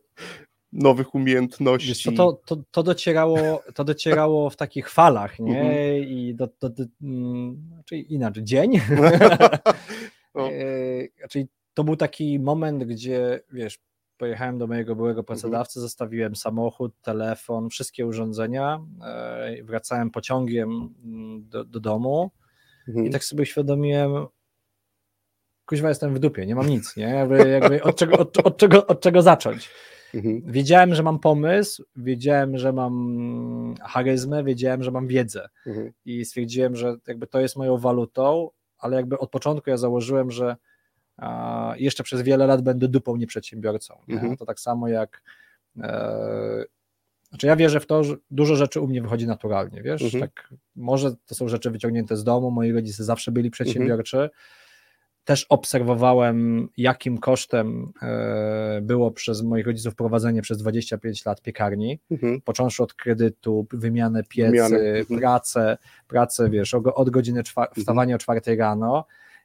nowych 0.72 1.06
Wiesz 1.06 1.14
umiejętności? 1.14 1.94
co, 2.04 2.12
to, 2.12 2.32
to, 2.56 2.62
to, 2.70 2.82
docierało, 2.82 3.62
to 3.74 3.84
docierało 3.84 4.50
w 4.50 4.56
takich 4.56 4.90
falach, 4.90 5.38
nie? 5.40 5.60
Mhm. 5.60 6.08
I 6.08 6.34
do, 6.34 6.48
do, 6.60 6.68
do, 6.68 6.84
mm, 7.02 7.82
czyli 7.84 8.14
inaczej, 8.14 8.44
dzień. 8.44 8.72
No. 10.34 10.48
E, 10.50 11.28
Czyli 11.30 11.46
to 11.74 11.84
był 11.84 11.96
taki 11.96 12.38
moment, 12.38 12.84
gdzie 12.84 13.40
wiesz, 13.52 13.78
pojechałem 14.16 14.58
do 14.58 14.66
mojego 14.66 14.96
byłego 14.96 15.20
Mhm. 15.20 15.26
pracodawcy, 15.26 15.80
zostawiłem 15.80 16.36
samochód, 16.36 16.92
telefon, 17.02 17.70
wszystkie 17.70 18.06
urządzenia, 18.06 18.80
e, 19.04 19.62
wracałem 19.62 20.10
pociągiem 20.10 20.94
mm, 21.04 21.48
do, 21.48 21.64
do 21.64 21.80
domu 21.80 22.30
Mhm. 22.88 23.06
i 23.06 23.10
tak 23.10 23.24
sobie 23.24 23.42
uświadomiłem, 23.42 24.26
kuźwa 25.66 25.88
jestem 25.88 26.14
w 26.14 26.18
dupie, 26.18 26.46
nie 26.46 26.54
mam 26.54 26.68
nic, 26.68 26.96
nie? 26.96 27.04
Jakby, 27.04 27.48
jakby 27.48 27.82
od, 27.82 27.96
czego, 27.96 28.18
od, 28.18 28.38
od, 28.38 28.56
czego, 28.56 28.86
od 28.86 29.00
czego 29.00 29.22
zacząć? 29.22 29.70
Mhm. 30.14 30.42
Wiedziałem, 30.46 30.94
że 30.94 31.02
mam 31.02 31.18
pomysł, 31.18 31.84
wiedziałem, 31.96 32.58
że 32.58 32.72
mam 32.72 33.74
charyzmę, 33.82 34.44
wiedziałem, 34.44 34.82
że 34.82 34.90
mam 34.90 35.06
wiedzę 35.06 35.48
Mhm. 35.66 35.92
i 36.04 36.24
stwierdziłem, 36.24 36.76
że 36.76 36.96
jakby 37.06 37.26
to 37.26 37.40
jest 37.40 37.56
moją 37.56 37.78
walutą, 37.78 38.50
ale 38.78 38.96
jakby 38.96 39.18
od 39.18 39.30
początku 39.30 39.70
ja 39.70 39.76
założyłem, 39.76 40.30
że 40.30 40.56
a, 41.16 41.74
jeszcze 41.78 42.02
przez 42.02 42.22
wiele 42.22 42.46
lat 42.46 42.62
będę 42.62 42.88
dupą 42.88 43.16
nieprzedsiębiorcą. 43.16 43.98
Nie? 44.08 44.14
Mhm. 44.14 44.36
To 44.36 44.46
tak 44.46 44.60
samo 44.60 44.88
jak 44.88 45.22
e, 45.80 46.64
znaczy 47.28 47.46
ja 47.46 47.56
wierzę 47.56 47.80
w 47.80 47.86
to, 47.86 48.04
że 48.04 48.16
dużo 48.30 48.56
rzeczy 48.56 48.80
u 48.80 48.86
mnie 48.86 49.02
wychodzi 49.02 49.26
naturalnie, 49.26 49.82
wiesz, 49.82 50.02
tak 50.20 50.54
może 50.76 51.14
to 51.26 51.34
są 51.34 51.48
rzeczy 51.48 51.70
wyciągnięte 51.70 52.16
z 52.16 52.24
domu, 52.24 52.50
moi 52.50 52.72
rodzice 52.72 53.04
zawsze 53.04 53.32
byli 53.32 53.50
przedsiębiorczy, 53.50 54.30
też 55.24 55.46
obserwowałem, 55.48 56.68
jakim 56.76 57.18
kosztem 57.18 57.92
e, 58.02 58.80
było 58.82 59.10
przez 59.10 59.42
moich 59.42 59.66
rodziców 59.66 59.94
prowadzenie 59.94 60.42
przez 60.42 60.58
25 60.58 61.24
lat 61.26 61.42
piekarni, 61.42 61.98
Mhm. 62.10 62.40
począwszy 62.40 62.82
od 62.82 62.94
kredytu, 62.94 63.66
wymianę 63.72 64.22
piecy, 64.28 64.50
Wymianę, 64.50 64.78
mhm. 64.78 65.20
pracę, 65.20 65.78
pracę, 66.08 66.50
wiesz, 66.50 66.74
od 66.74 67.10
godziny 67.10 67.42
czwa- 67.42 67.68
wstawania 67.76 68.14
o 68.14 68.18
4 68.18 68.56
rano. 68.56 69.04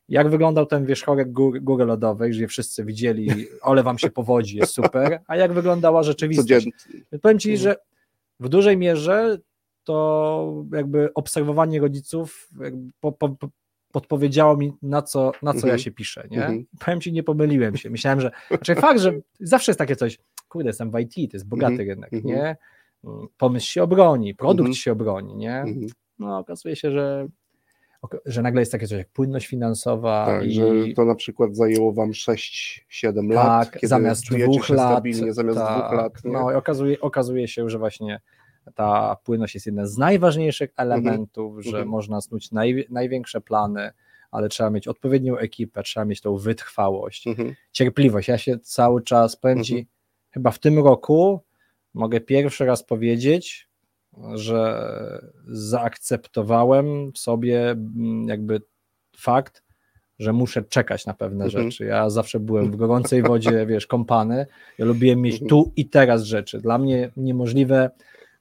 Jak 0.09 0.29
wyglądał 0.29 0.65
ten 0.65 0.85
wierzchołek 0.85 1.31
góry, 1.31 1.61
góry 1.61 1.85
lodowej, 1.85 2.33
że 2.33 2.47
wszyscy 2.47 2.85
widzieli, 2.85 3.29
ole 3.61 3.83
wam 3.83 3.97
się 3.97 4.09
powodzi, 4.09 4.57
jest 4.57 4.73
super, 4.73 5.19
a 5.27 5.35
jak 5.35 5.53
wyglądała 5.53 6.03
rzeczywistość. 6.03 6.47
Codziennie. 6.49 7.19
Powiem 7.21 7.39
ci, 7.39 7.49
Mhm. 7.51 7.63
że 7.63 7.75
w 8.39 8.49
dużej 8.49 8.77
mierze 8.77 9.37
to 9.83 10.65
jakby 10.73 11.13
obserwowanie 11.13 11.79
rodziców 11.79 12.49
jakby 12.61 12.91
po, 12.99 13.11
po, 13.11 13.35
podpowiedziało 13.91 14.57
mi, 14.57 14.73
na 14.81 15.01
co, 15.01 15.31
na 15.41 15.51
co 15.53 15.57
ja 15.57 15.63
Mhm. 15.63 15.79
się 15.79 15.91
piszę, 15.91 16.27
nie? 16.31 16.37
Mhm. 16.37 16.65
Powiem 16.85 17.01
ci, 17.01 17.13
nie 17.13 17.23
pomyliłem 17.23 17.77
się. 17.77 17.89
Myślałem, 17.89 18.21
że, 18.21 18.31
znaczy 18.49 18.75
fakt, 18.75 18.99
że 18.99 19.13
zawsze 19.39 19.71
jest 19.71 19.79
takie 19.79 19.95
coś, 19.95 20.17
kurde, 20.49 20.69
jestem 20.69 20.91
w 20.91 20.99
IT, 20.99 21.31
to 21.31 21.37
jest 21.37 21.47
bogaty 21.47 21.71
Mhm. 21.73 21.89
rynek, 21.89 22.13
Mhm. 22.13 22.35
nie? 22.35 22.57
Pomysł 23.37 23.67
się 23.67 23.83
obroni, 23.83 24.35
produkt 24.35 24.59
Mhm. 24.59 24.75
się 24.75 24.91
obroni, 24.91 25.35
nie? 25.35 25.65
No 26.19 26.37
okazuje 26.37 26.75
się, 26.75 26.91
że, 26.91 27.27
że 28.25 28.41
nagle 28.41 28.61
jest 28.61 28.71
takie 28.71 28.87
coś 28.87 28.97
jak 28.97 29.09
płynność 29.09 29.47
finansowa 29.47 30.25
Tak, 30.25 30.45
i 30.45 30.51
że 30.53 30.63
to 30.95 31.05
na 31.05 31.15
przykład 31.15 31.55
zajęło 31.55 31.93
wam 31.93 32.11
6-7 32.11 33.29
lat, 33.33 33.65
tak, 33.65 33.73
kiedy 33.73 33.87
zamiast 33.87 34.23
czujecie 34.23 34.51
dwóch 34.51 34.65
się 34.65 34.73
lat. 34.73 34.91
stabilnie, 34.91 35.33
zamiast 35.33 35.57
tak, 35.59 35.79
dwóch 35.79 35.93
lat. 35.97 36.23
Nie? 36.25 36.31
No 36.31 36.51
i 36.51 36.55
okazuje, 36.55 36.99
okazuje 37.01 37.47
się, 37.47 37.69
że 37.69 37.79
właśnie 37.79 38.21
ta 38.75 39.15
płynność 39.23 39.53
jest 39.53 39.65
jednym 39.65 39.87
z 39.87 39.97
najważniejszych 39.97 40.69
elementów, 40.77 41.63
że 41.63 41.69
Mhm. 41.69 41.87
można 41.87 42.21
snuć 42.21 42.51
naj, 42.51 42.85
największe 42.89 43.41
plany, 43.41 43.91
ale 44.31 44.49
trzeba 44.49 44.69
mieć 44.69 44.87
odpowiednią 44.87 45.37
ekipę, 45.37 45.83
trzeba 45.83 46.05
mieć 46.05 46.21
tą 46.21 46.37
wytrwałość, 46.37 47.27
Mhm. 47.27 47.55
cierpliwość. 47.71 48.27
Ja 48.27 48.37
się 48.37 48.59
cały 48.59 49.01
czas, 49.03 49.39
Ci, 49.63 49.73
Mhm. 49.73 49.85
chyba 50.31 50.51
w 50.51 50.59
tym 50.59 50.79
roku 50.79 51.39
mogę 51.93 52.19
pierwszy 52.21 52.65
raz 52.65 52.83
powiedzieć, 52.83 53.69
że 54.33 54.81
zaakceptowałem 55.47 57.11
w 57.11 57.17
sobie 57.17 57.69
mm, 57.71 58.27
jakby 58.27 58.61
fakt, 59.17 59.63
że 60.19 60.33
muszę 60.33 60.63
czekać 60.63 61.05
na 61.05 61.13
pewne 61.13 61.45
Mhm. 61.45 61.63
rzeczy. 61.71 61.85
Ja 61.85 62.09
zawsze 62.09 62.39
byłem 62.39 62.71
w 62.71 62.75
gorącej 62.75 63.23
wodzie, 63.33 63.65
wiesz, 63.65 63.87
kąpany. 63.87 64.45
Ja 64.77 64.85
lubiłem 64.85 65.21
mieć 65.21 65.33
Mhm. 65.33 65.49
tu 65.49 65.71
i 65.75 65.89
teraz 65.89 66.23
rzeczy. 66.23 66.59
Dla 66.61 66.77
mnie 66.77 67.11
niemożliwe 67.17 67.89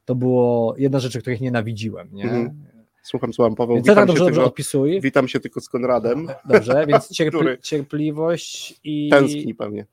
to 0.09 0.15
było 0.15 0.75
jedna 0.79 0.99
z 0.99 1.03
rzeczy, 1.03 1.21
których 1.21 1.41
nienawidziłem, 1.41 2.09
nie? 2.13 2.23
Mhm. 2.25 2.65
Słucham, 3.03 3.33
słucham, 3.33 3.55
Paweł, 3.55 3.77
Więc 3.77 3.87
witam 3.87 3.95
tak 3.97 4.03
się, 4.03 4.07
dobrze, 4.07 4.25
dobrze 4.25 4.35
tylko, 4.35 4.49
odpisuj. 4.49 5.01
witam 5.01 5.29
się 5.29 5.41
tylko 5.41 5.61
z 5.61 5.69
Konradem. 5.69 6.29
Dobrze, 6.45 6.87
więc 6.87 7.09
cierpli, 7.17 7.41
cierpliwość 7.63 8.81
i... 8.85 9.09
Tęskni 9.11 9.55
pewnie. 9.55 9.87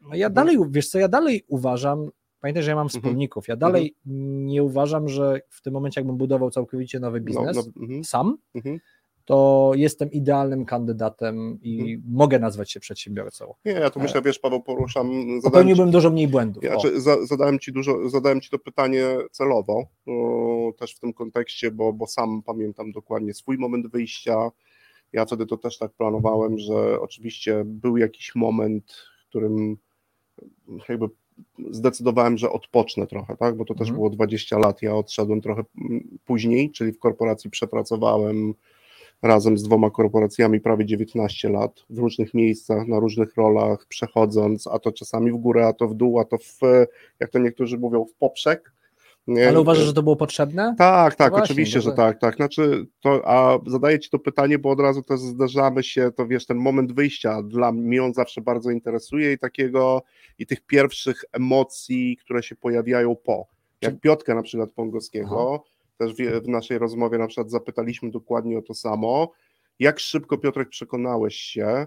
No 0.00 0.14
ja 0.14 0.30
dalej, 0.30 0.58
wiesz 0.70 0.88
co, 0.88 0.98
ja 0.98 1.08
dalej 1.08 1.44
uważam, 1.48 2.08
pamiętaj, 2.40 2.62
że 2.62 2.70
ja 2.70 2.76
mam 2.76 2.86
Mhm. 2.86 3.00
wspólników, 3.02 3.48
ja 3.48 3.56
dalej 3.56 3.94
nie 4.46 4.62
uważam, 4.62 5.08
że 5.08 5.40
w 5.48 5.62
tym 5.62 5.72
momencie 5.72 6.00
jakbym 6.00 6.16
budował 6.16 6.50
całkowicie 6.50 7.00
nowy 7.00 7.20
biznes 7.20 7.56
No, 7.56 7.62
no, 7.76 7.82
mhm, 7.82 8.04
sam, 8.04 8.36
mhm. 8.54 8.78
To 9.28 9.70
jestem 9.74 10.10
idealnym 10.12 10.64
kandydatem 10.64 11.58
i 11.62 11.80
Mhm. 11.80 12.02
mogę 12.08 12.38
nazwać 12.38 12.72
się 12.72 12.80
przedsiębiorcą. 12.80 13.54
Nie, 13.64 13.72
ja 13.72 13.90
tu 13.90 14.00
myślę, 14.00 14.22
wiesz, 14.22 14.38
Paweł, 14.38 14.62
poruszam. 14.62 15.06
Zadałem 15.12 15.40
ci, 15.40 15.42
Popełniłbym 15.42 15.90
dużo 15.90 16.10
mniej 16.10 16.28
błędów. 16.28 16.64
ja, 16.64 16.76
czy, 16.76 17.00
za, 17.00 17.26
zadałem 17.26 17.58
ci 17.58 17.72
dużo, 17.72 18.08
zadałem 18.08 18.40
ci 18.40 18.50
to 18.50 18.58
pytanie 18.58 19.04
celowo, 19.32 19.84
o, 20.06 20.72
też 20.78 20.94
w 20.94 21.00
tym 21.00 21.12
kontekście, 21.12 21.70
bo, 21.70 21.92
bo 21.92 22.06
sam 22.06 22.42
pamiętam 22.42 22.92
dokładnie 22.92 23.34
swój 23.34 23.58
moment 23.58 23.86
wyjścia. 23.86 24.50
Ja 25.12 25.24
wtedy 25.24 25.46
to 25.46 25.56
też 25.56 25.78
tak 25.78 25.92
planowałem, 25.92 26.58
że 26.58 27.00
oczywiście 27.00 27.62
był 27.66 27.96
jakiś 27.96 28.34
moment, 28.34 28.92
w 29.24 29.28
którym 29.28 29.76
jakby 30.88 31.06
zdecydowałem, 31.70 32.38
że 32.38 32.50
odpocznę 32.50 33.06
trochę, 33.06 33.36
tak? 33.36 33.56
Bo 33.56 33.64
to 33.64 33.74
też 33.74 33.80
Mhm. 33.88 33.96
było 33.96 34.10
20 34.10 34.58
lat. 34.58 34.82
Ja 34.82 34.94
odszedłem 34.96 35.40
trochę 35.40 35.62
później, 36.24 36.70
czyli 36.70 36.92
w 36.92 36.98
korporacji 36.98 37.50
przepracowałem 37.50 38.54
razem 39.22 39.58
z 39.58 39.62
dwoma 39.62 39.90
korporacjami 39.90 40.60
prawie 40.60 40.86
19 40.86 41.48
lat 41.48 41.84
w 41.90 41.98
różnych 41.98 42.34
miejscach, 42.34 42.86
na 42.86 43.00
różnych 43.00 43.36
rolach, 43.36 43.86
przechodząc, 43.88 44.66
a 44.66 44.78
to 44.78 44.92
czasami 44.92 45.32
w 45.32 45.36
górę, 45.36 45.66
a 45.66 45.72
to 45.72 45.88
w 45.88 45.94
dół, 45.94 46.20
a 46.20 46.24
to 46.24 46.38
w, 46.38 46.58
jak 47.20 47.30
to 47.30 47.38
niektórzy 47.38 47.78
mówią, 47.78 48.04
w 48.04 48.14
poprzek. 48.14 48.72
Nie? 49.26 49.48
Ale 49.48 49.60
uważasz, 49.60 49.84
że 49.84 49.92
to 49.92 50.02
było 50.02 50.16
potrzebne? 50.16 50.74
Tak, 50.78 51.14
tak, 51.14 51.30
właśnie, 51.30 51.44
oczywiście, 51.44 51.78
no 51.78 51.82
że 51.82 51.92
tak, 51.92 52.20
tak. 52.20 52.36
Znaczy, 52.36 52.86
to, 53.00 53.28
a 53.28 53.58
zadaję 53.66 53.98
Ci 53.98 54.10
to 54.10 54.18
pytanie, 54.18 54.58
bo 54.58 54.70
od 54.70 54.80
razu 54.80 55.02
też 55.02 55.20
zdarzamy 55.20 55.82
się, 55.82 56.10
to 56.16 56.26
wiesz, 56.26 56.46
ten 56.46 56.56
moment 56.56 56.92
wyjścia 56.92 57.42
dla 57.42 57.72
mnie 57.72 58.04
on 58.04 58.14
zawsze 58.14 58.40
bardzo 58.40 58.70
interesuje 58.70 59.32
i 59.32 59.38
takiego, 59.38 60.02
i 60.38 60.46
tych 60.46 60.60
pierwszych 60.60 61.24
emocji, 61.32 62.16
które 62.16 62.42
się 62.42 62.56
pojawiają 62.56 63.16
po. 63.16 63.46
Jak 63.82 64.00
Piotka 64.00 64.34
na 64.34 64.42
przykład 64.42 64.70
Pongowskiego, 64.72 65.64
też 65.98 66.14
w, 66.14 66.44
w 66.44 66.48
naszej 66.48 66.78
rozmowie 66.78 67.18
na 67.18 67.26
przykład 67.26 67.50
zapytaliśmy 67.50 68.10
dokładnie 68.10 68.58
o 68.58 68.62
to 68.62 68.74
samo. 68.74 69.32
Jak 69.78 70.00
szybko, 70.00 70.38
Piotrek, 70.38 70.68
przekonałeś 70.68 71.36
się, 71.36 71.86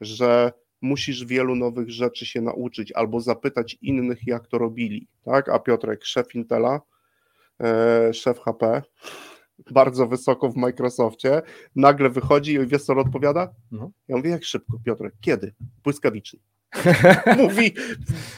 że 0.00 0.52
musisz 0.82 1.24
wielu 1.24 1.54
nowych 1.54 1.90
rzeczy 1.90 2.26
się 2.26 2.40
nauczyć 2.40 2.92
albo 2.92 3.20
zapytać 3.20 3.78
innych, 3.82 4.26
jak 4.26 4.46
to 4.46 4.58
robili, 4.58 5.08
tak? 5.24 5.48
A 5.48 5.58
Piotrek, 5.58 6.04
szef 6.04 6.34
Intela, 6.34 6.80
e, 7.60 8.14
szef 8.14 8.40
HP, 8.40 8.82
bardzo 9.70 10.06
wysoko 10.06 10.48
w 10.48 10.56
Microsoftie, 10.56 11.42
nagle 11.76 12.10
wychodzi 12.10 12.52
i 12.52 12.66
wiesz 12.66 12.82
co 12.82 12.92
odpowiada? 12.92 13.54
No. 13.72 13.90
Ja 14.08 14.16
mówię, 14.16 14.30
jak 14.30 14.44
szybko, 14.44 14.78
Piotrek, 14.84 15.14
kiedy? 15.20 15.54
Błyskawicznie. 15.84 16.40
Mówi, 17.42 17.74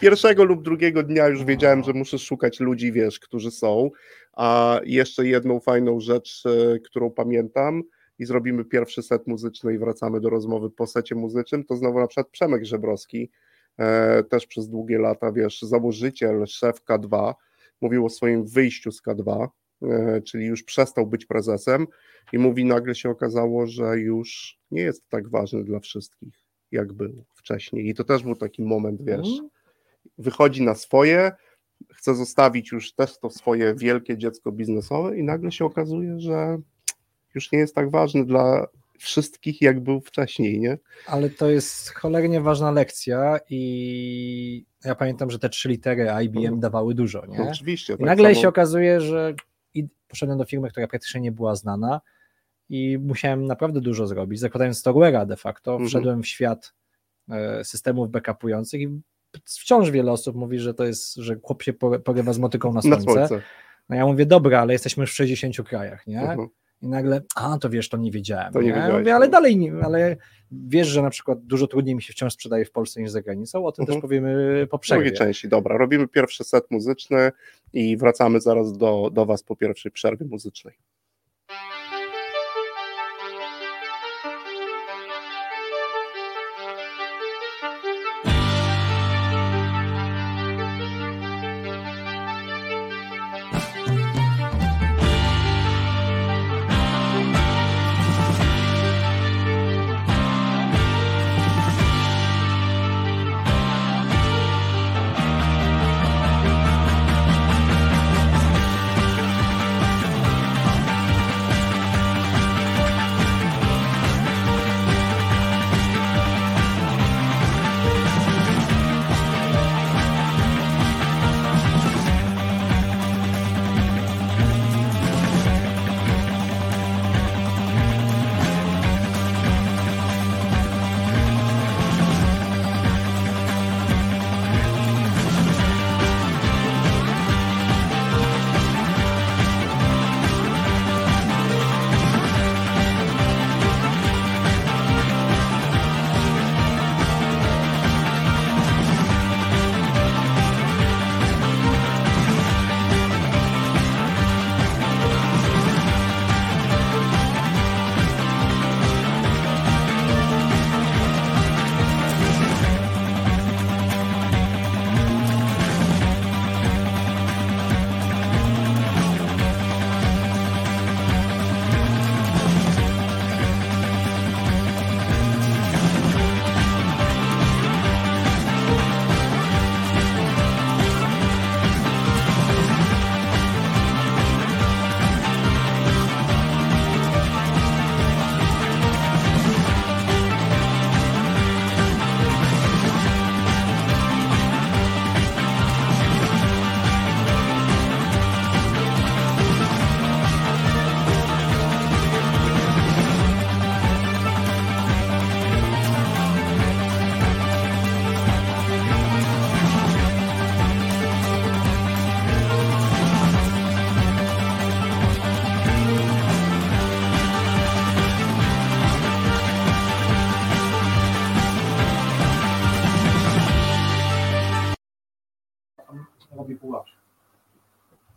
pierwszego 0.00 0.44
lub 0.44 0.62
drugiego 0.62 1.02
dnia 1.02 1.28
już 1.28 1.44
wiedziałem, 1.44 1.82
że 1.82 1.92
muszę 1.92 2.18
szukać 2.18 2.60
ludzi, 2.60 2.92
wiesz, 2.92 3.20
którzy 3.20 3.50
są. 3.50 3.90
A 4.32 4.80
jeszcze 4.84 5.26
jedną 5.26 5.60
fajną 5.60 6.00
rzecz, 6.00 6.42
e, 6.46 6.78
którą 6.78 7.10
pamiętam 7.10 7.82
i 8.18 8.24
zrobimy 8.24 8.64
pierwszy 8.64 9.02
set 9.02 9.26
muzyczny 9.26 9.74
i 9.74 9.78
wracamy 9.78 10.20
do 10.20 10.30
rozmowy 10.30 10.70
po 10.70 10.86
secie 10.86 11.14
muzycznym, 11.14 11.64
to 11.64 11.76
znowu 11.76 12.00
na 12.00 12.06
przykład 12.06 12.28
Przemek 12.28 12.64
Żebrowski, 12.64 13.30
e, 13.78 14.24
też 14.24 14.46
przez 14.46 14.68
długie 14.68 14.98
lata, 14.98 15.32
wiesz, 15.32 15.62
założyciel, 15.62 16.46
szef 16.46 16.84
K2, 16.84 17.34
mówił 17.80 18.06
o 18.06 18.08
swoim 18.08 18.46
wyjściu 18.46 18.92
z 18.92 19.02
K2, 19.02 19.48
e, 19.82 20.20
czyli 20.22 20.46
już 20.46 20.62
przestał 20.62 21.06
być 21.06 21.26
prezesem 21.26 21.86
i 22.32 22.38
mówi, 22.38 22.64
nagle 22.64 22.94
się 22.94 23.10
okazało, 23.10 23.66
że 23.66 23.98
już 23.98 24.58
nie 24.70 24.82
jest 24.82 25.08
tak 25.08 25.28
ważny 25.28 25.64
dla 25.64 25.80
wszystkich, 25.80 26.47
jak 26.72 26.92
był 26.92 27.24
wcześniej. 27.34 27.88
I 27.88 27.94
to 27.94 28.04
też 28.04 28.22
był 28.22 28.36
taki 28.36 28.62
moment, 28.62 29.02
wiesz, 29.02 29.28
Mhm. 29.28 29.48
wychodzi 30.18 30.62
na 30.62 30.74
swoje, 30.74 31.32
chce 31.92 32.14
zostawić 32.14 32.72
już 32.72 32.92
też 32.92 33.18
to 33.18 33.30
swoje 33.30 33.74
wielkie 33.74 34.18
dziecko 34.18 34.52
biznesowe 34.52 35.18
i 35.18 35.22
nagle 35.22 35.52
się 35.52 35.64
okazuje, 35.64 36.20
że 36.20 36.58
już 37.34 37.52
nie 37.52 37.58
jest 37.58 37.74
tak 37.74 37.90
ważny 37.90 38.24
dla 38.24 38.66
wszystkich, 38.98 39.62
jak 39.62 39.80
był 39.80 40.00
wcześniej, 40.00 40.60
nie? 40.60 40.78
Ale 41.06 41.30
to 41.30 41.50
jest 41.50 41.90
cholernie 41.94 42.40
ważna 42.40 42.70
lekcja 42.70 43.38
i 43.50 44.64
ja 44.84 44.94
pamiętam, 44.94 45.30
że 45.30 45.38
te 45.38 45.48
trzy 45.48 45.68
litery 45.68 46.08
IBM 46.24 46.38
Mhm. 46.38 46.60
dawały 46.60 46.94
dużo, 46.94 47.26
nie? 47.26 47.38
No, 47.38 47.48
oczywiście. 47.50 47.92
I 47.92 47.96
tak 47.96 48.06
nagle 48.06 48.28
samo- 48.34 48.42
się 48.42 48.48
okazuje, 48.48 49.00
że 49.00 49.34
i 49.74 49.88
poszedłem 50.08 50.38
do 50.38 50.44
firmy, 50.44 50.70
która 50.70 50.88
praktycznie 50.88 51.20
nie 51.20 51.32
była 51.32 51.54
znana 51.56 52.00
i 52.68 52.98
musiałem 52.98 53.44
naprawdę 53.44 53.80
dużo 53.80 54.06
zrobić. 54.06 54.40
Zakładając 54.40 54.82
Storware'a 54.82 55.26
de 55.26 55.36
facto, 55.36 55.72
Mhm. 55.72 55.88
wszedłem 55.88 56.22
w 56.22 56.26
świat 56.26 56.74
e, 57.30 57.64
systemów 57.64 58.10
backupujących 58.10 58.80
i 58.80 58.88
wciąż 59.44 59.90
wiele 59.90 60.12
osób 60.12 60.36
mówi, 60.36 60.58
że 60.58 60.74
to 60.74 60.84
jest, 60.84 61.14
że 61.14 61.36
chłop 61.42 61.62
się 61.62 61.72
pory- 61.72 61.98
porywa 61.98 62.32
z 62.32 62.38
motyką 62.38 62.68
na 62.68 62.74
na 62.74 62.82
słońce. 62.82 63.02
słońce. 63.02 63.42
No 63.88 63.96
ja 63.96 64.06
mówię, 64.06 64.26
dobra, 64.26 64.60
ale 64.60 64.72
jesteśmy 64.72 65.00
już 65.00 65.10
w 65.12 65.14
60 65.14 65.62
krajach, 65.68 66.06
nie? 66.06 66.20
Mhm. 66.20 66.48
I 66.82 66.88
nagle, 66.88 67.22
a 67.36 67.58
to 67.58 67.70
wiesz, 67.70 67.88
to 67.88 67.96
nie 67.96 68.10
wiedziałem. 68.10 68.52
To 68.52 68.62
nie 68.62 68.72
nie? 68.72 68.88
Mówię, 68.98 69.14
ale 69.14 69.26
no. 69.26 69.32
dalej 69.32 69.56
nie, 69.56 69.72
ale 69.82 70.16
wiesz, 70.52 70.88
że 70.88 71.02
na 71.02 71.10
przykład 71.10 71.38
dużo 71.42 71.66
trudniej 71.66 71.94
mi 71.94 72.02
się 72.02 72.12
wciąż 72.12 72.32
sprzedaje 72.32 72.64
w 72.64 72.70
Polsce 72.70 73.00
niż 73.00 73.10
za 73.10 73.22
granicą, 73.22 73.66
o 73.66 73.72
tym 73.72 73.82
Mhm. 73.82 73.96
też 73.96 74.02
powiemy 74.02 74.66
po 74.70 74.78
W 74.78 74.80
drugiej 74.80 75.02
przerwie. 75.02 75.12
części, 75.12 75.48
dobra. 75.48 75.76
Robimy 75.78 76.08
pierwszy 76.08 76.44
set 76.44 76.70
muzyczny 76.70 77.32
i 77.72 77.96
wracamy 77.96 78.40
zaraz 78.40 78.78
do, 78.78 79.10
do 79.12 79.26
Was 79.26 79.42
po 79.42 79.56
pierwszej 79.56 79.92
przerwie 79.92 80.26
muzycznej. 80.26 80.74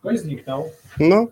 Ktoś 0.01 0.19
zniknął. 0.19 0.69
No, 0.99 1.27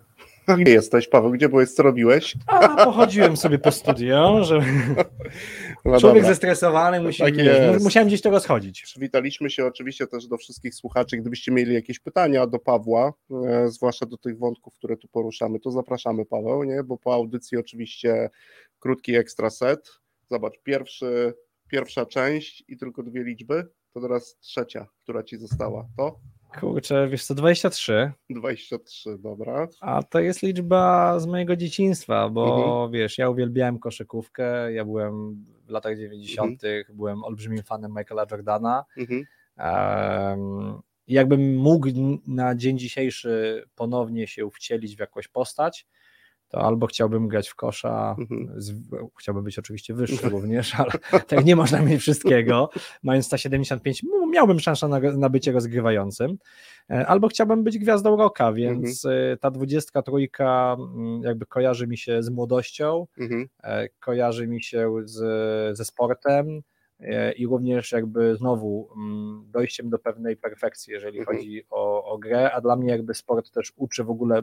a 0.47 0.55
gdzie 0.57 0.71
jesteś, 0.71 1.07
Paweł? 1.07 1.31
Gdzie 1.31 1.49
byłeś? 1.49 1.71
Co 1.71 1.83
robiłeś? 1.83 2.35
A 2.47 2.85
pochodziłem 2.85 3.37
sobie 3.37 3.59
po 3.59 3.71
studio, 3.71 4.43
że 4.43 4.59
No 5.85 5.99
człowiek 5.99 6.23
dobra. 6.23 6.29
zestresowany 6.29 7.01
musi, 7.01 7.23
Tak 7.23 7.37
jest. 7.37 7.83
musiałem 7.83 8.07
gdzieś 8.07 8.21
to 8.21 8.29
rozchodzić. 8.29 8.81
Przywitaliśmy 8.81 9.49
się 9.49 9.65
oczywiście 9.65 10.07
też 10.07 10.27
do 10.27 10.37
wszystkich 10.37 10.75
słuchaczy. 10.75 11.17
Gdybyście 11.17 11.51
mieli 11.51 11.73
jakieś 11.73 11.99
pytania 11.99 12.47
do 12.47 12.59
Pawła, 12.59 13.13
e, 13.47 13.67
zwłaszcza 13.69 14.05
do 14.05 14.17
tych 14.17 14.37
wątków, 14.37 14.73
które 14.73 14.97
tu 14.97 15.07
poruszamy, 15.07 15.59
to 15.59 15.71
zapraszamy 15.71 16.25
Paweł, 16.25 16.63
nie? 16.63 16.83
bo 16.83 16.97
po 16.97 17.13
audycji 17.13 17.57
oczywiście 17.57 18.29
krótki 18.79 19.15
ekstra 19.15 19.49
set. 19.49 19.89
Zobacz, 20.31 20.53
pierwszy, 20.63 21.33
pierwsza 21.67 22.05
część 22.05 22.63
i 22.67 22.77
tylko 22.77 23.03
dwie 23.03 23.23
liczby, 23.23 23.67
to 23.93 24.01
teraz 24.01 24.37
trzecia, 24.41 24.87
która 24.99 25.23
ci 25.23 25.37
została. 25.37 25.85
To 25.97 26.19
Kurczę, 26.59 27.07
wiesz 27.07 27.25
co, 27.25 27.35
23, 27.35 28.11
23, 28.29 29.17
dobra. 29.17 29.67
a 29.81 30.03
to 30.03 30.19
jest 30.19 30.41
liczba 30.43 31.19
z 31.19 31.25
mojego 31.25 31.55
dzieciństwa, 31.55 32.29
bo 32.29 32.57
Mhm. 32.57 32.91
wiesz, 32.91 33.17
ja 33.17 33.29
uwielbiałem 33.29 33.79
koszykówkę, 33.79 34.73
ja 34.73 34.85
byłem 34.85 35.45
w 35.65 35.69
latach 35.69 35.97
90., 35.97 36.61
byłem 36.93 37.23
olbrzymim 37.23 37.63
fanem 37.63 37.91
Michaela 37.97 38.25
Jordana. 38.31 38.85
Mhm. 38.97 39.25
Um, 39.57 40.81
jakbym 41.07 41.55
mógł 41.55 41.87
na 42.27 42.55
dzień 42.55 42.77
dzisiejszy 42.79 43.63
ponownie 43.75 44.27
się 44.27 44.49
wcielić 44.51 44.95
w 44.95 44.99
jakąś 44.99 45.27
postać, 45.27 45.87
to 46.49 46.61
albo 46.61 46.87
chciałbym 46.87 47.27
grać 47.27 47.49
w 47.49 47.55
kosza, 47.55 48.15
Mhm. 48.19 48.61
z, 48.61 48.73
chciałbym 49.19 49.43
być 49.43 49.59
oczywiście 49.59 49.93
wyższy 49.93 50.29
również, 50.29 50.75
ale 50.75 50.89
tak 51.27 51.45
nie 51.45 51.55
można 51.55 51.81
mieć 51.81 52.01
wszystkiego. 52.01 52.69
Mając 53.03 53.25
175, 53.25 54.03
m- 54.03 54.31
miałbym 54.31 54.59
szansę 54.59 54.87
na, 54.87 54.99
na 54.99 55.29
bycie 55.29 55.51
rozgrywającym, 55.51 56.37
E, 56.91 57.07
albo 57.07 57.27
chciałbym 57.27 57.63
być 57.63 57.77
gwiazdą 57.77 58.17
rocka, 58.17 58.53
więc 58.53 59.05
e, 59.05 59.37
ta 59.41 59.51
23 59.51 60.01
mm, 60.39 61.21
jakby 61.23 61.45
kojarzy 61.45 61.87
mi 61.87 61.97
się 61.97 62.23
z 62.23 62.29
młodością, 62.29 63.07
Mhm. 63.19 63.49
e, 63.63 63.89
kojarzy 63.89 64.47
mi 64.47 64.63
się 64.63 64.95
z, 65.05 65.17
ze 65.77 65.85
sportem 65.85 66.61
i 67.37 67.47
również 67.47 67.91
jakby 67.91 68.35
znowu 68.35 68.89
dojściem 69.45 69.89
do 69.89 69.99
pewnej 69.99 70.37
perfekcji, 70.37 70.93
jeżeli 70.93 71.19
Mhm. 71.19 71.37
chodzi 71.37 71.63
o, 71.69 72.03
o 72.05 72.17
grę, 72.17 72.51
a 72.51 72.61
dla 72.61 72.75
mnie 72.75 72.89
jakby 72.89 73.13
sport 73.13 73.51
też 73.51 73.73
uczy 73.75 74.03
w 74.03 74.09
ogóle 74.09 74.41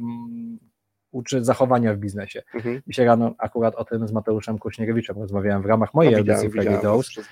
uczy 1.16 1.44
zachowania 1.44 1.94
w 1.94 1.96
biznesie. 1.96 2.42
Mhm. 2.54 2.82
Dzisiaj 2.86 3.06
rano 3.06 3.34
akurat 3.38 3.74
o 3.74 3.84
tym 3.84 4.08
z 4.08 4.12
Mateuszem 4.12 4.58
Kuśnieriewiczem 4.58 5.16
rozmawiałem 5.18 5.62
w 5.62 5.66
ramach 5.66 5.94
mojej 5.94 6.12
No, 6.12 6.18
widziałem, 6.18 6.50
Friday 6.50 6.82
Dose 6.82 7.22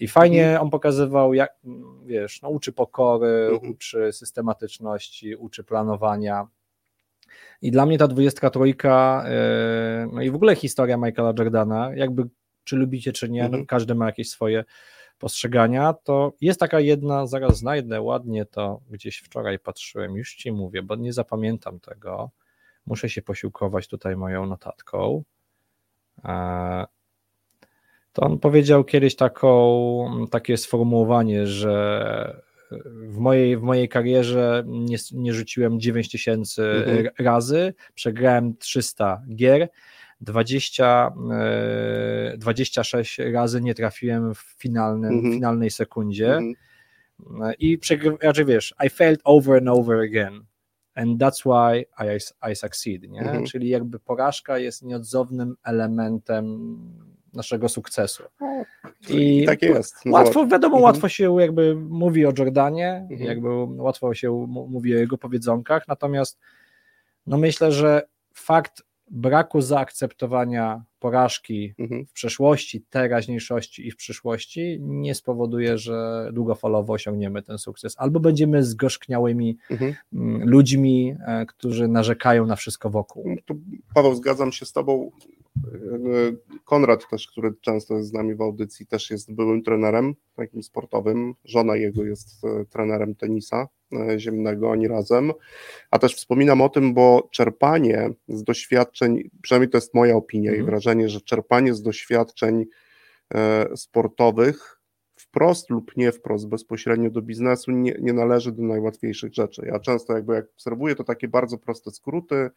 i 0.00 0.08
fajnie 0.08 0.60
on 0.60 0.70
pokazywał, 0.70 1.34
jak, 1.34 1.54
wiesz, 2.06 2.42
no, 2.42 2.48
uczy 2.48 2.72
pokory, 2.72 3.48
Mhm. 3.52 3.72
uczy 3.72 4.12
systematyczności, 4.12 5.36
uczy 5.36 5.64
planowania. 5.64 6.46
I 7.62 7.70
dla 7.70 7.86
mnie 7.86 7.98
ta 7.98 8.08
23, 8.08 8.58
yy, 9.24 10.08
no 10.12 10.22
i 10.22 10.30
w 10.30 10.34
ogóle 10.34 10.56
historia 10.56 10.96
Michaela 10.96 11.32
Jordana, 11.38 11.90
jakby 11.94 12.22
czy 12.64 12.76
lubicie, 12.76 13.12
czy 13.12 13.30
nie, 13.30 13.40
no, 13.42 13.46
Mhm. 13.46 13.66
każdy 13.66 13.94
ma 13.94 14.06
jakieś 14.06 14.30
swoje 14.30 14.64
postrzegania, 15.18 15.92
to 15.92 16.32
jest 16.40 16.60
taka 16.60 16.80
jedna, 16.80 17.26
zaraz 17.26 17.58
znajdę 17.58 18.00
ładnie 18.00 18.44
to, 18.46 18.80
gdzieś 18.90 19.18
wczoraj 19.18 19.58
patrzyłem, 19.58 20.16
już 20.16 20.34
ci 20.34 20.52
mówię, 20.52 20.82
bo 20.82 20.96
nie 20.96 21.12
zapamiętam 21.12 21.80
tego, 21.80 22.30
muszę 22.86 23.08
się 23.08 23.22
posiłkować 23.22 23.88
tutaj 23.88 24.16
moją 24.16 24.46
notatką. 24.46 25.22
E, 26.24 26.84
To 28.12 28.22
on 28.22 28.38
powiedział 28.38 28.84
kiedyś 28.84 29.16
taką, 29.16 30.26
takie 30.30 30.56
sformułowanie, 30.56 31.46
że 31.46 32.42
w 33.08 33.18
mojej, 33.18 33.56
w 33.56 33.62
mojej 33.62 33.88
karierze 33.88 34.64
nie, 34.66 34.96
nie 35.12 35.32
rzuciłem 35.32 35.80
9 35.80 36.10
tysięcy 36.10 36.62
Mhm. 36.86 37.08
razy, 37.18 37.74
przegrałem 37.94 38.56
300 38.56 39.22
gier, 39.36 39.68
20, 40.20 41.12
e, 41.32 42.36
26 42.38 43.18
razy 43.32 43.60
nie 43.60 43.74
trafiłem 43.74 44.34
w 44.34 44.38
finalnym, 44.58 45.14
Mhm. 45.14 45.34
finalnej 45.34 45.70
sekundzie 45.70 46.28
Mhm. 46.36 46.54
i 47.58 47.78
przegryw, 47.78 48.20
znaczy 48.20 48.44
wiesz, 48.44 48.74
I 48.86 48.90
failed 48.90 49.20
over 49.24 49.56
and 49.58 49.68
over 49.68 50.00
again 50.00 50.44
and 50.94 51.20
that's 51.20 51.44
why 51.44 51.84
I, 51.98 52.18
I 52.52 52.56
succeed, 52.56 53.02
nie? 53.10 53.20
Mhm. 53.20 53.46
Czyli 53.46 53.68
jakby 53.68 53.98
porażka 53.98 54.58
jest 54.58 54.82
nieodzownym 54.82 55.56
elementem 55.64 56.76
naszego 57.34 57.68
sukcesu. 57.68 58.22
I, 59.10 59.42
I 59.42 59.46
takie 59.46 59.66
jest. 59.66 59.96
No 60.04 60.12
Łatwo, 60.12 60.46
wiadomo, 60.46 60.76
Mhm. 60.76 60.82
łatwo 60.82 61.08
się 61.08 61.40
jakby 61.40 61.74
mówi 61.74 62.26
o 62.26 62.32
Jordanie, 62.38 63.06
Mhm. 63.10 63.20
jakby 63.20 63.48
łatwo 63.82 64.14
się 64.14 64.46
mówi 64.48 64.94
o 64.94 64.98
jego 64.98 65.18
powiedzonkach, 65.18 65.88
natomiast 65.88 66.38
no 67.26 67.38
myślę, 67.38 67.72
że 67.72 68.02
fakt 68.34 68.82
braku 69.12 69.60
zaakceptowania 69.60 70.84
porażki 70.98 71.74
Mhm. 71.78 72.06
w 72.06 72.12
przeszłości, 72.12 72.80
teraźniejszości 72.90 73.86
i 73.86 73.90
w 73.90 73.96
przyszłości 73.96 74.78
nie 74.80 75.14
spowoduje, 75.14 75.78
że 75.78 76.28
długofalowo 76.32 76.92
osiągniemy 76.92 77.42
ten 77.42 77.58
sukces. 77.58 77.94
Albo 77.98 78.20
będziemy 78.20 78.64
zgorzkniałymi 78.64 79.58
Mhm. 79.70 79.94
mm, 80.12 80.48
ludźmi, 80.48 81.14
e, 81.26 81.46
którzy 81.46 81.88
narzekają 81.88 82.46
na 82.46 82.56
wszystko 82.56 82.90
wokół. 82.90 83.24
No 83.26 83.36
to, 83.46 83.54
Paweł, 83.94 84.14
zgadzam 84.14 84.52
się 84.52 84.66
z 84.66 84.72
Tobą. 84.72 85.10
Konrad 86.64 87.10
też, 87.10 87.28
który 87.28 87.54
często 87.60 87.94
jest 87.94 88.08
z 88.08 88.12
nami 88.12 88.34
w 88.34 88.40
audycji, 88.40 88.86
też 88.86 89.10
jest 89.10 89.34
byłym 89.34 89.62
trenerem 89.62 90.14
takim 90.34 90.62
sportowym. 90.62 91.34
Żona 91.44 91.76
jego 91.76 92.04
jest 92.04 92.44
e, 92.44 92.64
trenerem 92.64 93.14
tenisa 93.14 93.68
e, 93.92 94.18
ziemnego, 94.18 94.70
oni 94.70 94.88
razem. 94.88 95.32
A 95.90 95.98
też 95.98 96.14
wspominam 96.14 96.60
o 96.60 96.68
tym, 96.68 96.94
bo 96.94 97.28
czerpanie 97.32 98.10
z 98.28 98.44
doświadczeń, 98.44 99.30
przynajmniej 99.42 99.70
to 99.70 99.76
jest 99.76 99.94
moja 99.94 100.16
opinia 100.16 100.50
i 100.50 100.54
Mhm. 100.54 100.66
wrażenie, 100.66 101.08
że 101.08 101.20
czerpanie 101.20 101.74
z 101.74 101.82
doświadczeń 101.82 102.64
e, 103.34 103.66
sportowych 103.76 104.81
wprost 105.32 105.70
lub 105.70 105.96
nie 105.96 106.12
wprost, 106.12 106.48
bezpośrednio 106.48 107.10
do 107.10 107.22
biznesu 107.22 107.70
nie, 107.70 107.96
nie 108.00 108.12
należy 108.12 108.52
do 108.52 108.62
najłatwiejszych 108.62 109.34
rzeczy. 109.34 109.62
Ja 109.66 109.78
często 109.78 110.12
jakby 110.12 110.34
jak 110.34 110.46
obserwuję, 110.50 110.94
to 110.94 111.04
takie 111.04 111.28
bardzo 111.28 111.58
proste 111.58 111.90
skróty, 111.90 112.50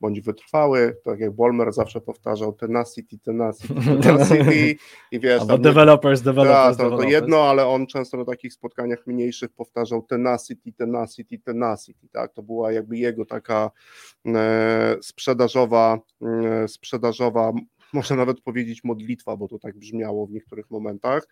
bądź 0.00 0.20
wytrwały, 0.20 0.96
tak 1.04 1.20
jak 1.20 1.32
Bolmer 1.32 1.72
zawsze 1.72 2.00
powtarzał, 2.00 2.52
tenacity, 2.52 3.18
tenacity, 3.18 3.74
tenacity 4.02 4.76
i 5.10 5.20
wiesz, 5.20 5.40
Albo 5.40 5.52
tam, 5.52 5.62
developers, 5.62 6.20
tak, 6.20 6.24
developers, 6.24 6.76
to, 6.76 6.82
to 6.82 6.90
developers. 6.90 7.12
jedno, 7.12 7.42
ale 7.42 7.66
on 7.66 7.86
często 7.86 8.16
na 8.16 8.24
takich 8.24 8.52
spotkaniach 8.52 9.06
mniejszych 9.06 9.50
powtarzał 9.50 10.02
tenacity, 10.02 10.72
tenacity, 10.72 11.38
tenacity, 11.38 12.08
tak, 12.08 12.32
to 12.32 12.42
była 12.42 12.72
jakby 12.72 12.98
jego 12.98 13.24
taka 13.24 13.70
e, 14.26 14.96
sprzedażowa, 15.02 15.98
e, 16.22 16.68
sprzedażowa, 16.68 17.52
można 17.92 18.16
nawet 18.16 18.40
powiedzieć 18.40 18.84
modlitwa, 18.84 19.36
bo 19.36 19.48
to 19.48 19.58
tak 19.58 19.78
brzmiało 19.78 20.26
w 20.26 20.30
niektórych 20.30 20.70
momentach, 20.70 21.26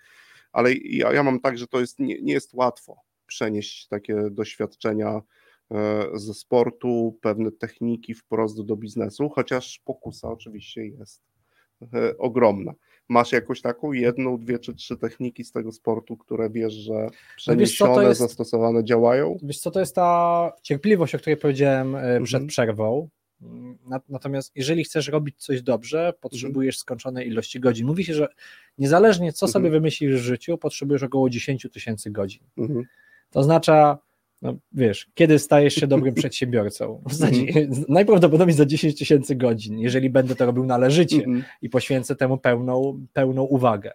ale 0.52 0.72
ja, 0.74 1.12
ja 1.12 1.22
mam 1.22 1.40
tak, 1.40 1.58
że 1.58 1.66
to 1.66 1.80
jest, 1.80 1.98
nie, 1.98 2.22
nie 2.22 2.32
jest 2.32 2.54
łatwo 2.54 2.96
przenieść 3.26 3.88
takie 3.88 4.16
doświadczenia 4.30 5.22
e, 5.70 6.04
ze 6.14 6.34
sportu, 6.34 7.18
pewne 7.20 7.52
techniki 7.52 8.14
wprost 8.14 8.62
do 8.64 8.76
biznesu, 8.76 9.28
chociaż 9.28 9.80
pokusa 9.84 10.28
oczywiście 10.28 10.86
jest 10.86 11.22
e, 11.94 12.18
ogromna. 12.18 12.72
Masz 13.08 13.32
jakąś 13.32 13.60
taką 13.60 13.92
jedną, 13.92 14.38
dwie 14.38 14.58
czy 14.58 14.74
trzy 14.74 14.96
techniki 14.96 15.44
z 15.44 15.52
tego 15.52 15.72
sportu, 15.72 16.16
które 16.16 16.50
wiesz, 16.50 16.74
że 16.74 16.92
No 16.92 17.10
przeniesione, 17.36 17.94
to 17.94 18.02
jest- 18.02 18.20
zastosowane 18.20 18.84
działają? 18.84 19.36
Wiesz 19.42 19.58
co, 19.60 19.70
to 19.70 19.80
jest 19.80 19.94
ta 19.94 20.52
cierpliwość, 20.62 21.14
o 21.14 21.18
której 21.18 21.36
powiedziałem 21.36 21.96
e, 21.96 22.00
przed 22.22 22.34
Mhm. 22.42 22.46
przerwą. 22.46 23.08
Nat- 23.90 24.02
Natomiast 24.08 24.52
jeżeli 24.54 24.84
chcesz 24.84 25.08
robić 25.08 25.36
coś 25.38 25.62
dobrze, 25.62 26.12
potrzebujesz 26.20 26.78
skończonej 26.78 27.28
ilości 27.28 27.60
godzin. 27.60 27.86
Mówi 27.86 28.04
się, 28.04 28.14
że 28.14 28.28
niezależnie 28.78 29.32
co 29.32 29.48
sobie 29.48 29.66
Mhm. 29.66 29.82
wymyślisz 29.82 30.14
w 30.14 30.24
życiu, 30.24 30.58
potrzebujesz 30.58 31.02
około 31.02 31.30
10 31.30 31.66
tysięcy 31.72 32.10
godzin. 32.10 32.42
Mhm. 32.58 32.84
To 33.30 33.40
oznacza, 33.40 33.98
no 34.42 34.54
wiesz, 34.72 35.10
kiedy 35.14 35.38
stajesz 35.38 35.74
się 35.74 35.86
dobrym 35.86 36.14
przedsiębiorcą? 36.24 37.02
Mhm. 37.10 37.84
Najprawdopodobniej 37.88 38.56
za 38.56 38.66
10 38.66 38.98
tysięcy 38.98 39.36
godzin, 39.36 39.78
jeżeli 39.78 40.10
będę 40.10 40.34
to 40.36 40.46
robił 40.46 40.64
należycie 40.66 41.24
i 41.62 41.70
poświęcę 41.70 42.16
temu 42.16 42.38
pełną, 42.38 43.06
pełną 43.12 43.42
uwagę. 43.42 43.92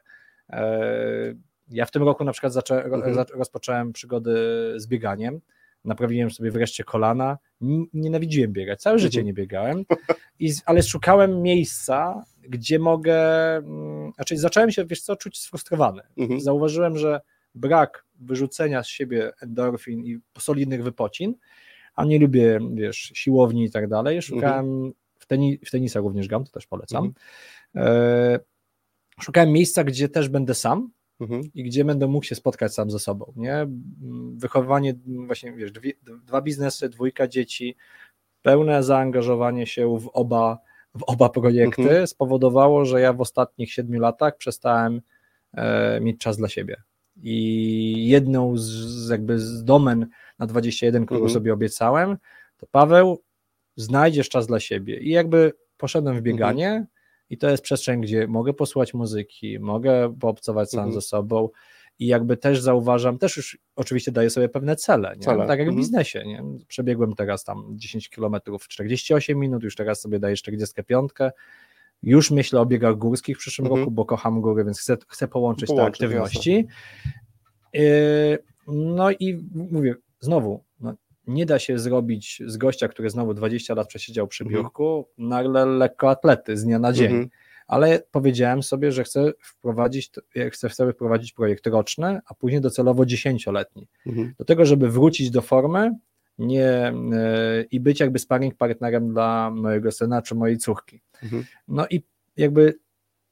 E, 0.49 1.35
Ja 1.71 1.85
w 1.85 1.91
tym 1.91 2.03
roku 2.03 2.23
na 2.23 2.31
przykład 2.31 2.53
zaczę, 2.53 2.83
ro- 2.85 3.13
za- 3.13 3.25
rozpocząłem 3.33 3.93
przygody 3.93 4.33
z 4.77 4.87
bieganiem. 4.87 5.41
Naprawiłem 5.85 6.31
sobie 6.31 6.51
wreszcie 6.51 6.83
kolana. 6.83 7.37
Nienawidziłem 7.93 8.51
biegać, 8.53 8.81
całe 8.81 8.99
życie 8.99 9.19
Mhm. 9.19 9.25
nie 9.27 9.33
biegałem, 9.33 9.85
I, 10.39 10.51
ale 10.65 10.83
szukałem 10.83 11.41
miejsca, 11.41 12.23
gdzie 12.49 12.79
mogę. 12.79 13.17
mm, 13.57 14.11
Znaczy, 14.15 14.37
zacząłem 14.37 14.71
się, 14.71 14.85
wiesz 14.85 15.01
co, 15.01 15.15
czuć 15.15 15.39
sfrustrowany. 15.39 16.01
Mhm. 16.17 16.41
Zauważyłem, 16.41 16.97
że 16.97 17.21
brak 17.55 18.05
wyrzucenia 18.19 18.83
z 18.83 18.87
siebie 18.87 19.31
endorfin 19.41 20.05
i 20.05 20.17
solidnych 20.39 20.83
wypocin, 20.83 21.35
a 21.95 22.05
nie 22.05 22.19
lubię, 22.19 22.59
wiesz, 22.73 23.11
siłowni 23.15 23.65
i 23.65 23.71
tak 23.71 23.87
dalej. 23.87 24.21
Szukałem 24.21 24.91
w, 25.19 25.25
teni, 25.25 25.59
w 25.65 25.71
tenisa 25.71 25.99
również 25.99 26.27
gram, 26.27 26.43
to 26.45 26.51
też 26.51 26.67
polecam. 26.67 27.13
E, 27.75 28.39
szukałem 29.21 29.51
miejsca, 29.51 29.83
gdzie 29.83 30.09
też 30.09 30.29
będę 30.29 30.53
sam 30.53 30.89
Mhm. 31.19 31.41
i 31.53 31.63
gdzie 31.63 31.85
będę 31.85 32.07
mógł 32.07 32.25
się 32.25 32.35
spotkać 32.35 32.73
sam 32.73 32.91
ze 32.91 32.99
sobą, 32.99 33.33
nie? 33.35 33.67
Wychowanie, 34.35 34.95
mm, 35.07 35.25
właśnie, 35.27 35.53
wiesz, 35.53 35.71
dwie, 35.71 35.93
dwa 36.25 36.41
biznesy, 36.41 36.89
dwójka 36.89 37.27
dzieci, 37.27 37.75
pełne 38.41 38.83
zaangażowanie 38.83 39.67
się 39.67 39.99
w 39.99 40.09
oba, 40.13 40.57
w 40.95 41.03
oba 41.03 41.29
projekty 41.29 41.81
Mhm. 41.81 42.07
spowodowało, 42.07 42.85
że 42.85 43.01
ja 43.01 43.13
w 43.13 43.21
ostatnich 43.21 43.73
siedmiu 43.73 43.99
latach 43.99 44.37
przestałem 44.37 45.01
e, 45.53 45.99
mieć 46.01 46.19
czas 46.19 46.37
dla 46.37 46.49
siebie. 46.49 46.83
I 47.23 48.07
jedną 48.07 48.57
z, 48.57 49.09
jakby 49.09 49.39
z 49.39 49.63
domen 49.63 50.07
na 50.39 50.45
21, 50.45 51.05
którą 51.05 51.19
Mhm. 51.19 51.33
sobie 51.33 51.53
obiecałem, 51.53 52.17
to 52.57 52.67
Paweł, 52.71 53.21
znajdziesz 53.75 54.29
czas 54.29 54.47
dla 54.47 54.59
siebie. 54.59 54.99
I 54.99 55.09
jakby 55.09 55.53
poszedłem 55.77 56.17
w 56.17 56.21
bieganie 56.21 56.85
i 57.29 57.37
to 57.37 57.49
jest 57.49 57.63
przestrzeń, 57.63 58.01
gdzie 58.01 58.27
mogę 58.27 58.53
posłuchać 58.53 58.93
muzyki, 58.93 59.59
mogę 59.59 60.15
poobcować 60.19 60.69
sam 60.69 60.79
Mhm. 60.79 60.93
ze 60.93 61.01
sobą 61.01 61.49
i 61.99 62.07
jakby 62.07 62.37
też 62.37 62.61
zauważam, 62.61 63.17
też 63.17 63.37
już 63.37 63.57
oczywiście 63.75 64.11
daję 64.11 64.29
sobie 64.29 64.49
pewne 64.49 64.75
cele, 64.75 65.15
nie? 65.17 65.23
Cele. 65.23 65.47
tak 65.47 65.59
jak 65.59 65.67
w 65.67 65.69
Mhm. 65.69 65.77
biznesie. 65.77 66.23
Nie? 66.25 66.43
Przebiegłem 66.67 67.13
teraz 67.13 67.43
tam 67.43 67.65
10 67.75 68.09
km 68.09 68.35
w 68.59 68.67
48 68.67 69.39
minut, 69.39 69.63
już 69.63 69.75
teraz 69.75 70.01
sobie 70.01 70.19
daję 70.19 70.35
45. 70.35 71.11
Już 72.03 72.31
myślę 72.31 72.59
o 72.61 72.65
biegach 72.65 72.95
górskich 72.95 73.37
w 73.37 73.39
przyszłym 73.39 73.65
Mhm. 73.67 73.79
roku, 73.81 73.91
bo 73.91 74.05
kocham 74.05 74.41
góry, 74.41 74.63
więc 74.65 74.79
chcę, 74.79 74.97
chcę 75.07 75.27
połączyć, 75.27 75.67
Połączyć, 75.67 75.99
te 75.99 76.05
aktywności. 76.05 76.65
Yy, 77.73 78.37
No 78.67 79.11
i 79.11 79.43
mówię, 79.71 79.95
znowu, 80.19 80.49
no, 80.51 80.64
nie 81.27 81.45
da 81.45 81.59
się 81.59 81.79
zrobić 81.79 82.41
z 82.45 82.57
gościa, 82.57 82.87
który 82.87 83.09
znowu 83.09 83.33
20 83.33 83.73
lat 83.73 83.87
przesiedział 83.87 84.27
przy 84.27 84.43
Mhm. 84.43 84.61
biurku, 84.63 85.07
nagle 85.17 85.65
lekkoatlety 85.65 86.57
z 86.57 86.63
dnia 86.63 86.79
na 86.79 86.93
dzień. 86.93 87.05
Mhm. 87.11 87.29
Ale 87.67 88.03
powiedziałem 88.11 88.63
sobie, 88.63 88.91
że 88.91 89.03
chcę 89.03 89.31
wprowadzić, 89.39 90.11
chcę 90.51 90.69
sobie 90.69 90.93
wprowadzić 90.93 91.33
projekt 91.33 91.67
roczny, 91.67 92.19
a 92.27 92.33
później 92.33 92.61
docelowo 92.61 93.05
dziesięcioletni. 93.05 93.87
Mhm. 94.07 94.33
Do 94.37 94.45
tego, 94.45 94.65
żeby 94.65 94.89
wrócić 94.89 95.31
do 95.31 95.41
formy 95.41 95.91
nie, 96.37 96.67
e, 96.67 96.93
i 97.71 97.79
być 97.79 97.99
jakby 97.99 98.19
sparring 98.19 98.55
partnerem 98.55 99.09
dla 99.13 99.51
mojego 99.51 99.91
syna 99.91 100.21
czy 100.21 100.35
mojej 100.35 100.57
córki. 100.57 101.01
Mhm. 101.23 101.43
No 101.67 101.85
i 101.89 102.03
jakby 102.37 102.73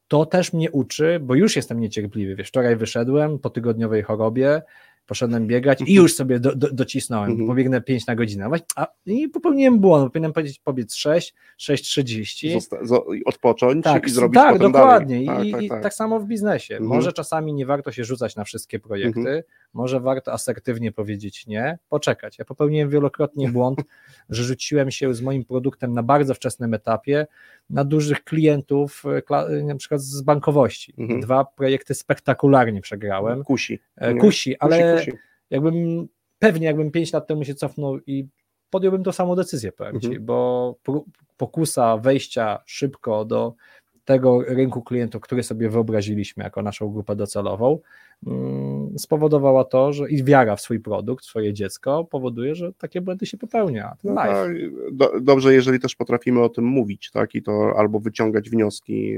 to 0.08 0.26
też 0.26 0.54
mnie 0.54 0.72
uczy, 0.72 1.20
bo 1.22 1.36
już 1.36 1.56
jestem 1.56 1.80
niecierpliwy. 1.80 2.36
Wiesz, 2.36 2.48
wczoraj 2.48 2.76
wyszedłem 2.76 3.40
po 3.40 3.50
tygodniowej 3.50 4.04
chorobie, 4.04 4.62
poszedłem 5.06 5.48
biegać 5.48 5.80
i 5.88 5.94
już 5.94 6.16
sobie 6.16 6.40
do, 6.40 6.56
do, 6.56 6.72
docisnąłem, 6.74 7.32
Mhm. 7.32 7.48
pobiegnę 7.50 7.82
5 7.82 8.08
na 8.08 8.16
godzinę. 8.16 8.50
A, 8.76 8.88
I 9.06 9.30
popełniłem 9.30 9.80
błąd, 9.80 10.14
powinienem 10.14 10.34
powiedzieć 10.34 10.60
pobiec 10.60 10.96
6, 10.96 11.34
6,30. 11.58 12.54
Zosta- 12.54 12.84
zo- 12.84 13.16
i 13.16 13.26
odpocząć 13.26 13.84
Tak, 13.84 14.08
i 14.08 14.10
zrobić 14.10 14.34
tak 14.42 14.58
dokładnie. 14.60 15.26
dalej. 15.26 15.48
I, 15.50 15.52
Tak, 15.52 15.62
i 15.64 15.68
tak, 15.68 15.76
tak, 15.78 15.84
tak. 15.84 15.94
samo 15.94 16.20
w 16.20 16.26
biznesie. 16.26 16.74
Mhm. 16.76 16.90
Może 16.90 17.14
czasami 17.14 17.54
nie 17.54 17.66
warto 17.66 17.92
się 17.92 18.04
rzucać 18.04 18.36
na 18.36 18.44
wszystkie 18.44 18.80
projekty, 18.80 19.20
Mhm. 19.20 19.42
Może 19.74 20.00
warto 20.00 20.34
asertywnie 20.34 20.92
powiedzieć 20.92 21.48
nie, 21.48 21.78
poczekać. 21.90 22.40
Ja 22.40 22.46
popełniłem 22.46 22.90
wielokrotnie 22.90 23.50
błąd, 23.50 23.80
że 24.30 24.44
rzuciłem 24.44 24.92
się 24.92 25.14
z 25.14 25.22
moim 25.22 25.46
produktem 25.46 25.94
na 25.94 26.04
bardzo 26.04 26.34
wczesnym 26.34 26.74
etapie 26.74 27.28
na 27.70 27.84
dużych 27.84 28.24
klientów, 28.24 29.04
e, 29.06 29.20
kla- 29.22 29.64
na 29.64 29.76
przykład 29.76 30.02
z 30.02 30.22
bankowości. 30.22 30.94
Mhm. 30.98 31.22
Dwa 31.22 31.46
projekty 31.46 31.94
spektakularnie 31.96 32.82
przegrałem. 32.82 33.44
Kusi. 33.44 33.80
E, 33.98 34.14
Nie? 34.14 34.22
Kusi, 34.22 34.60
ale 34.60 34.94
kusi, 34.96 35.12
kusi. 35.12 35.18
jakbym 35.50 36.08
pewnie 36.40 36.68
jakbym 36.68 36.92
5 36.92 37.14
lat 37.14 37.28
temu 37.28 37.44
się 37.44 37.56
cofnął 37.56 38.00
i 38.08 38.28
podjąłbym 38.70 39.04
tą 39.04 39.12
samą 39.12 39.36
decyzję, 39.36 39.72
powiem 39.72 40.00
ci, 40.02 40.08
Mhm. 40.08 40.26
bo 40.26 40.76
pró- 40.88 41.04
pokusa 41.38 41.98
wejścia 41.98 42.60
szybko 42.66 43.26
do 43.26 43.54
tego 44.06 44.42
rynku 44.48 44.82
klientów, 44.82 45.22
który 45.22 45.44
sobie 45.44 45.70
wyobraziliśmy 45.70 46.44
jako 46.44 46.62
naszą 46.62 46.90
grupę 46.94 47.16
docelową, 47.16 47.80
mm, 48.28 49.00
spowodowała 49.00 49.64
to, 49.64 49.94
że 49.94 50.10
i 50.10 50.24
wiara 50.24 50.56
w 50.56 50.62
swój 50.62 50.80
produkt, 50.80 51.24
w 51.26 51.28
swoje 51.28 51.54
dziecko 51.54 52.04
powoduje, 52.04 52.56
że 52.56 52.74
takie 52.74 53.02
błędy 53.02 53.26
się 53.26 53.38
popełnia. 53.38 53.96
No 54.04 54.16
tak, 54.16 54.50
do, 54.92 55.12
dobrze, 55.22 55.54
jeżeli 55.54 55.80
też 55.80 55.96
potrafimy 55.96 56.42
o 56.42 56.50
tym 56.50 56.66
mówić, 56.66 57.12
tak, 57.12 57.36
i 57.36 57.42
to 57.44 57.74
albo 57.78 58.00
wyciągać 58.00 58.50
wnioski, 58.50 59.16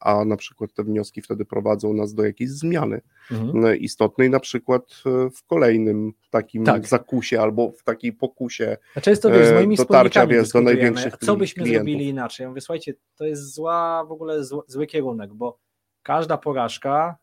a 0.00 0.24
na 0.24 0.36
przykład 0.36 0.72
te 0.74 0.84
wnioski 0.84 1.22
wtedy 1.22 1.44
prowadzą 1.44 1.92
nas 1.92 2.14
do 2.14 2.24
jakiejś 2.24 2.50
zmiany 2.50 3.00
Mhm. 3.30 3.50
mm, 3.58 3.76
istotnej, 3.78 4.30
na 4.30 4.40
przykład 4.40 4.82
e, 5.06 5.30
w 5.30 5.44
kolejnym 5.46 6.12
takim 6.30 6.64
Tak. 6.64 6.86
zakusie 6.86 7.40
albo 7.40 7.70
w 7.72 7.82
takiej 7.82 8.12
pokusie. 8.12 8.76
A 8.96 9.00
często 9.00 9.30
wiesz, 9.30 9.46
z 9.46 9.50
e, 9.50 9.54
moimi 9.54 9.76
dotarcia, 9.76 10.20
wspólnikami 10.20 10.42
wiesz, 10.42 10.52
do 10.52 10.60
największych 10.60 11.16
co 11.16 11.36
byśmy 11.36 11.62
klientów. 11.62 11.86
zrobili 11.86 12.08
inaczej. 12.08 12.44
Ja 12.44 12.48
mówię, 12.48 12.60
słuchajcie, 12.60 12.94
to 13.16 13.24
jest 13.24 13.54
zła, 13.68 14.04
w 14.08 14.12
ogóle 14.12 14.44
zły, 14.44 14.62
zły 14.66 14.86
kierunek, 14.86 15.34
bo 15.34 15.58
każda 16.02 16.38
porażka 16.38 17.16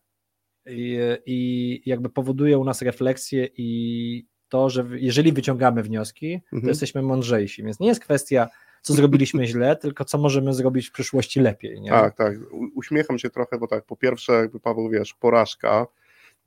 i, 0.66 0.98
i 1.26 1.82
jakby 1.86 2.08
powoduje 2.08 2.58
u 2.58 2.64
nas 2.64 2.82
refleksję 2.82 3.48
i 3.56 4.26
to, 4.48 4.70
że 4.70 4.86
jeżeli 4.92 5.32
wyciągamy 5.32 5.82
wnioski, 5.82 6.40
to 6.50 6.56
Mhm. 6.56 6.68
jesteśmy 6.68 7.02
mądrzejsi. 7.02 7.62
Więc 7.62 7.80
nie 7.80 7.88
jest 7.88 8.00
kwestia, 8.00 8.48
co 8.82 8.92
zrobiliśmy 8.94 9.46
źle, 9.46 9.76
tylko 9.82 10.04
co 10.04 10.18
możemy 10.18 10.54
zrobić 10.54 10.88
w 10.88 10.92
przyszłości 10.92 11.40
lepiej. 11.40 11.80
Nie? 11.80 11.90
Tak, 11.90 12.16
tak. 12.16 12.34
U- 12.52 12.68
Uśmiecham 12.74 13.18
się 13.18 13.30
trochę, 13.30 13.58
bo 13.58 13.66
tak, 13.66 13.84
po 13.84 13.96
pierwsze, 13.96 14.32
jakby 14.32 14.60
Paweł, 14.60 14.88
wiesz, 14.90 15.14
porażka 15.14 15.86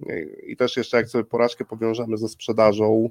e, 0.09 0.21
i 0.23 0.55
też 0.57 0.77
jeszcze 0.77 0.97
jak 0.97 1.09
sobie 1.09 1.23
porażkę 1.23 1.65
powiążemy 1.65 2.17
ze 2.17 2.27
sprzedażą, 2.29 3.09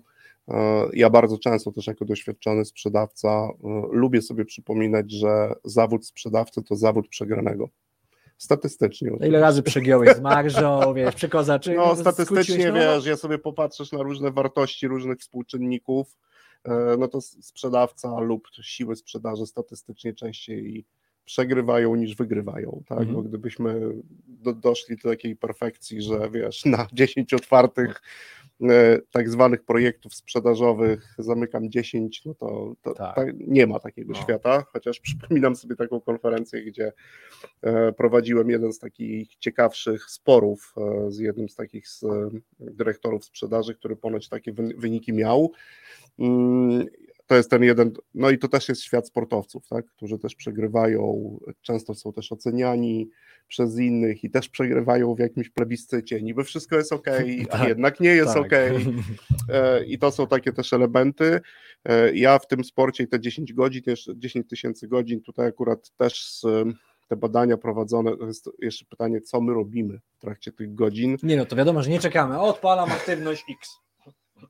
ja 0.93 1.11
bardzo 1.11 1.39
często 1.39 1.73
też 1.73 1.87
jako 1.87 2.05
doświadczony 2.05 2.65
sprzedawca 2.65 3.29
e, 3.29 3.53
lubię 3.91 4.23
sobie 4.23 4.45
przypominać, 4.45 5.13
że 5.13 5.53
zawód 5.65 6.07
sprzedawcy 6.07 6.63
to 6.63 6.77
zawód 6.77 7.09
przegranego. 7.09 7.69
Statystycznie. 8.39 9.09
Ile 9.09 9.17
oczywiście. 9.17 9.41
razy 9.41 9.63
przegiąłeś 9.63 10.17
z 10.17 10.21
marżą, 10.21 10.81
wiesz, 10.95 11.15
przy 11.15 11.29
kozaczy, 11.29 11.75
No, 11.75 11.97
statystycznie 11.97 12.73
no, 12.73 12.75
wiesz, 12.75 13.07
ja 13.07 13.17
sobie 13.17 13.39
popatrzysz 13.39 13.93
na 13.93 14.03
różne 14.03 14.31
wartości 14.31 14.89
różnych 14.89 15.19
współczynników, 15.19 16.19
e, 16.65 16.97
no 16.99 17.09
to 17.09 17.21
sprzedawca 17.21 18.21
lub 18.21 18.49
siły 18.63 18.97
sprzedaży 18.97 19.47
statystycznie 19.47 20.15
częściej 20.15 20.85
przegrywają 21.25 21.95
niż 21.95 22.17
wygrywają, 22.17 22.83
tak? 22.89 22.99
Mhm. 22.99 23.17
Bo 23.17 23.23
gdybyśmy 23.23 23.81
do, 24.27 24.53
doszli 24.53 24.97
do 24.97 25.09
takiej 25.09 25.37
perfekcji, 25.37 26.03
że 26.03 26.31
wiesz, 26.31 26.65
na 26.65 26.87
10 26.93 27.35
otwartych 27.35 28.03
e, 28.44 28.44
tak 29.11 29.29
zwanych 29.31 29.65
projektów 29.65 30.15
sprzedażowych 30.15 31.15
zamykam 31.19 31.71
10, 31.71 32.25
no 32.25 32.35
to, 32.35 32.75
to 32.83 32.95
Tak. 32.95 33.17
tak, 33.17 33.29
nie 33.39 33.67
ma 33.67 33.81
takiego 33.81 34.13
No. 34.13 34.23
świata, 34.23 34.65
chociaż 34.73 35.01
przypominam 35.07 35.57
sobie 35.57 35.77
taką 35.77 36.01
konferencję, 36.01 36.63
gdzie 36.65 36.93
e, 37.63 37.93
prowadziłem 37.93 38.51
jeden 38.51 38.73
z 38.73 38.79
takich 38.79 39.37
ciekawszych 39.37 40.05
sporów 40.11 40.75
e, 40.77 41.11
z 41.11 41.19
jednym 41.19 41.49
z 41.49 41.55
takich 41.55 41.89
z, 41.89 42.03
e, 42.05 42.31
dyrektorów 42.61 43.25
sprzedaży, 43.25 43.75
który 43.75 43.97
ponoć 43.97 44.29
takie 44.29 44.53
wy- 44.53 44.75
wyniki 44.79 45.13
miał. 45.13 45.53
To 47.27 47.35
jest 47.37 47.51
ten 47.51 47.63
jeden, 47.63 47.93
no 48.15 48.31
i 48.31 48.39
to 48.39 48.49
też 48.49 48.69
jest 48.69 48.83
świat 48.83 49.07
sportowców, 49.09 49.69
tak, 49.69 49.87
którzy 49.87 50.19
też 50.19 50.35
przegrywają, 50.35 51.39
często 51.63 51.95
są 51.95 52.13
też 52.13 52.33
oceniani 52.33 53.11
przez 53.49 53.79
innych 53.79 54.25
i 54.25 54.31
też 54.31 54.49
przegrywają 54.49 55.15
w 55.15 55.19
jakimś 55.19 55.51
plebiscycie. 55.51 56.23
Niby 56.23 56.45
wszystko 56.45 56.77
jest 56.77 56.93
ok, 56.93 57.07
a 57.51 57.59
Tak, 57.59 57.69
jednak 57.69 58.01
nie 58.01 58.09
jest 58.11 58.35
tak. 58.35 58.43
ok. 58.43 58.53
E, 59.49 59.85
I 59.85 59.99
to 59.99 60.11
są 60.11 60.27
takie 60.27 60.53
też 60.53 60.73
elementy. 60.73 61.41
E, 61.85 62.15
Ja 62.15 62.39
w 62.39 62.47
tym 62.47 62.65
sporcie 62.65 63.05
i 63.05 63.09
te 63.09 63.21
10 63.21 63.53
godzin, 63.53 63.83
też 63.83 64.11
10 64.17 64.49
tysięcy 64.49 64.89
godzin, 64.89 65.21
tutaj 65.21 65.47
akurat 65.47 65.91
też 65.97 66.29
z, 66.31 66.43
te 67.09 67.17
badania 67.17 67.57
prowadzone, 67.57 68.17
to 68.17 68.27
jest 68.27 68.51
jeszcze 68.59 68.85
pytanie, 68.85 69.21
co 69.21 69.41
my 69.41 69.55
robimy 69.55 70.01
w 70.17 70.19
trakcie 70.19 70.53
tych 70.53 70.75
godzin. 70.75 71.17
Nie 71.23 71.37
no, 71.37 71.45
to 71.47 71.57
wiadomo, 71.57 71.83
że 71.83 71.91
nie 71.91 71.99
czekamy. 72.01 72.41
Odpalam 72.41 72.93
aktywność 72.93 73.45
X. 73.51 73.84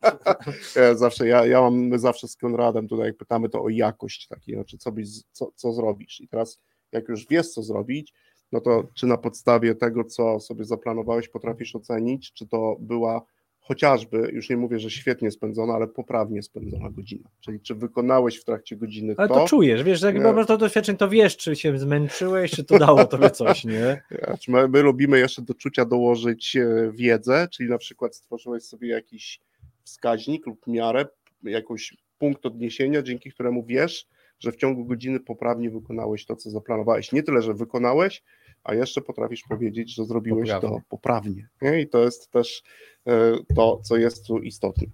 Ja 0.76 0.94
zawsze, 0.94 1.28
ja, 1.28 1.46
ja 1.46 1.60
mam, 1.60 1.74
my 1.74 1.98
zawsze 1.98 2.28
z 2.28 2.36
Konradem 2.36 2.88
tutaj 2.88 3.06
jak 3.06 3.16
pytamy 3.16 3.48
to 3.48 3.62
o 3.62 3.68
jakość 3.68 4.28
takiej, 4.28 4.54
znaczy 4.54 4.78
co, 4.78 4.92
byś, 4.92 5.08
co, 5.32 5.50
co 5.54 5.72
zrobisz. 5.72 6.20
I 6.20 6.28
teraz 6.28 6.60
jak 6.92 7.08
już 7.08 7.26
wiesz 7.26 7.48
co 7.48 7.62
zrobić, 7.62 8.12
no 8.52 8.60
to 8.60 8.84
czy 8.94 9.06
na 9.06 9.18
podstawie 9.18 9.74
tego, 9.74 10.04
co 10.04 10.40
sobie 10.40 10.64
zaplanowałeś, 10.64 11.28
potrafisz 11.28 11.76
ocenić, 11.76 12.32
czy 12.32 12.46
to 12.46 12.76
była 12.80 13.22
chociażby, 13.64 14.30
już 14.32 14.50
nie 14.50 14.56
mówię, 14.56 14.78
że 14.78 14.90
świetnie 14.90 15.30
spędzona, 15.30 15.74
ale 15.74 15.88
poprawnie 15.88 16.42
spędzona 16.42 16.90
godzina, 16.90 17.30
czyli 17.40 17.60
czy 17.60 17.74
wykonałeś 17.74 18.36
w 18.36 18.44
trakcie 18.44 18.76
godziny 18.76 19.14
Ale 19.16 19.28
to, 19.28 19.34
to? 19.34 19.46
czujesz, 19.46 19.82
wiesz, 19.82 20.02
jak 20.02 20.34
masz 20.34 20.46
to 20.46 20.58
doświadczeń, 20.58 20.96
to 20.96 21.08
wiesz, 21.08 21.36
czy 21.36 21.56
się 21.56 21.78
zmęczyłeś, 21.78 22.50
czy 22.50 22.64
to 22.64 22.78
dało 22.78 23.04
tobie 23.04 23.30
coś, 23.30 23.64
nie? 23.64 24.02
My, 24.48 24.68
my 24.68 24.82
lubimy 24.82 25.18
jeszcze 25.18 25.42
do 25.42 25.54
czucia 25.54 25.84
dołożyć 25.84 26.56
e, 26.56 26.92
wiedzę, 26.92 27.48
czyli 27.52 27.68
na 27.68 27.78
przykład 27.78 28.16
stworzyłeś 28.16 28.62
sobie 28.62 28.88
jakiś 28.88 29.40
wskaźnik 29.84 30.46
lub 30.46 30.66
miarę, 30.66 31.06
jakiś 31.42 31.96
punkt 32.18 32.46
odniesienia, 32.46 33.02
dzięki 33.02 33.30
któremu 33.30 33.64
wiesz, 33.64 34.06
że 34.38 34.52
w 34.52 34.56
ciągu 34.56 34.84
godziny 34.84 35.20
poprawnie 35.20 35.70
wykonałeś 35.70 36.26
to, 36.26 36.36
co 36.36 36.50
zaplanowałeś. 36.50 37.12
Nie 37.12 37.22
tyle, 37.22 37.42
że 37.42 37.54
wykonałeś, 37.54 38.22
a 38.64 38.74
jeszcze 38.74 39.00
potrafisz 39.00 39.42
powiedzieć, 39.48 39.94
że 39.94 40.04
zrobiłeś 40.04 40.50
Poprawnie. 40.50 40.78
to 40.78 40.84
poprawnie. 40.88 41.48
Nie? 41.62 41.80
I 41.80 41.88
to 41.88 42.04
jest 42.04 42.30
też 42.30 42.62
e, 43.06 43.32
to, 43.56 43.80
co 43.82 43.96
jest 43.96 44.26
tu 44.26 44.38
istotne. 44.38 44.86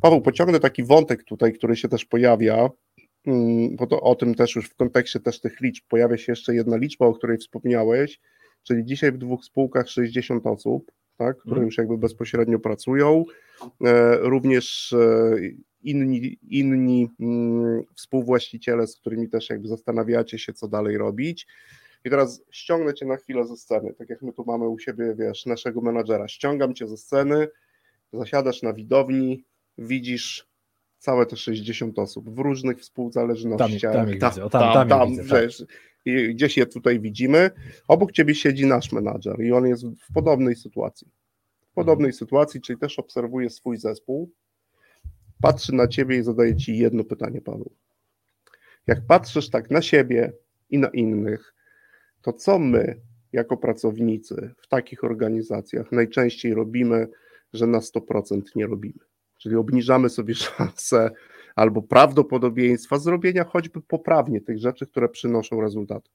Paweł, 0.00 0.20
pociągnę 0.20 0.60
taki 0.60 0.84
wątek 0.84 1.24
tutaj, 1.24 1.52
który 1.52 1.76
się 1.76 1.88
też 1.88 2.04
pojawia, 2.04 2.70
mm, 3.26 3.76
bo 3.76 3.86
to 3.86 4.00
o 4.00 4.14
tym 4.14 4.34
też 4.34 4.56
już 4.56 4.68
w 4.68 4.74
kontekście 4.74 5.20
też 5.20 5.40
tych 5.40 5.60
liczb 5.60 5.84
pojawia 5.88 6.16
się 6.16 6.32
jeszcze 6.32 6.54
jedna 6.54 6.76
liczba, 6.76 7.06
o 7.06 7.12
której 7.12 7.38
wspomniałeś, 7.38 8.20
czyli 8.62 8.84
dzisiaj 8.84 9.12
w 9.12 9.18
dwóch 9.18 9.44
spółkach 9.44 9.88
60 9.88 10.46
osób, 10.46 10.92
tak, 11.26 11.36
które 11.38 11.52
Mhm. 11.52 11.66
już 11.66 11.78
jakby 11.78 11.98
bezpośrednio 11.98 12.58
pracują, 12.58 13.24
e, 13.84 14.16
również 14.16 14.92
e, 14.92 15.36
inni, 15.82 16.38
inni 16.48 17.08
mm, 17.20 17.82
współwłaściciele, 17.94 18.86
z 18.86 18.96
którymi 18.96 19.28
też 19.28 19.50
jakby 19.50 19.68
zastanawiacie 19.68 20.38
się, 20.38 20.52
co 20.52 20.68
dalej 20.68 20.98
robić. 20.98 21.46
I 22.04 22.10
teraz 22.10 22.42
ściągnę 22.50 22.94
cię 22.94 23.06
na 23.06 23.16
chwilę 23.16 23.46
ze 23.46 23.56
sceny, 23.56 23.94
tak 23.94 24.10
jak 24.10 24.22
my 24.22 24.32
tu 24.32 24.44
mamy 24.46 24.68
u 24.68 24.78
siebie, 24.78 25.14
wiesz, 25.18 25.46
naszego 25.46 25.80
menadżera. 25.80 26.28
Ściągam 26.28 26.74
cię 26.74 26.88
ze 26.88 26.96
sceny, 26.96 27.48
zasiadasz 28.12 28.62
na 28.62 28.72
widowni, 28.72 29.44
widzisz 29.78 30.46
całe 30.98 31.26
te 31.26 31.36
60 31.36 31.98
osób 31.98 32.34
w 32.34 32.38
różnych 32.38 32.78
współzależnościach. 32.80 33.80
Tam 33.82 33.92
tam 33.92 34.08
ich 34.08 34.14
widzę, 34.14 34.44
o, 34.44 34.50
tam- 34.50 34.88
tam 34.88 35.08
ich 35.12 35.18
widzę, 35.18 35.30
tak. 35.34 35.42
wiesz, 35.42 35.64
i 36.04 36.34
gdzieś 36.34 36.56
je 36.56 36.66
tutaj 36.66 37.00
widzimy. 37.00 37.50
Obok 37.88 38.12
ciebie 38.12 38.34
siedzi 38.34 38.66
nasz 38.66 38.92
menadżer 38.92 39.40
i 39.40 39.52
on 39.52 39.66
jest 39.66 39.84
w 39.86 40.12
podobnej 40.14 40.56
sytuacji. 40.56 41.08
W 41.70 41.74
podobnej 41.74 42.12
sytuacji, 42.12 42.60
czyli 42.60 42.78
też 42.78 42.98
obserwuje 42.98 43.50
swój 43.50 43.76
zespół, 43.76 44.30
patrzy 45.42 45.74
na 45.74 45.88
ciebie 45.88 46.18
i 46.18 46.22
zadaje 46.22 46.56
ci 46.56 46.78
jedno 46.78 47.04
pytanie, 47.04 47.40
Paweł. 47.40 47.72
Jak 48.86 49.06
patrzysz 49.06 49.50
tak 49.50 49.70
na 49.70 49.82
siebie 49.82 50.32
i 50.70 50.78
na 50.78 50.88
innych, 50.88 51.54
to 52.22 52.32
co 52.32 52.58
my, 52.58 53.00
jako 53.32 53.56
pracownicy 53.56 54.50
w 54.58 54.68
takich 54.68 55.04
organizacjach, 55.04 55.92
najczęściej 55.92 56.54
robimy, 56.54 57.08
że 57.52 57.66
na 57.66 57.78
100% 57.78 58.42
nie 58.56 58.66
robimy? 58.66 58.98
czyli 59.42 59.56
obniżamy 59.56 60.08
sobie 60.08 60.34
szanse 60.44 61.10
albo 61.56 61.82
prawdopodobieństwa 61.82 62.98
zrobienia 62.98 63.44
choćby 63.44 63.80
poprawnie 63.80 64.40
tych 64.40 64.58
rzeczy, 64.58 64.86
które 64.86 65.08
przynoszą 65.08 65.60
rezultaty. 65.60 66.10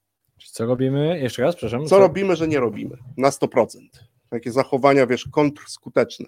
Co 0.51 0.65
robimy? 0.65 1.19
Jeszcze 1.19 1.41
raz, 1.41 1.55
przepraszam. 1.55 1.87
Co 1.87 1.99
robimy, 1.99 2.35
że 2.35 2.47
nie 2.47 2.59
robimy? 2.59 2.97
Na 3.17 3.29
100%. 3.29 3.67
Takie 4.29 4.51
zachowania, 4.51 5.07
wiesz, 5.07 5.27
kontrskuteczne. 5.31 6.25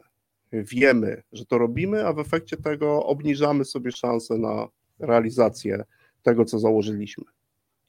Wiemy, 0.51 1.23
że 1.31 1.45
to 1.45 1.57
robimy, 1.57 2.07
a 2.07 2.13
w 2.13 2.19
efekcie 2.19 2.57
tego 2.57 3.05
obniżamy 3.05 3.65
sobie 3.65 3.91
szanse 3.91 4.37
na 4.37 4.67
realizację 4.99 5.83
tego, 6.21 6.45
co 6.45 6.59
założyliśmy. 6.59 7.23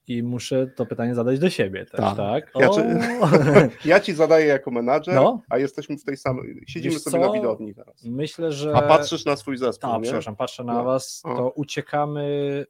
I 0.06 0.22
muszę 0.22 0.66
to 0.66 0.86
pytanie 0.86 1.14
zadać 1.14 1.38
do 1.38 1.50
siebie 1.50 1.86
też, 1.86 2.00
tak? 2.00 2.16
tak? 2.16 2.50
Ja, 2.54 2.68
czy, 2.68 2.98
ja, 3.88 4.00
ci 4.00 4.14
zadaję 4.14 4.46
jako 4.46 4.70
menadżer, 4.70 5.14
no? 5.14 5.42
a 5.48 5.58
jesteśmy 5.58 5.98
w 5.98 6.04
tej 6.04 6.16
samej, 6.16 6.64
siedzimy 6.66 6.94
Wiesz 6.94 7.02
sobie 7.02 7.24
co? 7.24 7.26
na 7.26 7.32
widowni 7.32 7.74
teraz. 7.74 8.04
Myślę, 8.04 8.52
że... 8.52 8.76
A 8.76 8.82
patrzysz 8.82 9.24
na 9.24 9.36
swój 9.36 9.56
zespół, 9.56 9.90
Tak, 9.90 10.02
przepraszam, 10.02 10.36
patrzę 10.36 10.64
na 10.64 10.74
no. 10.74 10.84
was, 10.84 11.22
to 11.22 11.50
uciekamy, 11.50 12.66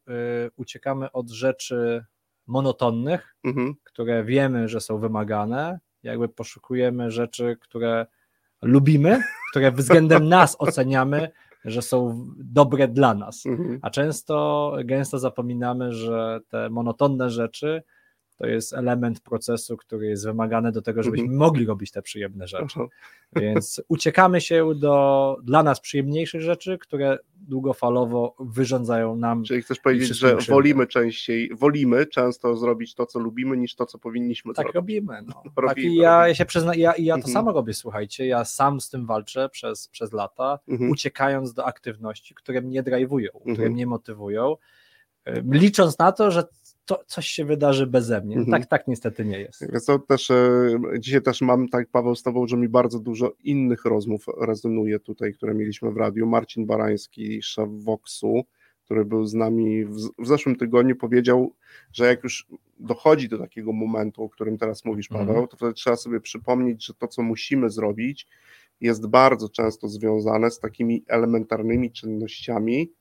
y, 0.46 0.50
uciekamy 0.56 1.12
od 1.12 1.30
rzeczy 1.30 2.04
monotonnych, 2.46 3.36
mhm. 3.44 3.74
które 3.84 4.24
wiemy, 4.24 4.68
że 4.68 4.80
są 4.80 4.98
wymagane, 4.98 5.80
jakby 6.02 6.28
poszukujemy 6.28 7.10
rzeczy, 7.10 7.56
które 7.60 8.06
lubimy, 8.62 9.22
które 9.50 9.72
względem 9.72 10.28
nas 10.28 10.56
oceniamy, 10.58 11.30
że 11.64 11.82
są 11.82 12.26
dobre 12.36 12.88
dla 12.88 13.14
nas. 13.14 13.46
Mhm. 13.46 13.78
A 13.82 13.90
często, 13.90 14.72
gęsto 14.84 15.18
zapominamy, 15.18 15.92
że 15.92 16.40
te 16.48 16.70
monotonne 16.70 17.30
rzeczy 17.30 17.82
to 18.40 18.46
jest 18.46 18.72
element 18.72 19.20
procesu, 19.20 19.76
który 19.76 20.06
jest 20.06 20.24
wymagany 20.24 20.72
do 20.72 20.82
tego, 20.82 21.02
żebyśmy 21.02 21.24
mhm. 21.24 21.38
mogli 21.38 21.66
robić 21.66 21.90
te 21.90 22.02
przyjemne 22.02 22.48
rzeczy. 22.48 22.80
Więc 23.36 23.82
uciekamy 23.88 24.40
się 24.40 24.74
do 24.74 25.36
dla 25.42 25.62
nas 25.62 25.80
przyjemniejszych 25.80 26.42
rzeczy, 26.42 26.78
które 26.78 27.18
długofalowo 27.34 28.34
wyrządzają 28.40 29.16
nam. 29.16 29.44
Czyli 29.44 29.62
chcesz 29.62 29.80
powiedzieć, 29.80 30.08
że 30.08 30.36
wolimy 30.48 30.86
częściej, 30.86 31.50
wolimy 31.54 32.06
często 32.06 32.56
zrobić 32.56 32.94
to, 32.94 33.06
co 33.06 33.18
lubimy, 33.18 33.56
niż 33.56 33.74
to, 33.74 33.86
co 33.86 33.98
powinniśmy 33.98 34.54
tak 34.54 34.64
zrobić. 34.64 34.74
robimy. 34.74 35.22
No. 35.26 35.42
Robi, 35.56 35.68
tak 35.68 35.78
i 35.78 35.96
ja, 35.96 36.28
ja 36.28 36.34
się 36.34 36.44
przyznaję, 36.44 36.80
ja, 36.80 36.94
ja 36.98 37.14
to 37.14 37.18
mhm. 37.18 37.32
samo 37.32 37.52
robię, 37.52 37.74
słuchajcie, 37.74 38.26
ja 38.26 38.44
sam 38.44 38.80
z 38.80 38.90
tym 38.90 39.06
walczę 39.06 39.48
przez, 39.48 39.88
przez 39.88 40.12
lata, 40.12 40.58
mhm. 40.68 40.90
uciekając 40.90 41.54
do 41.54 41.64
aktywności, 41.64 42.34
które 42.34 42.60
mnie 42.60 42.82
drive'ują, 42.82 43.54
które 43.54 43.70
mnie 43.70 43.86
motywują, 43.86 44.56
licząc 45.44 45.98
na 45.98 46.12
to, 46.12 46.30
że 46.30 46.44
to 46.90 47.04
coś 47.06 47.26
się 47.26 47.44
wydarzy 47.44 47.86
beze 47.86 48.20
mnie. 48.20 48.36
Mhm. 48.36 48.50
Tak, 48.60 48.70
tak 48.70 48.88
niestety 48.88 49.24
nie 49.24 49.40
jest. 49.40 49.64
To 49.86 49.98
też, 49.98 50.30
e, 50.30 50.78
dzisiaj 50.98 51.22
też 51.22 51.40
mam, 51.40 51.68
tak 51.68 51.88
Paweł 51.88 52.14
z 52.14 52.22
Tobą, 52.22 52.46
że 52.46 52.56
mi 52.56 52.68
bardzo 52.68 52.98
dużo 52.98 53.32
innych 53.44 53.84
rozmów 53.84 54.26
rezonuje 54.40 55.00
tutaj, 55.00 55.34
które 55.34 55.54
mieliśmy 55.54 55.90
w 55.90 55.96
radiu. 55.96 56.26
Marcin 56.26 56.66
Barański, 56.66 57.42
szef 57.42 57.68
Voxu, 57.70 58.44
który 58.84 59.04
był 59.04 59.26
z 59.26 59.34
nami 59.34 59.84
w, 59.84 59.96
w 60.18 60.26
zeszłym 60.26 60.56
tygodniu, 60.56 60.96
powiedział, 60.96 61.52
że 61.92 62.06
jak 62.06 62.24
już 62.24 62.46
dochodzi 62.78 63.28
do 63.28 63.38
takiego 63.38 63.72
momentu, 63.72 64.22
o 64.22 64.28
którym 64.28 64.58
teraz 64.58 64.84
mówisz, 64.84 65.10
mhm. 65.10 65.28
Paweł, 65.28 65.46
to 65.46 65.56
wtedy 65.56 65.72
trzeba 65.72 65.96
sobie 65.96 66.20
przypomnieć, 66.20 66.86
że 66.86 66.94
to, 66.94 67.08
co 67.08 67.22
musimy 67.22 67.70
zrobić, 67.70 68.26
jest 68.80 69.06
bardzo 69.06 69.48
często 69.48 69.88
związane 69.88 70.50
z 70.50 70.58
takimi 70.58 71.04
elementarnymi 71.08 71.92
czynnościami, 71.92 72.92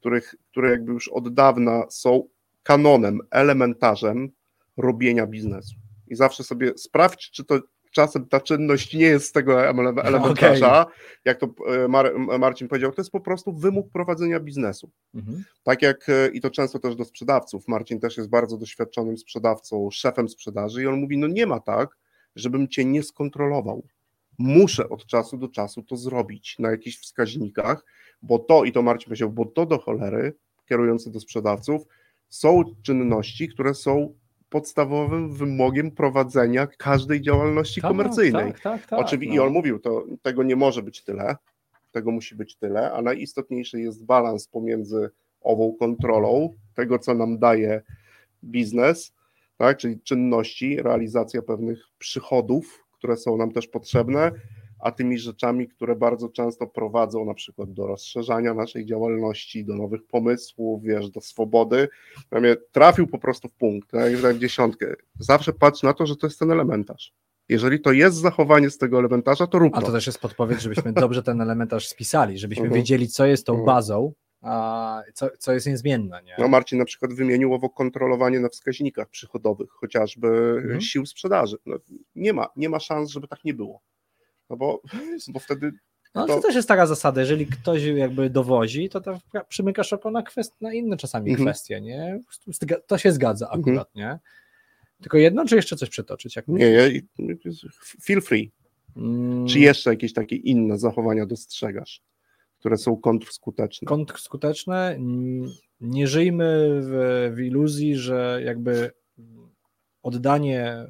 których, 0.00 0.34
które 0.50 0.70
jakby 0.70 0.92
już 0.92 1.08
od 1.08 1.34
dawna 1.34 1.84
są 1.90 2.28
kanonem, 2.64 3.20
elementarzem 3.30 4.28
robienia 4.76 5.26
biznesu. 5.26 5.74
I 6.08 6.14
zawsze 6.14 6.44
sobie 6.44 6.72
sprawdź, 6.78 7.30
czy 7.30 7.44
to 7.44 7.60
czasem 7.94 8.28
ta 8.28 8.40
czynność 8.40 8.94
nie 8.94 9.06
jest 9.06 9.26
z 9.26 9.32
tego 9.32 9.66
elementarza, 10.04 10.80
okay. 10.82 10.94
jak 11.24 11.38
to 11.38 11.54
e, 11.68 11.88
Mar 11.88 12.18
Marcin 12.38 12.68
powiedział, 12.68 12.92
to 12.92 13.00
jest 13.00 13.10
po 13.10 13.20
prostu 13.20 13.52
wymóg 13.52 13.90
prowadzenia 13.90 14.40
biznesu. 14.40 14.90
Mhm. 15.14 15.44
Tak 15.62 15.82
jak 15.82 16.08
e, 16.08 16.28
i 16.28 16.40
to 16.40 16.50
często 16.50 16.78
też 16.78 16.96
do 16.96 17.04
sprzedawców. 17.04 17.68
Marcin 17.68 18.00
też 18.00 18.16
jest 18.16 18.28
bardzo 18.28 18.56
doświadczonym 18.56 19.18
sprzedawcą, 19.18 19.88
szefem 19.92 20.28
sprzedaży 20.28 20.82
i 20.82 20.86
on 20.86 21.00
mówi, 21.00 21.18
no 21.18 21.26
nie 21.26 21.46
ma 21.46 21.60
tak, 21.60 21.96
żebym 22.36 22.68
cię 22.68 22.84
nie 22.84 23.02
skontrolował. 23.02 23.86
Muszę 24.38 24.88
od 24.88 25.06
czasu 25.06 25.36
do 25.36 25.48
czasu 25.48 25.82
to 25.82 25.96
zrobić 25.96 26.58
na 26.58 26.70
jakichś 26.70 26.98
wskaźnikach, 26.98 27.84
bo 28.22 28.38
to, 28.38 28.64
i 28.64 28.72
to 28.72 28.82
Marcin 28.82 29.04
powiedział, 29.04 29.30
bo 29.30 29.44
to 29.44 29.66
do 29.66 29.78
cholery, 29.78 30.34
kierujący 30.68 31.10
do 31.10 31.20
sprzedawców, 31.20 31.86
są 32.34 32.64
czynności, 32.82 33.48
które 33.48 33.74
są 33.74 34.14
podstawowym 34.48 35.32
wymogiem 35.34 35.90
prowadzenia 35.90 36.66
każdej 36.66 37.20
działalności 37.20 37.80
tak, 37.80 37.90
komercyjnej. 37.90 38.52
Tak, 38.52 38.60
tak, 38.60 38.86
tak, 38.86 38.98
Oczywiście, 38.98 39.36
no. 39.36 39.44
I 39.44 39.46
on 39.46 39.52
mówił, 39.52 39.78
to 39.78 40.04
tego 40.22 40.42
nie 40.42 40.56
może 40.56 40.82
być 40.82 41.02
tyle, 41.02 41.36
tego 41.92 42.10
musi 42.10 42.34
być 42.34 42.56
tyle, 42.56 42.92
a 42.92 43.02
najistotniejszy 43.02 43.80
jest 43.80 44.04
balans 44.04 44.48
pomiędzy 44.48 45.10
ową 45.40 45.76
kontrolą, 45.78 46.54
tego 46.74 46.98
co 46.98 47.14
nam 47.14 47.38
daje 47.38 47.82
biznes, 48.44 49.12
tak, 49.56 49.78
czyli 49.78 50.00
czynności, 50.00 50.82
realizacja 50.82 51.42
pewnych 51.42 51.84
przychodów, 51.98 52.84
które 52.92 53.16
są 53.16 53.36
nam 53.36 53.52
też 53.52 53.68
potrzebne, 53.68 54.32
a 54.84 54.92
tymi 54.92 55.18
rzeczami, 55.18 55.68
które 55.68 55.96
bardzo 55.96 56.28
często 56.28 56.66
prowadzą 56.66 57.24
na 57.24 57.34
przykład 57.34 57.72
do 57.72 57.86
rozszerzania 57.86 58.54
naszej 58.54 58.86
działalności, 58.86 59.64
do 59.64 59.74
nowych 59.74 60.06
pomysłów, 60.06 60.82
wiesz, 60.82 61.10
do 61.10 61.20
swobody. 61.20 61.88
Ja 62.30 62.40
mnie 62.40 62.56
trafił 62.72 63.06
po 63.06 63.18
prostu 63.18 63.48
w 63.48 63.52
punkt, 63.52 63.90
tak, 63.90 64.16
w 64.16 64.38
dziesiątkę. 64.38 64.94
Zawsze 65.18 65.52
patrz 65.52 65.82
na 65.82 65.92
to, 65.92 66.06
że 66.06 66.16
to 66.16 66.26
jest 66.26 66.38
ten 66.38 66.50
elementarz. 66.50 67.12
Jeżeli 67.48 67.80
to 67.80 67.92
jest 67.92 68.16
zachowanie 68.16 68.70
z 68.70 68.78
tego 68.78 68.98
elementarza, 68.98 69.46
to 69.46 69.58
rób 69.58 69.72
to. 69.72 69.78
A 69.78 69.82
to 69.82 69.92
też 69.92 70.06
jest 70.06 70.18
podpowiedź, 70.18 70.60
żebyśmy 70.60 70.92
dobrze 70.92 71.22
ten 71.22 71.40
elementarz 71.40 71.88
spisali, 71.88 72.38
żebyśmy 72.38 72.68
uh-huh. 72.68 72.74
wiedzieli, 72.74 73.08
co 73.08 73.26
jest 73.26 73.46
tą 73.46 73.54
uh-huh. 73.54 73.66
bazą, 73.66 74.12
a 74.42 75.02
co, 75.14 75.28
co 75.38 75.52
jest 75.52 75.66
niezmienne. 75.66 76.22
Nie? 76.24 76.34
No 76.38 76.48
Marcin 76.48 76.78
na 76.78 76.84
przykład 76.84 77.12
wymienił 77.12 77.54
owo 77.54 77.70
kontrolowanie 77.70 78.40
na 78.40 78.48
wskaźnikach 78.48 79.08
przychodowych, 79.08 79.70
chociażby 79.70 80.28
uh-huh. 80.28 80.80
sił 80.80 81.06
sprzedaży. 81.06 81.56
No, 81.66 81.76
nie, 82.14 82.32
ma, 82.32 82.48
nie 82.56 82.68
ma 82.68 82.80
szans, 82.80 83.10
żeby 83.10 83.28
tak 83.28 83.44
nie 83.44 83.54
było. 83.54 83.80
No 84.50 84.56
bo, 84.56 84.82
bo 85.28 85.40
wtedy. 85.40 85.72
No 86.14 86.26
to... 86.26 86.36
to 86.36 86.42
też 86.42 86.54
jest 86.54 86.68
taka 86.68 86.86
zasada, 86.86 87.20
jeżeli 87.20 87.46
ktoś 87.46 87.82
jakby 87.82 88.30
dowozi, 88.30 88.88
to, 88.88 89.00
to 89.00 89.18
przymykasz 89.48 89.92
oko 89.92 90.10
na, 90.10 90.22
kwest... 90.22 90.54
na 90.60 90.72
inne 90.72 90.96
czasami 90.96 91.30
mhm. 91.30 91.48
kwestie, 91.48 91.80
nie? 91.80 92.20
To 92.86 92.98
się 92.98 93.12
zgadza 93.12 93.46
mhm. 93.46 93.60
akurat, 93.60 93.88
mhm. 93.96 94.12
nie? 94.12 94.18
Tylko 95.00 95.18
jedno, 95.18 95.44
czy 95.44 95.56
jeszcze 95.56 95.76
coś 95.76 95.90
przetoczyć? 95.90 96.36
Jak 96.36 96.48
nie, 96.48 97.02
nie, 97.18 97.36
feel 98.02 98.22
free. 98.22 98.52
Hmm. 98.94 99.46
Czy 99.46 99.58
jeszcze 99.58 99.90
jakieś 99.90 100.12
takie 100.12 100.36
inne 100.36 100.78
zachowania 100.78 101.26
dostrzegasz, 101.26 102.02
które 102.58 102.76
są 102.76 102.96
kontrskuteczne? 102.96 103.86
Kontrskuteczne? 103.86 104.98
Nie 105.80 106.06
żyjmy 106.06 106.80
w, 106.82 107.32
w 107.36 107.40
iluzji, 107.40 107.96
że 107.96 108.40
jakby 108.44 108.90
oddanie 110.02 110.86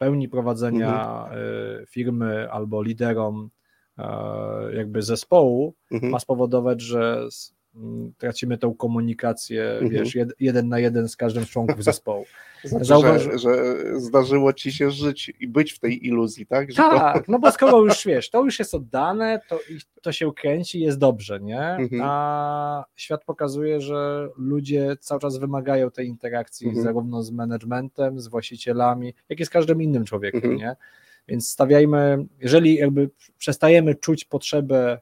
pełni 0.00 0.28
prowadzenia 0.28 1.24
mhm. 1.24 1.38
E, 1.82 1.86
firmy 1.86 2.50
albo 2.50 2.82
liderom 2.82 3.50
e, 3.98 4.04
jakby 4.74 5.02
zespołu 5.02 5.74
mhm. 5.90 6.12
ma 6.12 6.18
spowodować, 6.18 6.80
że 6.80 7.28
tracimy 8.18 8.58
tą 8.58 8.74
komunikację, 8.74 9.72
mhm. 9.72 9.90
wiesz, 9.90 10.14
jed, 10.14 10.32
jeden 10.40 10.68
na 10.68 10.78
jeden 10.78 11.08
z 11.08 11.16
każdym 11.16 11.44
z 11.44 11.48
członków 11.48 11.84
zespołu. 11.84 12.24
Znaczy, 12.64 12.84
Zauważ... 12.84 13.22
że, 13.22 13.38
że, 13.38 13.74
zdarzyło 14.00 14.52
ci 14.52 14.72
się 14.72 14.90
żyć 14.90 15.32
i 15.40 15.48
być 15.48 15.72
w 15.72 15.78
tej 15.78 16.06
iluzji, 16.06 16.46
tak? 16.46 16.70
Że 16.70 16.76
tak, 16.76 17.26
to... 17.26 17.32
no 17.32 17.38
bo 17.38 17.52
skoro 17.60 17.78
już 17.78 18.06
wiesz, 18.06 18.30
to 18.30 18.44
już 18.44 18.58
jest 18.58 18.74
oddane, 18.74 19.40
to, 19.48 19.60
to 20.02 20.12
się 20.12 20.32
kręci 20.32 20.80
jest 20.80 20.98
dobrze, 20.98 21.40
nie? 21.40 21.62
Mhm. 21.62 22.02
A 22.04 22.84
świat 22.96 23.24
pokazuje, 23.24 23.80
że 23.80 24.28
ludzie 24.36 24.96
cały 25.00 25.20
czas 25.20 25.38
wymagają 25.38 25.90
tej 25.90 26.08
interakcji 26.08 26.66
mhm. 26.66 26.84
zarówno 26.84 27.22
z 27.22 27.30
managementem, 27.30 28.20
z 28.20 28.28
właścicielami, 28.28 29.14
jak 29.28 29.40
i 29.40 29.46
z 29.46 29.50
każdym 29.50 29.82
innym 29.82 30.04
człowiekiem, 30.04 30.40
mhm. 30.44 30.56
nie? 30.56 30.76
Więc 31.28 31.48
stawiajmy, 31.48 32.26
jeżeli 32.40 32.74
jakby 32.74 33.10
przestajemy 33.38 33.94
czuć 33.94 34.24
potrzebę 34.24 35.00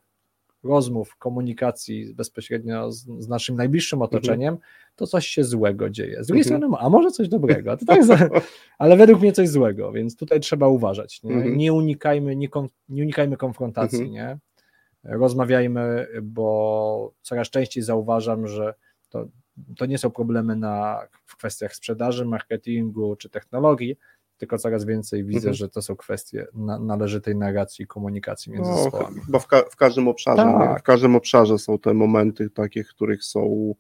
rozmów, 0.69 1.17
komunikacji 1.17 2.15
bezpośrednio 2.15 2.93
z, 2.93 3.07
z 3.19 3.29
naszym 3.29 3.57
najbliższym 3.57 4.03
otoczeniem, 4.03 4.55
mhm. 4.55 4.73
to 4.97 5.07
coś 5.07 5.27
się 5.27 5.45
złego 5.45 5.91
dzieje. 5.91 6.25
Z 6.25 6.27
drugiej 6.27 6.43
mhm. 6.43 6.61
strony, 6.61 6.77
a 6.81 6.91
może 6.91 7.11
coś 7.11 7.29
dobrego, 7.29 7.77
to 7.77 7.87
tak 7.87 8.01
ale 8.79 8.97
według 8.97 9.21
mnie 9.21 9.33
coś 9.33 9.49
złego, 9.49 9.93
więc 9.93 10.17
tutaj 10.17 10.41
trzeba 10.41 10.69
uważać. 10.69 11.23
Nie, 11.23 11.35
mhm. 11.35 11.57
nie 11.57 11.73
unikajmy, 11.73 12.37
nie, 12.37 12.49
nie 12.89 13.03
unikajmy 13.03 13.37
konfrontacji, 13.37 14.05
mhm. 14.05 14.13
nie? 14.13 14.39
Rozmawiajmy, 15.05 16.07
bo 16.23 17.13
coraz 17.23 17.51
częściej 17.51 17.83
zauważam, 17.83 18.47
że 18.47 18.75
to, 19.09 19.29
to 19.77 19.87
nie 19.87 19.99
są 19.99 20.11
problemy 20.11 20.57
na, 20.57 21.01
w 21.27 21.37
kwestiach 21.37 21.75
sprzedaży, 21.75 22.25
marketingu 22.25 23.17
czy 23.17 23.31
technologii, 23.31 23.97
tylko 24.39 24.59
coraz 24.59 24.85
więcej 24.85 25.25
widzę, 25.25 25.39
mhm. 25.39 25.55
że 25.55 25.69
to 25.69 25.83
są 25.83 25.97
kwestie 25.97 26.47
na, 26.55 26.79
należytej 26.79 27.37
narracji 27.37 27.83
i 27.83 27.87
komunikacji 27.87 28.53
między 28.53 28.71
no, 28.71 28.77
zespołami. 28.77 29.21
Bo 29.29 29.39
w, 29.39 29.47
ka 29.47 29.63
w, 29.71 29.77
każdym 29.77 30.09
obszarze, 30.09 30.43
tak. 30.43 30.81
w 30.81 30.83
każdym 30.83 31.17
obszarze 31.17 31.59
są 31.59 31.79
te 31.79 31.95
momenty 31.95 32.51
takie, 32.51 32.85
w 32.85 32.89
których 32.89 33.25
są 33.25 33.75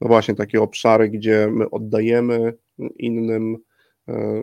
no 0.00 0.08
właśnie 0.08 0.34
takie 0.34 0.62
obszary, 0.62 1.08
gdzie 1.08 1.48
my 1.50 1.70
oddajemy 1.70 2.54
innym 2.96 3.56
e, 4.08 4.42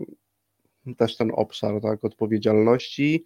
też 0.97 1.17
ten 1.17 1.31
obszar 1.35 1.81
tak, 1.81 2.03
odpowiedzialności, 2.03 3.25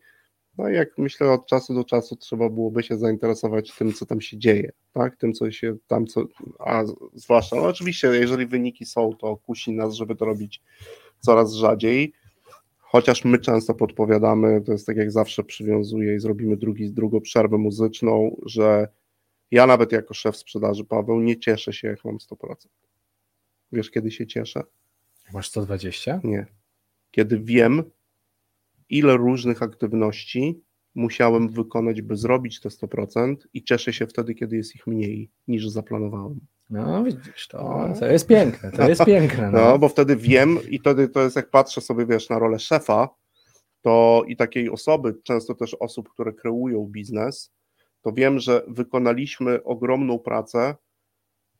No 0.57 0.69
i 0.69 0.73
jak 0.73 0.97
myślę 0.97 1.31
od 1.31 1.45
czasu 1.45 1.73
do 1.73 1.83
czasu 1.83 2.15
trzeba 2.15 2.49
byłoby 2.49 2.83
się 2.83 2.97
zainteresować 2.97 3.75
tym, 3.77 3.93
co 3.93 4.05
tam 4.05 4.21
się 4.21 4.37
dzieje, 4.37 4.71
tak? 4.93 5.15
Tym, 5.15 5.33
co 5.33 5.51
się 5.51 5.77
tam, 5.87 6.07
co, 6.07 6.23
a 6.59 6.83
zwłaszcza, 7.13 7.55
no 7.55 7.63
oczywiście, 7.63 8.07
jeżeli 8.07 8.45
wyniki 8.45 8.85
są, 8.85 9.13
to 9.13 9.37
kusi 9.37 9.71
nas, 9.71 9.93
żeby 9.93 10.15
to 10.15 10.25
robić 10.25 10.61
coraz 11.19 11.53
rzadziej, 11.53 12.13
chociaż 12.89 13.25
my 13.25 13.39
często 13.39 13.73
podpowiadamy, 13.73 14.61
to 14.61 14.71
jest 14.71 14.85
tak 14.85 14.97
jak 14.97 15.11
zawsze 15.11 15.43
przywiązuję 15.43 16.15
i 16.15 16.19
zrobimy 16.19 16.57
drugi, 16.57 16.93
drugą 16.93 17.21
przerwę 17.21 17.57
muzyczną, 17.57 18.41
że 18.45 18.87
ja 19.51 19.67
nawet 19.67 19.91
jako 19.91 20.13
szef 20.13 20.37
sprzedaży, 20.37 20.85
Paweł, 20.85 21.19
nie 21.19 21.39
cieszę 21.39 21.73
się, 21.73 21.87
jak 21.87 22.05
mam 22.05 22.17
100%. 22.17 22.67
Wiesz, 23.71 23.91
kiedy 23.91 24.11
się 24.11 24.27
cieszę? 24.27 24.63
Masz 25.33 25.47
120? 25.47 26.21
Nie. 26.23 26.45
Kiedy 27.11 27.39
wiem, 27.39 27.83
ile 28.89 29.17
różnych 29.17 29.63
aktywności 29.63 30.61
musiałem 30.97 31.49
wykonać, 31.49 32.01
by 32.01 32.15
zrobić 32.15 32.59
te 32.59 32.69
100% 32.69 33.35
i 33.53 33.63
cieszę 33.63 33.93
się 33.93 34.07
wtedy, 34.07 34.35
kiedy 34.35 34.57
jest 34.57 34.75
ich 34.75 34.87
mniej 34.87 35.29
niż 35.47 35.69
zaplanowałem. 35.69 36.39
No 36.69 37.03
widzisz, 37.03 37.47
to, 37.47 37.89
to 37.99 38.05
jest 38.05 38.27
piękne, 38.27 38.71
to 38.71 38.89
jest 38.89 39.05
piękne. 39.05 39.51
No. 39.51 39.59
no, 39.59 39.79
bo 39.79 39.89
wtedy 39.89 40.15
wiem 40.15 40.59
i 40.69 40.79
wtedy 40.79 41.09
to 41.09 41.21
jest 41.21 41.35
jak 41.35 41.49
patrzę 41.49 41.81
sobie, 41.81 42.05
wiesz, 42.05 42.29
na 42.29 42.39
rolę 42.39 42.59
szefa, 42.59 43.09
to 43.81 44.23
i 44.27 44.35
takiej 44.35 44.69
osoby, 44.69 45.15
często 45.23 45.55
też 45.55 45.73
osób, 45.73 46.09
które 46.09 46.33
kreują 46.33 46.85
biznes, 46.85 47.53
to 48.01 48.11
wiem, 48.11 48.39
że 48.39 48.63
wykonaliśmy 48.67 49.63
ogromną 49.63 50.19
pracę, 50.19 50.75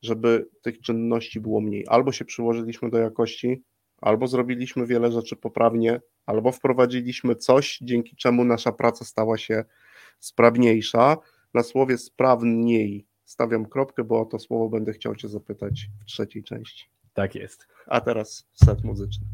żeby 0.02 0.48
tych 0.62 0.80
czynności 0.80 1.40
było 1.40 1.60
mniej. 1.60 1.84
Albo 1.88 2.12
się 2.12 2.24
przyłożyliśmy 2.24 2.90
do 2.90 2.98
jakości, 2.98 3.62
albo 4.00 4.26
zrobiliśmy 4.26 4.86
wiele 4.86 5.12
rzeczy 5.12 5.36
poprawnie, 5.36 6.00
albo 6.26 6.52
wprowadziliśmy 6.52 7.36
coś, 7.36 7.78
dzięki 7.82 8.16
czemu 8.16 8.44
nasza 8.44 8.72
praca 8.72 9.04
stała 9.04 9.38
się 9.38 9.64
sprawniejsza. 10.18 11.16
Na 11.54 11.62
słowie 11.62 11.98
sprawniej 11.98 13.06
stawiam 13.24 13.66
kropkę, 13.66 14.04
bo 14.04 14.20
o 14.20 14.24
to 14.24 14.38
słowo 14.38 14.68
będę 14.68 14.92
chciał 14.92 15.16
Cię 15.16 15.28
zapytać 15.28 15.88
w 16.00 16.04
trzeciej 16.04 16.44
części. 16.44 16.90
Tak 17.14 17.34
jest. 17.34 17.66
A 17.86 18.00
teraz 18.00 18.46
set 18.54 18.84
muzyczny. 18.84 19.26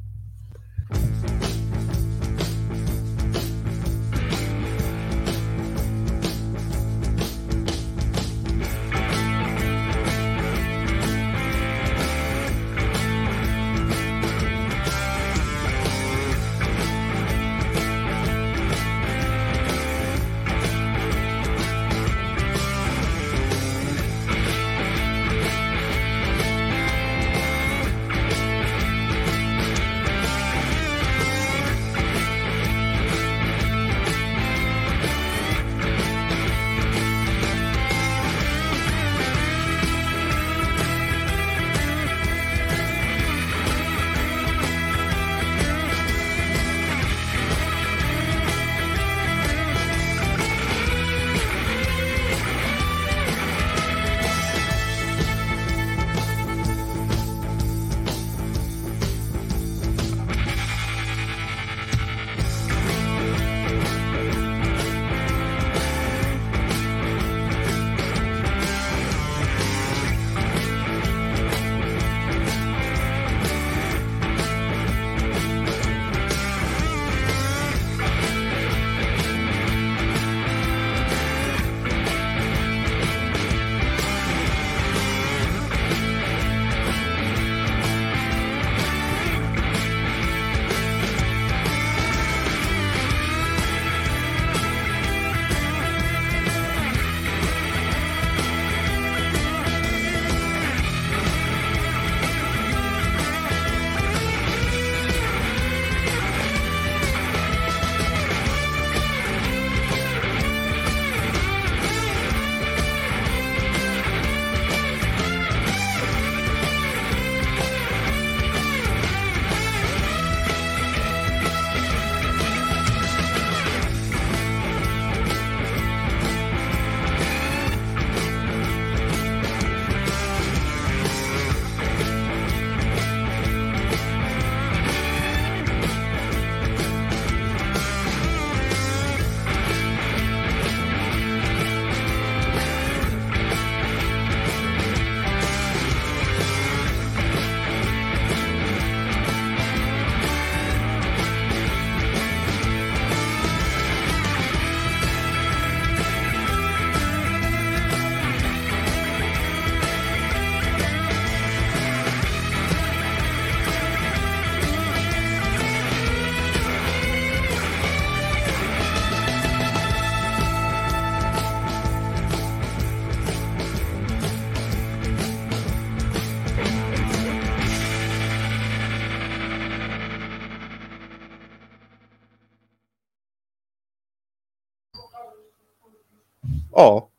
O, 186.84 187.10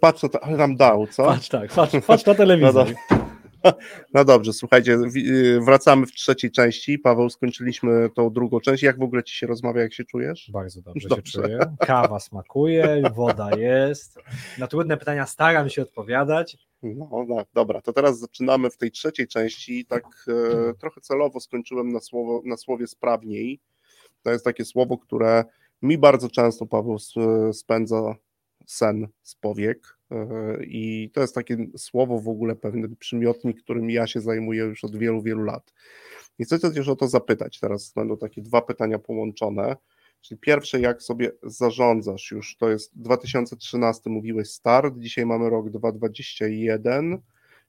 patrz, 0.00 0.22
ale 0.42 0.56
nam 0.56 0.76
dał, 0.76 1.06
co? 1.06 1.24
Patrz 1.24 1.48
tak, 1.48 1.72
patrz, 1.72 1.94
patrz 2.06 2.26
na 2.26 2.34
telewizor. 2.34 2.88
No, 3.64 3.72
no 4.14 4.24
dobrze, 4.24 4.52
słuchajcie, 4.52 4.98
y, 5.16 5.60
wracamy 5.60 6.06
w 6.06 6.12
trzeciej 6.12 6.50
części. 6.50 6.98
Paweł, 6.98 7.30
skończyliśmy 7.30 8.10
tą 8.14 8.30
drugą 8.30 8.60
część. 8.60 8.82
Jak 8.82 8.98
w 8.98 9.02
ogóle 9.02 9.22
ci 9.22 9.34
się 9.36 9.46
rozmawia, 9.46 9.82
jak 9.82 9.94
się 9.94 10.04
czujesz? 10.04 10.50
Bardzo 10.52 10.82
dobrze, 10.82 11.08
dobrze. 11.08 11.32
się 11.32 11.42
czuję. 11.42 11.58
Kawa 11.78 12.20
smakuje, 12.20 13.02
woda 13.14 13.50
jest. 13.56 14.18
Na 14.58 14.66
trudne 14.66 14.96
pytania 14.96 15.26
staram 15.26 15.68
się 15.68 15.82
odpowiadać. 15.82 16.56
No, 16.82 17.24
no 17.28 17.44
dobra, 17.54 17.82
to 17.82 17.92
teraz 17.92 18.18
zaczynamy 18.18 18.70
w 18.70 18.76
tej 18.76 18.90
trzeciej 18.90 19.28
części. 19.28 19.86
Tak 19.86 20.04
e, 20.28 20.74
trochę 20.74 21.00
celowo 21.00 21.40
skończyłem 21.40 21.92
na, 21.92 22.00
słowo, 22.00 22.42
na 22.44 22.56
słowie 22.56 22.86
sprawniej. 22.86 23.60
To 24.22 24.30
jest 24.30 24.44
takie 24.44 24.64
słowo, 24.64 24.98
które 24.98 25.44
mi 25.82 25.98
bardzo 25.98 26.30
często, 26.30 26.66
Paweł, 26.66 26.96
spędza 27.52 28.14
sen 28.66 29.08
z 29.22 29.34
powiek. 29.34 29.98
E, 30.10 30.26
I 30.64 31.10
to 31.14 31.20
jest 31.20 31.34
takie 31.34 31.56
słowo 31.76 32.18
w 32.20 32.28
ogóle, 32.28 32.56
pewny 32.56 32.96
przymiotnik, 32.96 33.62
którym 33.62 33.90
ja 33.90 34.06
się 34.06 34.20
zajmuję 34.20 34.64
już 34.64 34.84
od 34.84 34.96
wielu, 34.96 35.22
wielu 35.22 35.42
lat. 35.42 35.72
I 36.38 36.44
chcę 36.44 36.58
też 36.58 36.88
o 36.88 36.96
to 36.96 37.08
zapytać. 37.08 37.60
Teraz 37.60 37.92
będą 37.92 38.16
takie 38.16 38.42
dwa 38.42 38.62
pytania 38.62 38.98
połączone. 38.98 39.76
Czyli 40.20 40.40
pierwsze, 40.40 40.80
jak 40.80 41.02
sobie 41.02 41.32
zarządzasz 41.42 42.30
już, 42.30 42.56
to 42.56 42.70
jest 42.70 42.98
2013, 42.98 44.10
mówiłeś 44.10 44.50
start, 44.50 44.94
dzisiaj 44.98 45.26
mamy 45.26 45.50
rok 45.50 45.70
2021, 45.70 47.18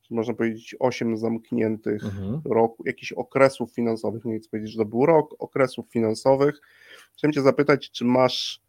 czyli 0.01 0.15
można 0.15 0.33
powiedzieć 0.33 0.75
8 0.79 1.17
zamkniętych 1.17 2.03
Mhm. 2.03 2.41
roku, 2.45 2.83
jakichś 2.85 3.11
okresów 3.11 3.73
finansowych, 3.73 4.25
nie 4.25 4.39
chcę 4.39 4.49
powiedzieć, 4.49 4.71
że 4.71 4.77
to 4.77 4.85
był 4.85 5.05
rok, 5.05 5.35
okresów 5.39 5.89
finansowych. 5.91 6.61
Chciałem 7.13 7.33
Cię 7.33 7.41
zapytać, 7.41 7.91
czy 7.91 8.05
masz 8.05 8.61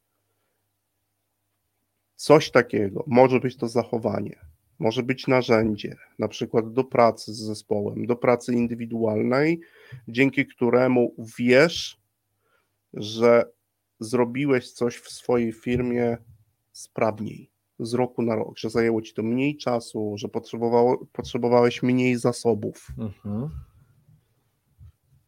coś 2.17 2.51
takiego, 2.51 3.05
może 3.07 3.41
być 3.41 3.57
to 3.57 3.69
zachowanie, 3.69 4.39
może 4.79 5.03
być 5.03 5.27
narzędzie, 5.27 5.97
na 6.19 6.29
przykład 6.29 6.73
do 6.73 6.85
pracy 6.85 7.35
z 7.35 7.39
zespołem, 7.39 8.07
do 8.07 8.17
pracy 8.17 8.53
indywidualnej, 8.53 9.61
dzięki 10.09 10.47
któremu 10.47 11.15
wiesz, 11.39 12.01
że 12.95 13.45
zrobiłeś 14.01 14.73
coś 14.73 14.97
w 14.97 15.11
swojej 15.11 15.53
firmie 15.53 16.17
sprawniej, 16.73 17.51
z 17.79 17.95
roku 17.95 18.23
na 18.23 18.35
rok, 18.35 18.59
że 18.59 18.71
zajęło 18.71 19.03
ci 19.03 19.15
to 19.15 19.23
mniej 19.23 19.57
czasu, 19.57 20.15
że 20.17 20.29
potrzebowało, 20.29 21.07
potrzebowałeś 21.13 21.83
mniej 21.83 22.17
zasobów. 22.17 22.89
Mhm. 22.99 23.51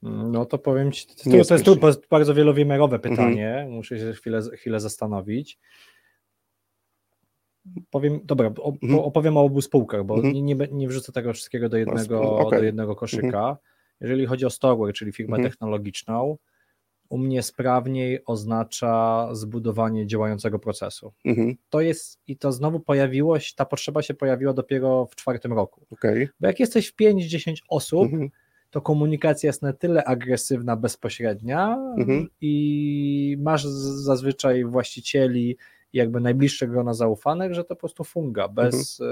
No 0.03 0.47
to 0.47 0.59
powiem 0.59 0.93
Ci, 0.93 1.07
to, 1.07 1.75
to 1.79 1.87
jest 1.87 2.09
bardzo 2.11 2.35
wielowymiarowe 2.35 2.99
pytanie, 2.99 3.67
muszę 3.71 3.99
się 3.99 4.13
chwilę, 4.13 4.41
chwilę 4.57 4.81
zastanowić. 4.81 5.59
Powiem, 7.91 8.21
dobra, 8.25 8.47
Mhm. 8.83 8.99
opowiem 9.01 9.37
o 9.37 9.41
obu 9.41 9.61
spółkach, 9.61 10.05
bo 10.05 10.15
Mhm. 10.15 10.35
nie, 10.35 10.43
nie, 10.43 10.57
nie 10.73 10.89
wrzucę 10.89 11.13
tego 11.13 11.33
wszystkiego 11.33 11.69
do 11.69 11.77
jednego, 11.77 12.01
spoko, 12.03 12.39
okej. 12.39 12.59
do 12.59 12.65
jednego 12.65 12.97
koszyka. 12.97 13.57
Jeżeli 14.01 14.27
chodzi 14.27 14.47
o 14.47 14.51
Storeware, 14.51 14.93
czyli 14.93 15.13
firmę 15.13 15.37
Mhm. 15.37 15.51
technologiczną, 15.53 16.39
u 17.09 17.19
mnie 17.19 17.43
sprawniej 17.43 18.19
oznacza 18.27 19.29
zbudowanie 19.33 20.07
działającego 20.07 20.59
procesu. 20.59 21.13
Mhm, 21.25 21.55
To 21.71 21.81
jest, 21.81 22.21
i 22.27 22.37
to 22.37 22.53
znowu 22.53 22.81
pojawiło 22.81 23.39
się, 23.41 23.53
ta 23.57 23.65
potrzeba 23.65 24.03
się 24.03 24.15
pojawiła 24.15 24.53
dopiero 24.53 25.07
w 25.07 25.15
czwartym 25.17 25.53
roku. 25.53 25.87
Okej. 25.91 26.29
Bo 26.41 26.47
jak 26.47 26.61
jesteś 26.61 26.89
w 26.89 26.97
5-10 26.97 27.63
osób, 27.69 28.03
Mhm, 28.03 28.31
to 28.71 28.81
komunikacja 28.81 29.47
jest 29.49 29.63
na 29.63 29.73
tyle 29.73 30.05
agresywna, 30.05 30.77
bezpośrednia 30.77 31.77
Mhm. 31.99 32.27
i 32.41 33.37
masz 33.41 33.65
zazwyczaj 33.65 34.65
właścicieli 34.65 35.57
jakby 35.93 36.21
najbliższe 36.21 36.69
grona 36.69 36.95
zaufanych, 36.95 37.55
że 37.55 37.65
to 37.65 37.69
po 37.75 37.81
prostu 37.81 38.05
funga, 38.05 38.49
bez, 38.49 39.01
e, 39.01 39.05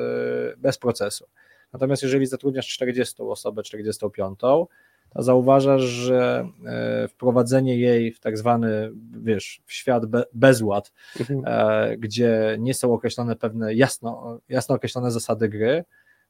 bez 0.57 0.79
procesu. 0.79 1.27
Natomiast 1.73 2.03
jeżeli 2.03 2.27
zatrudniasz 2.27 2.69
40 2.69 3.23
osobę, 3.23 3.63
45, 3.63 4.39
to 4.39 4.69
zauważasz, 5.17 5.83
że 5.83 6.49
e, 6.67 7.09
wprowadzenie 7.09 7.79
jej 7.79 8.13
w 8.13 8.21
tak 8.21 8.39
zwany, 8.39 8.91
wiesz, 9.23 9.63
w 9.67 9.73
świat 9.73 10.07
be, 10.07 10.25
bezład, 10.33 10.93
mhm, 11.21 11.43
e, 11.47 11.97
gdzie 11.97 12.57
nie 12.59 12.75
są 12.75 12.93
określone 12.95 13.37
pewne 13.37 13.75
jasno, 13.75 14.41
jasno 14.49 14.75
określone 14.75 15.11
zasady 15.11 15.49
gry, 15.49 15.85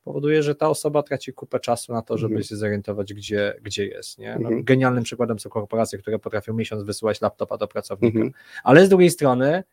powoduje, 0.04 0.42
że 0.42 0.54
ta 0.54 0.68
osoba 0.68 1.02
traci 1.02 1.32
kupę 1.32 1.60
czasu 1.60 1.92
na 1.92 2.02
to, 2.02 2.18
żeby 2.18 2.34
Mhm. 2.34 2.44
się 2.44 2.56
zorientować, 2.56 3.14
gdzie, 3.14 3.54
gdzie 3.62 3.86
jest. 3.86 4.18
Nie? 4.18 4.30
No, 4.30 4.48
Mhm. 4.48 4.64
Genialnym 4.64 5.04
przykładem 5.04 5.38
są 5.38 5.50
korporacje, 5.50 5.98
które 5.98 6.18
potrafią 6.18 6.54
miesiąc 6.54 6.82
wysyłać 6.82 7.20
laptopa 7.20 7.58
do 7.58 7.68
pracownika. 7.68 8.18
Mhm. 8.18 8.32
Ale 8.64 8.86
z 8.86 8.88
drugiej 8.88 9.10
strony 9.10 9.64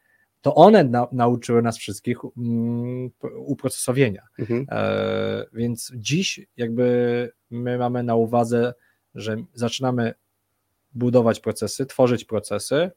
to 0.43 0.55
one 0.55 0.83
na, 0.83 1.07
nauczyły 1.11 1.61
nas 1.61 1.77
wszystkich 1.77 2.17
p- 3.19 3.27
uprocesowienia. 3.37 4.21
mhm, 4.39 4.65
E, 4.71 5.45
więc 5.53 5.91
dziś 5.95 6.47
jakby 6.57 7.31
my 7.49 7.77
mamy 7.77 8.03
na 8.03 8.15
uwadze, 8.15 8.73
że 9.15 9.35
zaczynamy 9.53 10.13
budować 10.93 11.39
procesy, 11.39 11.85
tworzyć 11.85 12.25
procesy, 12.25 12.91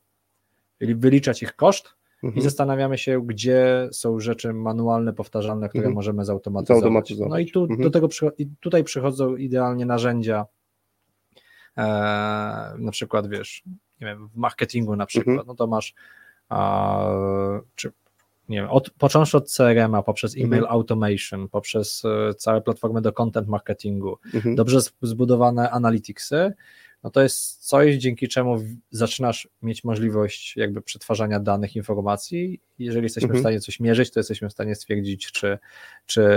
czyli 0.79 0.95
wyliczać 0.95 1.43
ich 1.43 1.57
koszt 1.57 1.89
i 2.23 2.27
mhm. 2.27 2.43
zastanawiamy 2.45 2.99
się, 2.99 3.27
gdzie 3.27 3.89
są 3.93 4.21
rzeczy 4.21 4.53
manualne, 4.53 5.13
powtarzalne, 5.13 5.69
które 5.69 5.83
Mhm. 5.83 5.95
możemy 5.95 6.25
zautomatyzować. 6.25 6.81
Zautomatyzować. 6.83 7.31
No 7.31 7.39
i 7.39 7.51
tu, 7.51 7.61
Mhm. 7.63 7.81
do 7.81 7.91
tego 7.91 8.09
i 8.39 8.47
tutaj 8.61 8.85
przychodzą 8.85 9.37
idealnie 9.37 9.87
narzędzia, 9.87 10.47
e, 11.77 11.83
na 12.79 12.91
przykład 12.93 13.29
wiesz, 13.29 13.63
nie 14.01 14.07
wiem, 14.07 14.29
w 14.29 14.37
marketingu 14.37 14.97
na 14.97 15.07
przykład, 15.07 15.47
no 15.47 15.55
to 15.55 15.67
masz 15.67 15.95
czy 17.75 17.93
nie 18.49 18.57
wiem, 18.57 18.71
od, 18.71 18.91
począwszy 18.91 19.37
od 19.37 19.51
CRM-a, 19.53 20.03
poprzez 20.03 20.35
e-mail 20.37 20.63
Mhm. 20.63 20.73
automation, 20.73 21.49
poprzez 21.49 22.03
e, 22.05 22.35
całe 22.35 22.61
platformy 22.61 23.03
do 23.03 23.13
content 23.13 23.49
marketingu, 23.49 24.19
Mhm. 24.35 24.55
dobrze 24.55 24.79
zbudowane 25.03 25.71
analyticsy, 25.71 26.53
no 27.05 27.11
to 27.11 27.23
jest 27.23 27.69
coś, 27.69 27.95
dzięki 27.95 28.29
czemu 28.29 28.57
zaczynasz 28.91 29.49
mieć 29.63 29.85
możliwość 29.85 30.57
jakby 30.57 30.83
przetwarzania 30.83 31.41
danych, 31.41 31.77
informacji. 31.77 32.61
Jeżeli 32.79 33.03
jesteśmy 33.05 33.27
Mhm. 33.27 33.39
w 33.39 33.43
stanie 33.43 33.61
coś 33.61 33.81
mierzyć, 33.81 34.11
to 34.11 34.21
jesteśmy 34.21 34.49
w 34.49 34.53
stanie 34.53 34.75
stwierdzić, 34.75 35.33
czy, 35.33 35.59
czy, 36.07 36.29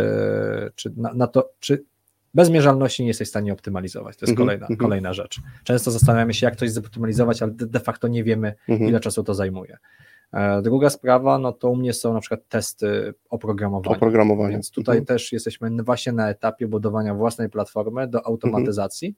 czy 0.76 0.91
na, 0.97 1.14
na 1.14 1.28
to, 1.28 1.49
czy 1.60 1.84
bez 2.34 2.50
mierzalności 2.50 3.04
nie 3.04 3.08
jesteś 3.08 3.28
w 3.28 3.30
stanie 3.32 3.54
optymalizować. 3.54 4.18
To 4.18 4.26
jest 4.26 4.30
Mhm, 4.32 4.48
kolejna, 4.48 4.66
mhm. 4.66 4.78
kolejna 4.78 5.14
rzecz. 5.14 5.42
Często 5.64 5.92
zastanawiamy 5.92 6.34
się, 6.34 6.46
jak 6.48 6.56
coś 6.56 6.72
zoptymalizować, 6.72 7.42
ale 7.42 7.52
de, 7.52 7.80
facto 7.80 8.08
nie 8.08 8.24
wiemy, 8.24 8.54
Mhm. 8.70 8.90
ile 8.90 9.00
czasu 9.00 9.24
to 9.24 9.34
zajmuje. 9.34 9.78
E, 10.34 10.62
Druga 10.62 10.90
sprawa, 10.90 11.38
no 11.40 11.52
to 11.54 11.70
u 11.70 11.76
mnie 11.76 11.94
są 11.94 12.14
na 12.14 12.20
przykład 12.20 12.40
testy 12.50 13.14
oprogramowania. 13.30 13.96
Oprogramowanie. 13.98 14.52
Więc 14.52 14.72
tutaj 14.72 14.98
Mhm. 14.98 15.06
też 15.06 15.32
jesteśmy 15.34 15.84
właśnie 15.84 16.12
na 16.14 16.30
etapie 16.30 16.68
budowania 16.68 17.14
własnej 17.16 17.50
platformy 17.50 18.08
do 18.08 18.26
automatyzacji. 18.26 19.16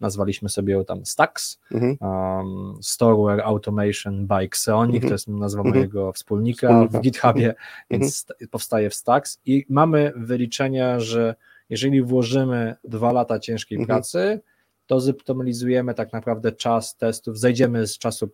Nazwaliśmy 0.00 0.48
sobie 0.48 0.74
ją 0.74 0.84
tam 0.84 1.06
Stacks, 1.06 1.60
Mhm. 1.74 1.96
um, 2.00 2.74
Storeware 2.82 3.40
Automation 3.40 4.26
by 4.26 4.34
Xeonic, 4.34 4.94
Mhm. 4.94 5.08
to 5.08 5.14
jest 5.14 5.28
nazwa 5.28 5.60
Mhm. 5.60 5.74
mojego 5.76 6.12
wspólnika, 6.12 6.68
Wspólnika. 6.68 6.98
w 6.98 7.02
GitHubie, 7.02 7.46
Mhm. 7.48 7.56
więc 7.90 8.16
st- 8.16 8.32
powstaje 8.50 8.90
w 8.90 8.94
Stacks 8.94 9.38
i 9.46 9.66
mamy 9.68 10.12
wyliczenia, 10.16 11.00
że 11.00 11.34
jeżeli 11.70 12.02
włożymy 12.02 12.74
dwa 12.84 13.12
lata 13.12 13.38
ciężkiej 13.38 13.78
Mhm. 13.78 13.86
pracy, 13.86 14.40
to 14.86 15.00
zoptymalizujemy 15.00 15.94
tak 15.94 16.12
naprawdę 16.12 16.52
czas 16.52 16.96
testów, 16.96 17.38
zejdziemy 17.38 17.86
z 17.86 17.98
czasu 17.98 18.30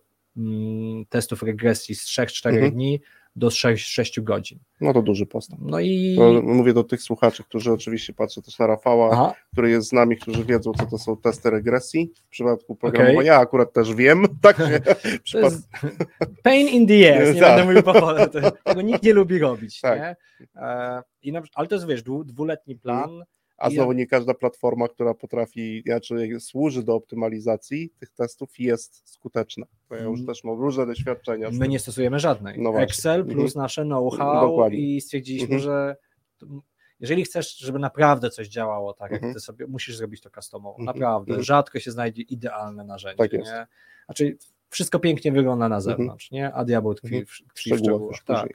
testów 1.09 1.43
regresji 1.43 1.95
z 1.95 2.05
3-4 2.05 2.49
Mhm. 2.49 2.71
dni 2.71 2.99
do 3.35 3.49
6, 3.49 4.19
godzin. 4.21 4.59
No 4.81 4.93
to 4.93 5.01
duży 5.01 5.25
postęp. 5.25 5.61
No 5.63 5.79
i... 5.79 6.15
To 6.17 6.41
mówię 6.41 6.73
do 6.73 6.83
tych 6.83 7.01
słuchaczy, 7.01 7.43
którzy 7.43 7.71
oczywiście 7.71 8.13
patrzą 8.13 8.41
też 8.41 8.59
na 8.59 8.67
Rafała, 8.67 9.09
Aha, 9.13 9.33
który 9.53 9.69
jest 9.69 9.89
z 9.89 9.93
nami, 9.93 10.17
którzy 10.17 10.45
wiedzą, 10.45 10.71
co 10.73 10.85
to 10.85 10.97
są 10.97 11.17
testy 11.17 11.49
regresji 11.49 12.11
w 12.25 12.29
przypadku 12.29 12.75
programowania. 12.75 13.33
Ja 13.33 13.39
akurat 13.39 13.73
też 13.73 13.93
wiem, 13.93 14.25
tak 14.41 14.57
się 14.57 15.19
przypad... 15.23 15.53
jest 15.53 15.67
pain 16.43 16.67
in 16.67 16.87
the 16.87 17.21
ass, 17.21 17.35
nie 17.35 17.41
Tak. 17.41 17.49
będę 17.49 17.65
mówił 17.65 17.83
po 17.83 17.93
to- 17.93 18.51
tego 18.63 18.81
nikt 18.81 19.03
nie 19.03 19.13
lubi 19.13 19.39
robić, 19.39 19.81
Tak. 19.81 19.99
nie? 19.99 20.15
E, 20.61 21.01
I 21.21 21.31
na, 21.31 21.41
ale 21.55 21.67
to 21.67 21.75
jest, 21.75 21.87
wiesz, 21.87 22.03
dwu, 22.03 22.23
dwuletni 22.23 22.75
plan, 22.75 23.23
A 23.57 23.69
znowu 23.69 23.91
nie 23.91 24.07
każda 24.07 24.33
platforma, 24.33 24.87
która 24.87 25.13
potrafi, 25.13 25.83
znaczy 25.85 26.27
służy 26.39 26.83
do 26.83 26.95
optymalizacji 26.95 27.89
tych 27.99 28.09
testów 28.09 28.59
jest 28.59 29.09
skuteczna. 29.09 29.65
Ja 29.91 29.97
już 29.97 30.19
Mm. 30.19 30.25
też 30.27 30.43
mam 30.43 30.59
różne 30.59 30.85
doświadczenia. 30.85 31.49
My 31.51 31.67
nie 31.67 31.79
stosujemy 31.79 32.19
żadnej. 32.19 32.59
No. 32.61 32.79
Excel 32.81 33.23
plus 33.25 33.35
Mhm. 33.55 33.63
nasze 33.63 33.83
know-how 33.83 34.47
Dokładnie. 34.49 34.79
i 34.79 35.01
stwierdziliśmy, 35.01 35.55
Mhm. 35.55 35.61
że 35.61 35.95
jeżeli 36.99 37.23
chcesz, 37.23 37.57
żeby 37.57 37.79
naprawdę 37.79 38.29
coś 38.29 38.47
działało 38.47 38.93
tak, 38.93 39.11
jak 39.11 39.17
Mhm. 39.19 39.33
ty 39.33 39.39
sobie, 39.39 39.67
musisz 39.67 39.97
zrobić 39.97 40.21
to 40.21 40.29
customowo. 40.29 40.79
Mhm. 40.79 40.85
Naprawdę. 40.85 41.31
Mhm. 41.31 41.43
Rzadko 41.43 41.79
się 41.79 41.91
znajdzie 41.91 42.21
idealne 42.21 42.83
narzędzie. 42.83 43.17
Tak 43.17 43.33
jest. 43.33 43.51
Nie? 43.51 43.67
Znaczy, 44.05 44.37
wszystko 44.69 44.99
pięknie 44.99 45.31
wygląda 45.31 45.69
na 45.69 45.81
zewnątrz, 45.81 46.31
nie? 46.31 46.53
a 46.53 46.65
diabeł 46.65 46.93
tkwi, 46.93 47.07
Mhm. 47.15 47.25
w, 47.25 47.29
tkwi 47.53 47.71
w 47.73 47.77
Szczegółach 47.77 48.23
Tak. 48.25 48.43
Mhm. 48.43 48.53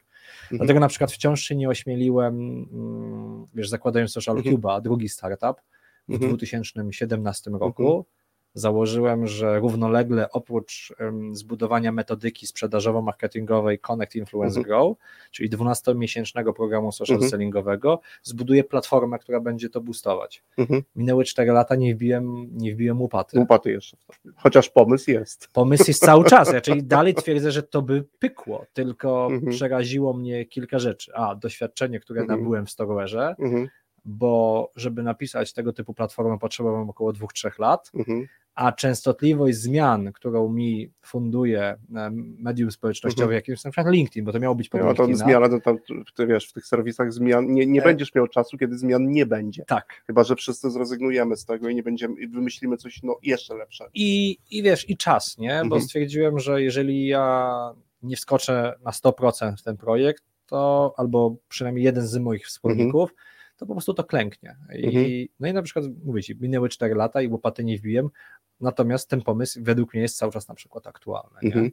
Dlatego 0.51 0.81
na 0.81 0.89
przykład 0.89 1.13
wciąż 1.13 1.41
się 1.43 1.55
nie 1.55 1.69
ośmieliłem, 1.69 2.35
mm, 2.73 3.47
wiesz, 3.55 3.69
zakładając 3.69 4.13
Social 4.13 4.37
Mhm. 4.37 4.57
Cube'a, 4.57 4.83
drugi 4.83 5.09
startup 5.09 5.61
w 6.09 6.13
Mhm. 6.13 6.29
2017 6.31 7.51
roku, 7.51 8.07
założyłem, 8.55 9.27
że 9.27 9.59
równolegle 9.59 10.31
oprócz 10.31 10.93
zbudowania 11.33 11.93
metodyki 11.93 12.47
sprzedażowo-marketingowej 12.47 13.79
Connect 13.81 14.15
Influence 14.17 14.59
Mhm. 14.61 14.65
Grow, 14.67 14.97
czyli 15.31 15.51
12-miesięcznego 15.51 16.53
programu 16.53 16.93
social 16.93 17.15
Mhm. 17.15 17.31
sellingowego, 17.31 18.01
zbuduję 18.23 18.65
platformę, 18.65 19.19
która 19.19 19.41
będzie 19.41 19.69
to 19.71 19.81
boostować. 19.81 20.43
Mhm. 20.59 20.83
Minęły 20.97 21.25
4 21.25 21.53
lata, 21.53 21.75
nie 21.77 21.95
wbiłem, 21.95 22.47
nie 22.59 22.75
wbiłem 22.75 23.01
łopaty. 23.03 23.39
Łupaty 23.39 23.71
jeszcze. 23.73 23.97
Chociaż 24.37 24.69
pomysł 24.71 25.11
jest. 25.11 25.49
Pomysł 25.53 25.85
jest 25.89 26.05
cały 26.05 26.25
czas, 26.25 26.53
czyli 26.63 26.83
dalej 26.97 27.15
twierdzę, 27.15 27.51
że 27.53 27.63
to 27.63 27.83
by 27.83 28.05
pykło, 28.19 28.67
tylko 28.73 29.29
Mhm. 29.33 29.53
przeraziło 29.53 30.13
mnie 30.13 30.45
kilka 30.47 30.79
rzeczy. 30.79 31.13
A, 31.15 31.35
doświadczenie, 31.35 32.01
które 32.01 32.21
Mhm. 32.21 32.39
nabyłem 32.41 32.67
w 32.67 32.71
Storeware'ze, 32.71 33.35
Mhm. 33.39 33.69
bo 34.05 34.71
żeby 34.77 35.03
napisać 35.03 35.53
tego 35.53 35.73
typu 35.73 35.95
platformę 35.95 36.39
potrzebowałem 36.39 36.91
około 36.91 37.13
2-3 37.13 37.59
lat, 37.59 37.91
Mhm. 37.95 38.27
A 38.55 38.73
częstotliwość 38.73 39.57
zmian, 39.57 40.13
którą 40.13 40.49
mi 40.49 40.91
funduje 41.03 41.63
e, 41.63 42.11
medium 42.39 42.71
społecznościowe, 42.71 43.23
Mhm. 43.23 43.35
jakimś 43.35 43.65
na 43.65 43.71
przykład 43.71 43.95
LinkedIn, 43.95 44.25
bo 44.25 44.33
to 44.33 44.39
miało 44.41 44.55
być 44.55 44.69
pod 44.69 44.81
No, 44.81 44.95
to 44.95 45.15
zmiana, 45.15 45.49
to 45.49 45.61
tam, 45.61 45.79
ty 46.15 46.27
wiesz, 46.27 46.49
w 46.49 46.53
tych 46.53 46.67
serwisach 46.67 47.13
zmian, 47.13 47.53
nie, 47.53 47.67
nie 47.67 47.81
E. 47.81 47.85
będziesz 47.85 48.15
miał 48.15 48.29
czasu, 48.29 48.59
kiedy 48.59 48.79
zmian 48.79 49.11
nie 49.11 49.27
będzie. 49.27 49.65
Tak. 49.67 50.03
Chyba, 50.07 50.25
że 50.25 50.37
wszyscy 50.37 50.71
zrezygnujemy 50.71 51.37
z 51.37 51.45
tego 51.45 51.69
i 51.69 51.75
nie 51.75 51.83
będziemy, 51.83 52.21
i 52.21 52.29
wymyślimy 52.29 52.77
coś 52.77 53.03
no, 53.03 53.19
jeszcze 53.23 53.55
lepszego. 53.55 53.91
I, 53.95 54.39
I 54.51 54.63
wiesz, 54.63 54.91
i 54.91 54.97
czas, 54.97 55.39
nie? 55.39 55.51
Bo 55.55 55.63
Mhm. 55.63 55.83
stwierdziłem, 55.83 56.39
że 56.39 56.63
jeżeli 56.63 57.07
ja 57.07 57.53
nie 58.03 58.17
wskoczę 58.17 58.75
na 58.85 58.91
100% 58.91 59.57
w 59.57 59.63
ten 59.63 59.77
projekt, 59.77 60.23
to 60.47 60.95
albo 60.97 61.37
przynajmniej 61.49 61.85
jeden 61.85 62.07
z 62.07 62.17
moich 62.19 62.47
wspólników, 62.47 63.15
to 63.57 63.67
po 63.67 63.73
prostu 63.75 63.95
to 63.95 64.05
klęknie. 64.05 64.57
I, 64.79 64.85
Mhm. 64.87 65.07
No 65.41 65.49
i 65.49 65.53
na 65.53 65.63
przykład, 65.63 65.85
mówię 66.05 66.23
ci, 66.23 66.37
minęły 66.41 66.69
4 66.69 66.95
lata 66.95 67.23
i 67.23 67.29
łopaty 67.29 67.65
nie 67.65 67.79
wbiłem, 67.79 68.09
natomiast 68.61 69.09
ten 69.09 69.23
pomysł 69.23 69.61
według 69.63 69.93
mnie 69.95 70.03
jest 70.03 70.17
cały 70.17 70.33
czas 70.33 70.49
na 70.49 70.55
przykład 70.55 70.87
aktualny. 70.87 71.39
Nie? 71.43 71.49
Mhm. 71.49 71.71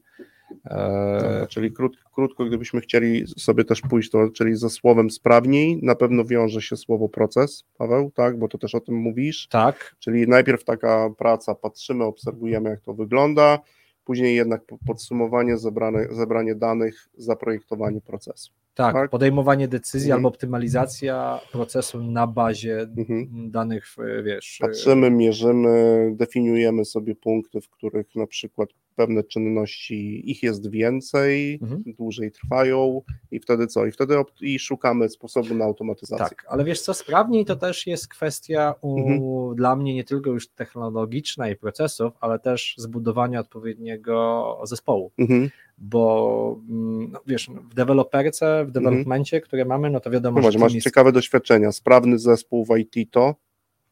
E, 0.66 1.20
Dobra, 1.22 1.48
czyli 1.48 1.72
krót, 1.72 1.98
krótko, 2.14 2.46
gdybyśmy 2.46 2.82
chcieli 2.82 3.28
sobie 3.28 3.64
też 3.66 3.82
pójść, 3.82 4.10
to, 4.10 4.30
czyli 4.30 4.56
ze 4.56 4.70
słowem 4.70 5.10
sprawniej, 5.10 5.80
na 5.84 5.96
pewno 5.96 6.26
wiąże 6.26 6.62
się 6.62 6.78
słowo 6.78 7.10
proces, 7.10 7.64
Paweł, 7.78 8.12
tak, 8.12 8.40
bo 8.40 8.48
to 8.48 8.58
też 8.58 8.76
o 8.76 8.80
tym 8.80 8.96
mówisz, 8.96 9.48
tak, 9.48 9.96
czyli 10.00 10.28
najpierw 10.28 10.64
taka 10.64 11.10
praca, 11.18 11.56
patrzymy, 11.56 12.04
obserwujemy 12.04 12.70
jak 12.70 12.82
to 12.82 12.94
wygląda, 12.94 13.60
później 14.06 14.36
jednak 14.36 14.66
po- 14.66 14.78
podsumowanie, 14.88 15.58
zebrane, 15.58 16.08
zebranie 16.12 16.56
danych, 16.56 17.10
zaprojektowanie 17.18 18.02
procesu. 18.02 18.52
Tak, 18.80 18.94
Tak? 18.94 19.10
podejmowanie 19.10 19.68
decyzji 19.68 20.08
Mhm. 20.12 20.18
albo 20.20 20.30
optymalizacja 20.30 21.40
procesu 21.52 22.04
na 22.04 22.28
bazie 22.28 22.80
Mhm. 22.98 23.52
danych, 23.52 23.88
w- 23.88 24.24
wiesz, 24.24 24.58
Patrzymy, 24.62 25.12
mierzymy, 25.12 26.12
definiujemy 26.16 26.86
sobie 26.86 27.16
punkty, 27.16 27.62
w 27.62 27.70
których 27.70 28.16
na 28.16 28.28
przykład 28.28 28.70
pewne 28.96 29.24
czynności, 29.24 30.32
ich 30.32 30.44
jest 30.44 30.70
więcej, 30.70 31.60
Mhm. 31.62 31.84
dłużej 31.88 32.32
trwają 32.32 33.02
i 33.32 33.40
wtedy 33.40 33.68
co? 33.68 33.86
I 33.86 33.92
wtedy 33.92 34.16
i 34.42 34.60
szukamy 34.60 35.10
sposobu 35.10 35.54
na 35.56 35.66
automatyzację. 35.66 36.26
Tak, 36.30 36.46
ale 36.50 36.64
wiesz 36.64 36.82
co, 36.82 36.94
sprawniej 36.94 37.46
to 37.46 37.56
też 37.56 37.88
jest 37.88 38.08
kwestia 38.08 38.76
u, 38.82 38.98
Mhm. 39.00 39.56
dla 39.56 39.76
mnie 39.76 39.94
nie 39.96 40.04
tylko 40.04 40.30
już 40.30 40.48
technologiczna 40.48 41.50
i 41.50 41.56
procesów, 41.56 42.14
ale 42.22 42.40
też 42.40 42.76
zbudowania 42.78 43.40
odpowiedniego 43.40 44.58
zespołu, 44.64 45.12
Mhm. 45.18 45.50
Bo 45.82 46.60
mm, 46.70 47.12
no, 47.12 47.20
wiesz, 47.28 47.50
w 47.70 47.74
deweloperce, 47.74 48.66
w 48.66 48.72
developmencie, 48.72 49.42
które 49.42 49.66
mamy, 49.66 49.90
no 49.90 50.00
to 50.00 50.10
wiadomo, 50.12 50.42
No 50.42 50.52
że 50.52 50.60
masz 50.60 50.74
jest, 50.74 50.84
ciekawe 50.84 51.12
doświadczenia. 51.12 51.72
Sprawny 51.72 52.20
zespół 52.20 52.66
w 52.66 52.78
IT 52.78 53.12
to, 53.12 53.36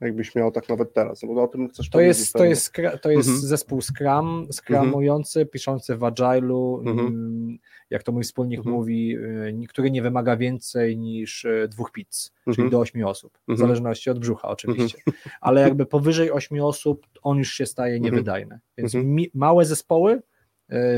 jakbyś 0.01 0.35
miał 0.35 0.51
tak 0.51 0.69
nawet 0.69 0.93
teraz, 0.93 1.23
no 1.23 1.33
bo 1.33 1.43
o 1.43 1.47
tym 1.47 1.69
chcesz 1.69 1.89
to 1.89 1.91
powiedzieć 1.97 2.19
jest, 2.19 2.33
to 2.33 2.45
jest, 2.45 2.73
to 3.01 3.11
jest 3.11 3.29
Mhm. 3.29 3.47
zespół 3.47 3.81
Scrum, 3.81 4.47
scrumujący, 4.51 5.45
piszący 5.45 5.95
w 5.95 5.99
Agile'u, 5.99 6.79
Mhm. 6.89 6.99
mm, 7.07 7.57
jak 7.89 8.03
to 8.03 8.11
mój 8.11 8.23
wspólnik 8.23 8.57
Mhm. 8.59 8.75
mówi, 8.75 9.17
y, 9.17 9.67
który 9.69 9.91
nie 9.91 10.01
wymaga 10.01 10.37
więcej 10.37 10.97
niż 10.97 11.45
y, 11.45 11.67
dwóch 11.71 11.91
pizz, 11.91 12.31
czyli 12.43 12.51
Mhm. 12.51 12.69
do 12.69 12.79
ośmiu 12.79 13.07
osób, 13.07 13.37
w 13.37 13.49
Mhm. 13.51 13.57
zależności 13.67 14.09
od 14.09 14.19
brzucha 14.19 14.47
oczywiście, 14.47 14.97
ale 15.41 15.61
jakby 15.61 15.85
powyżej 15.85 16.31
ośmiu 16.31 16.67
osób 16.67 17.07
on 17.21 17.37
już 17.37 17.53
się 17.53 17.65
staje 17.65 17.95
Mhm. 17.95 18.03
niewydajny, 18.13 18.59
więc 18.77 18.95
Mhm. 18.95 19.17
małe 19.33 19.65
zespoły, 19.65 20.21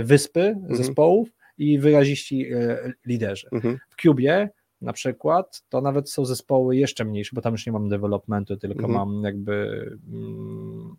wyspy 0.04 0.42
Mhm. 0.42 0.76
zespołów 0.76 1.30
i 1.58 1.80
wyraziści 1.80 2.54
y, 2.54 2.94
liderzy. 3.06 3.48
Mhm. 3.52 3.78
W 3.90 4.02
Cubie 4.02 4.50
na 4.82 4.94
przykład, 4.94 5.64
to 5.70 5.82
nawet 5.82 6.10
są 6.10 6.26
zespoły 6.26 6.76
jeszcze 6.78 7.06
mniejsze, 7.06 7.32
bo 7.34 7.42
tam 7.42 7.54
już 7.54 7.66
nie 7.66 7.72
mam 7.72 7.90
developmentu, 7.90 8.58
tylko 8.58 8.86
Mhm. 8.86 8.94
mam 8.94 9.24
jakby 9.24 9.86
mm, 10.14 10.96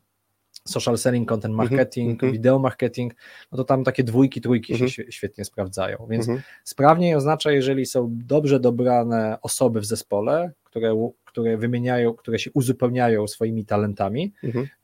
social 0.68 0.98
selling, 0.98 1.28
content 1.28 1.54
marketing, 1.54 2.10
mhm. 2.12 2.32
wideo 2.32 2.58
marketing, 2.58 3.14
no 3.52 3.58
to 3.58 3.64
tam 3.64 3.84
takie 3.84 4.04
dwójki, 4.04 4.40
trójki 4.40 4.78
się 4.78 4.84
świe- 4.88 5.10
świetnie 5.10 5.44
sprawdzają, 5.44 6.06
więc 6.10 6.26
sprawniej 6.64 7.14
oznacza, 7.14 7.52
jeżeli 7.52 7.86
są 7.86 8.08
dobrze 8.26 8.60
dobrane 8.60 9.38
osoby 9.42 9.80
w 9.80 9.84
zespole, 9.84 10.52
które, 10.64 11.10
które 11.24 11.56
wymieniają, 11.56 12.14
które 12.14 12.38
się 12.38 12.50
uzupełniają 12.54 13.26
swoimi 13.26 13.64
talentami, 13.64 14.32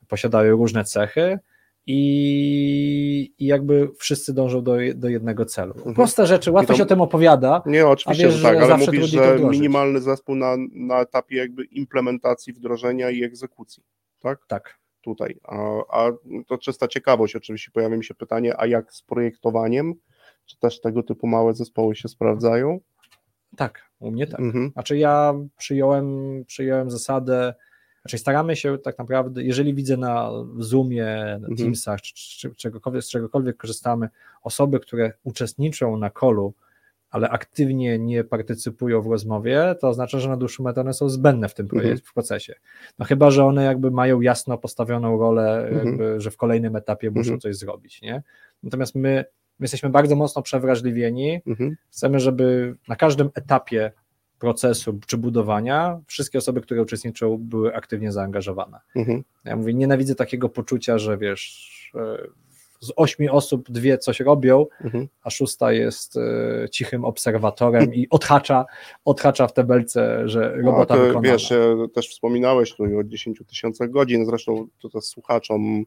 posiadają 0.07 0.57
różne 0.57 0.83
cechy 0.83 1.39
i, 1.87 3.33
i 3.39 3.45
jakby 3.45 3.89
wszyscy 3.99 4.33
dążą 4.33 4.63
do, 4.63 4.75
do 4.95 5.09
jednego 5.09 5.45
celu. 5.45 5.73
Mhm. 5.73 5.95
Proste 5.95 6.27
rzeczy, 6.27 6.51
łatwo 6.51 6.73
to- 6.73 6.77
się 6.77 6.83
o 6.83 6.85
tym 6.85 7.01
opowiada, 7.01 7.61
Nie, 7.65 7.87
oczywiście, 7.87 8.25
wiesz, 8.25 8.35
że 8.35 8.43
tak, 8.43 8.57
że 8.57 8.63
ale 8.65 8.77
mówisz, 8.77 9.05
że 9.05 9.39
minimalny 9.39 10.01
zespół 10.01 10.35
na, 10.35 10.55
na 10.73 11.01
etapie 11.01 11.37
jakby 11.37 11.63
implementacji, 11.63 12.53
wdrożenia 12.53 13.09
i 13.09 13.23
egzekucji, 13.23 13.83
tak? 14.21 14.39
tak. 14.47 14.79
Tutaj. 15.01 15.39
A, 15.43 15.57
a 15.89 16.11
to 16.47 16.57
czysta 16.57 16.87
ciekawość, 16.87 17.35
oczywiście 17.35 17.71
pojawia 17.71 17.97
mi 17.97 18.05
się 18.05 18.15
pytanie, 18.15 18.53
a 18.57 18.65
jak 18.65 18.93
z 18.93 19.01
projektowaniem? 19.01 19.93
Czy 20.45 20.59
też 20.59 20.81
tego 20.81 21.03
typu 21.03 21.27
małe 21.27 21.53
zespoły 21.53 21.95
się 21.95 22.07
sprawdzają? 22.07 22.79
Tak, 23.57 23.81
u 23.99 24.11
mnie 24.11 24.27
tak. 24.27 24.39
Mhm. 24.39 24.71
Znaczy 24.73 24.97
ja 24.97 25.33
przyjąłem, 25.57 26.05
przyjąłem 26.45 26.91
zasadę, 26.91 27.53
znaczy 28.07 28.17
staramy 28.17 28.55
się 28.55 28.77
tak 28.77 28.97
naprawdę, 28.97 29.43
jeżeli 29.43 29.73
widzę 29.73 29.97
na 29.97 30.31
Zoomie, 30.59 31.05
na 31.05 31.35
Mhm. 31.35 31.55
Teamsach, 31.57 32.01
czy, 32.01 32.13
czy 32.15 32.55
czegokolwiek, 32.55 33.03
z 33.03 33.09
czegokolwiek 33.09 33.57
korzystamy, 33.57 34.09
osoby, 34.43 34.79
które 34.79 35.13
uczestniczą 35.23 35.97
na 35.97 36.09
kolu, 36.09 36.53
ale 37.09 37.29
aktywnie 37.29 37.99
nie 37.99 38.23
partycypują 38.23 39.01
w 39.01 39.07
rozmowie, 39.07 39.75
to 39.81 39.89
oznacza, 39.89 40.19
że 40.19 40.29
na 40.29 40.37
dłuższą 40.37 40.63
metę 40.63 40.81
one 40.81 40.93
są 40.93 41.09
zbędne 41.09 41.49
w 41.49 41.53
tym 41.53 41.67
Mhm. 41.73 41.97
w 41.97 42.13
procesie. 42.13 42.55
No 42.99 43.05
chyba, 43.05 43.31
że 43.31 43.45
one 43.45 43.63
jakby 43.63 43.91
mają 43.91 44.21
jasno 44.21 44.57
postawioną 44.57 45.17
rolę, 45.17 45.67
Mhm. 45.67 45.87
jakby, 45.87 46.21
że 46.21 46.31
w 46.31 46.37
kolejnym 46.37 46.75
etapie 46.75 47.09
muszą 47.11 47.19
Mhm. 47.33 47.39
coś 47.39 47.55
zrobić, 47.55 48.01
nie? 48.01 48.23
Natomiast 48.63 48.95
my, 48.95 49.25
my 49.59 49.63
jesteśmy 49.63 49.89
bardzo 49.89 50.15
mocno 50.15 50.41
przewrażliwieni, 50.41 51.41
Mhm. 51.47 51.75
Chcemy, 51.91 52.19
żeby 52.19 52.75
na 52.87 52.95
każdym 52.95 53.29
etapie 53.35 53.91
procesu 54.39 54.99
czy 55.07 55.17
budowania 55.17 55.99
wszystkie 56.07 56.37
osoby, 56.37 56.61
które 56.61 56.81
uczestniczą, 56.81 57.37
były 57.37 57.75
aktywnie 57.75 58.11
zaangażowane. 58.11 58.79
Mhm. 58.95 59.23
Ja 59.45 59.55
mówię, 59.55 59.73
nienawidzę 59.73 60.15
takiego 60.15 60.49
poczucia, 60.49 60.97
że 60.97 61.17
wiesz, 61.17 61.91
e, 61.95 62.27
z 62.79 62.91
ośmiu 62.95 63.35
osób 63.35 63.71
dwie 63.71 63.97
coś 63.97 64.19
robią, 64.19 64.65
Mhm. 64.83 65.07
a 65.23 65.29
szósta 65.29 65.71
jest 65.71 66.17
e, 66.17 66.69
cichym 66.69 67.05
obserwatorem 67.05 67.93
i 67.93 68.07
odhacza, 68.09 68.65
odhacza 69.05 69.47
w 69.47 69.53
tabelce, 69.53 70.29
że 70.29 70.55
robota 70.55 70.95
No, 70.95 71.01
to, 71.01 71.07
wykonana. 71.07 71.33
Wiesz, 71.33 71.51
e, 71.51 71.75
też 71.93 72.09
wspominałeś 72.09 72.73
tu 72.75 72.83
o 72.99 73.03
10 73.03 73.41
tysiącach 73.47 73.89
godzin, 73.89 74.25
zresztą 74.25 74.67
to 74.81 74.89
też 74.89 75.03
słuchaczom, 75.03 75.83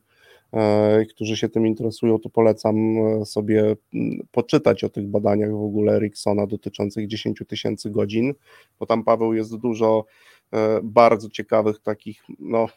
którzy 1.10 1.36
się 1.36 1.48
tym 1.48 1.66
interesują, 1.66 2.18
to 2.18 2.30
polecam 2.30 2.76
e, 2.98 3.24
sobie 3.24 3.76
m, 3.94 4.26
poczytać 4.30 4.84
o 4.84 4.88
tych 4.88 5.06
badaniach 5.06 5.50
w 5.50 5.64
ogóle 5.64 5.96
Eriksona 5.96 6.46
dotyczących 6.46 7.06
10 7.06 7.42
tysięcy 7.48 7.90
godzin, 7.90 8.34
bo 8.78 8.86
tam 8.86 9.04
Paweł 9.04 9.34
jest 9.34 9.56
dużo 9.56 10.04
e, 10.52 10.80
bardzo 10.82 11.30
ciekawych 11.30 11.78
takich 11.78 12.22
no, 12.38 12.68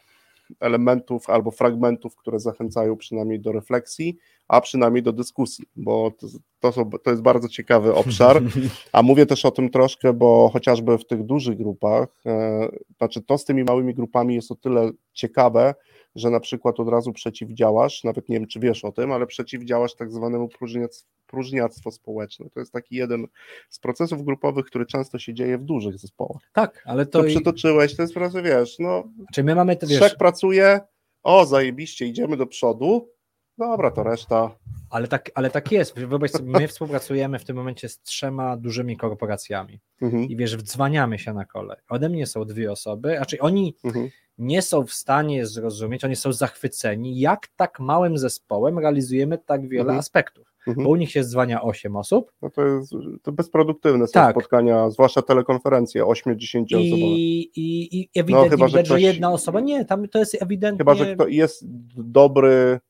elementów 0.60 1.30
albo 1.30 1.50
fragmentów, 1.50 2.16
które 2.16 2.40
zachęcają 2.40 2.96
przynajmniej 2.96 3.40
do 3.40 3.52
refleksji, 3.52 4.16
a 4.48 4.60
przynajmniej 4.60 5.02
do 5.02 5.12
dyskusji, 5.12 5.64
bo 5.76 6.10
to, 6.10 6.26
to, 6.60 6.72
są, 6.72 6.90
to 6.90 7.10
jest 7.10 7.22
bardzo 7.22 7.48
ciekawy 7.48 7.94
obszar. 7.94 8.42
A 8.92 9.02
mówię 9.02 9.26
też 9.26 9.44
o 9.44 9.50
tym 9.50 9.70
troszkę, 9.70 10.12
bo 10.12 10.50
chociażby 10.52 10.98
w 10.98 11.06
tych 11.06 11.22
dużych 11.22 11.56
grupach, 11.56 12.08
e, 12.26 12.68
znaczy 12.98 13.22
to 13.22 13.38
z 13.38 13.44
tymi 13.44 13.64
małymi 13.64 13.94
grupami 13.94 14.34
jest 14.34 14.50
o 14.50 14.54
tyle 14.54 14.90
ciekawe, 15.12 15.74
że 16.14 16.30
na 16.30 16.40
przykład 16.40 16.80
od 16.80 16.88
razu 16.88 17.12
przeciwdziałasz, 17.12 18.04
nawet 18.04 18.28
nie 18.28 18.36
wiem, 18.36 18.46
czy 18.46 18.60
wiesz 18.60 18.84
o 18.84 18.92
tym, 18.92 19.12
ale 19.12 19.26
przeciwdziałasz 19.26 19.94
tak 19.94 20.12
zwanemu 20.12 20.48
próżniac, 20.48 21.06
próżniactwo 21.26 21.90
społeczne. 21.90 22.50
To 22.50 22.60
jest 22.60 22.72
taki 22.72 22.96
jeden 22.96 23.26
z 23.68 23.78
procesów 23.78 24.24
grupowych, 24.24 24.66
który 24.66 24.86
często 24.86 25.18
się 25.18 25.34
dzieje 25.34 25.58
w 25.58 25.64
dużych 25.64 25.98
zespołach. 25.98 26.42
Tak, 26.52 26.82
ale 26.86 27.06
To, 27.06 27.20
to, 27.20 27.26
i, 27.26 27.30
przytoczyłeś, 27.30 27.96
to 27.96 28.02
jest 28.02 28.14
wiesz, 28.44 28.78
no, 28.78 29.04
czy 29.32 29.44
my 29.44 29.54
mamy 29.54 29.76
to, 29.76 29.86
wiesz, 29.86 29.98
trzech 29.98 30.16
pracuje, 30.16 30.80
o, 31.22 31.46
zajebiście, 31.46 32.06
idziemy 32.06 32.36
do 32.36 32.46
przodu, 32.46 33.08
dobra, 33.58 33.90
to 33.90 34.02
reszta. 34.02 34.56
ale 34.90 35.08
tak, 35.08 35.30
ale 35.34 35.50
tak 35.50 35.72
jest, 35.72 35.98
wyobraź 35.98 36.30
sobie, 36.30 36.52
my 36.52 36.68
współpracujemy 36.68 37.38
w 37.38 37.44
tym 37.44 37.56
momencie 37.56 37.88
z 37.88 38.00
trzema 38.00 38.56
dużymi 38.56 38.96
korporacjami 38.96 39.80
Mhm, 40.02 40.24
i 40.24 40.36
wiesz, 40.36 40.56
wdzwaniamy 40.56 41.18
się 41.18 41.32
na 41.32 41.44
kole. 41.44 41.76
Ode 41.88 42.08
mnie 42.08 42.26
są 42.26 42.44
dwie 42.44 42.72
osoby, 42.72 43.16
znaczy 43.16 43.38
oni 43.38 43.76
mhm, 43.84 44.10
nie 44.38 44.62
są 44.62 44.86
w 44.86 44.92
stanie 44.92 45.46
zrozumieć, 45.46 46.04
oni 46.04 46.16
są 46.16 46.32
zachwyceni, 46.32 47.20
jak 47.20 47.48
tak 47.56 47.80
małym 47.80 48.18
zespołem 48.18 48.78
realizujemy 48.78 49.38
tak 49.38 49.68
wiele 49.68 49.80
Mhm. 49.82 49.98
aspektów. 49.98 50.54
mhm. 50.66 50.84
Bo 50.84 50.90
u 50.90 50.96
nich 50.96 51.10
się 51.10 51.24
zwania 51.24 51.62
8 51.62 51.96
osób 51.96 52.32
No 52.42 52.50
to 52.50 52.66
jest 52.66 52.92
to 53.22 53.32
bezproduktywne 53.32 54.06
są 54.06 54.12
Tak. 54.12 54.30
spotkania, 54.36 54.90
zwłaszcza 54.90 55.22
telekonferencje 55.22 56.04
8-10 56.04 56.64
osobowe. 56.64 56.82
i, 57.02 57.50
i, 57.56 57.98
i 58.00 58.08
ewidentnie 58.14 58.50
No, 58.50 58.50
chyba, 58.50 58.68
że 58.68 58.72
widać, 58.78 58.86
że 58.86 58.94
ktoś- 58.94 59.02
jedna 59.02 59.32
osoba, 59.32 59.60
nie, 59.60 59.84
tam 59.84 60.08
to 60.08 60.18
jest 60.18 60.42
ewidentnie, 60.42 60.78
Chyba, 60.78 60.94
że 60.94 61.14
kto 61.14 61.26
jest 61.28 61.64
dobry 61.96 62.80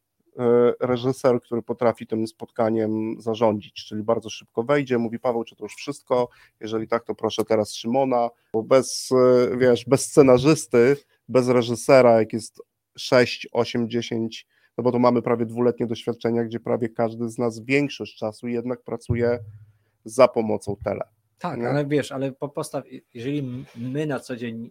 reżyser, 0.80 1.40
który 1.40 1.62
potrafi 1.62 2.06
tym 2.06 2.26
spotkaniem 2.26 3.16
zarządzić, 3.18 3.84
czyli 3.88 4.02
bardzo 4.02 4.30
szybko 4.30 4.62
wejdzie, 4.62 4.98
mówi 4.98 5.18
Paweł, 5.18 5.44
czy 5.44 5.56
to 5.56 5.64
już 5.64 5.74
wszystko? 5.74 6.28
Jeżeli 6.60 6.88
tak, 6.88 7.04
to 7.04 7.14
proszę 7.14 7.44
teraz 7.44 7.74
Szymona, 7.74 8.30
bo 8.52 8.62
bez, 8.62 9.10
wiesz, 9.58 9.84
bez 9.84 10.00
scenarzysty, 10.06 10.96
bez 11.28 11.48
reżysera, 11.48 12.18
jak 12.18 12.32
jest 12.32 12.62
6, 12.96 13.48
8, 13.52 13.90
10 13.90 14.46
no 14.78 14.84
bo 14.84 14.92
to 14.92 14.98
mamy 14.98 15.22
prawie 15.22 15.46
dwuletnie 15.46 15.86
doświadczenia, 15.86 16.44
gdzie 16.44 16.60
prawie 16.60 16.88
każdy 16.88 17.28
z 17.28 17.38
nas 17.38 17.60
większość 17.60 18.16
czasu 18.16 18.48
jednak 18.48 18.82
pracuje 18.82 19.38
za 20.04 20.28
pomocą 20.28 20.76
tele. 20.84 21.00
Tak, 21.38 21.60
nie? 21.60 21.68
ale 21.68 21.86
wiesz, 21.86 22.12
ale 22.12 22.32
postaw, 22.32 22.84
jeżeli 23.14 23.64
my 23.76 24.06
na 24.06 24.20
co 24.20 24.36
dzień 24.36 24.70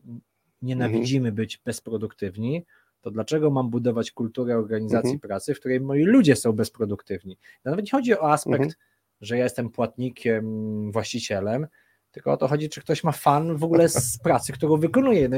nienawidzimy 0.62 1.30
mhm. 1.30 1.36
być 1.36 1.58
bezproduktywni, 1.66 2.66
to 3.02 3.12
dlaczego 3.12 3.52
mam 3.52 3.70
budować 3.70 4.12
kulturę 4.12 4.58
organizacji 4.58 5.14
mhm. 5.14 5.20
pracy, 5.20 5.54
w 5.54 5.60
której 5.60 5.82
moi 5.82 6.04
ludzie 6.04 6.36
są 6.36 6.54
bezproduktywni? 6.54 7.38
Nawet 7.64 7.86
nie 7.86 7.92
chodzi 7.92 8.14
o 8.20 8.32
aspekt, 8.32 8.64
mhm. 8.64 8.74
że 9.22 9.38
ja 9.38 9.44
jestem 9.44 9.70
płatnikiem, 9.70 10.92
właścicielem, 10.92 11.68
tylko 12.14 12.32
o 12.32 12.38
to 12.38 12.48
chodzi, 12.48 12.70
czy 12.70 12.82
ktoś 12.82 13.04
ma 13.04 13.12
fan 13.12 13.58
w 13.58 13.64
ogóle 13.64 13.90
z 13.90 14.18
pracy, 14.18 14.54
którą 14.54 14.78
wykonuje. 14.78 15.30
No, 15.30 15.38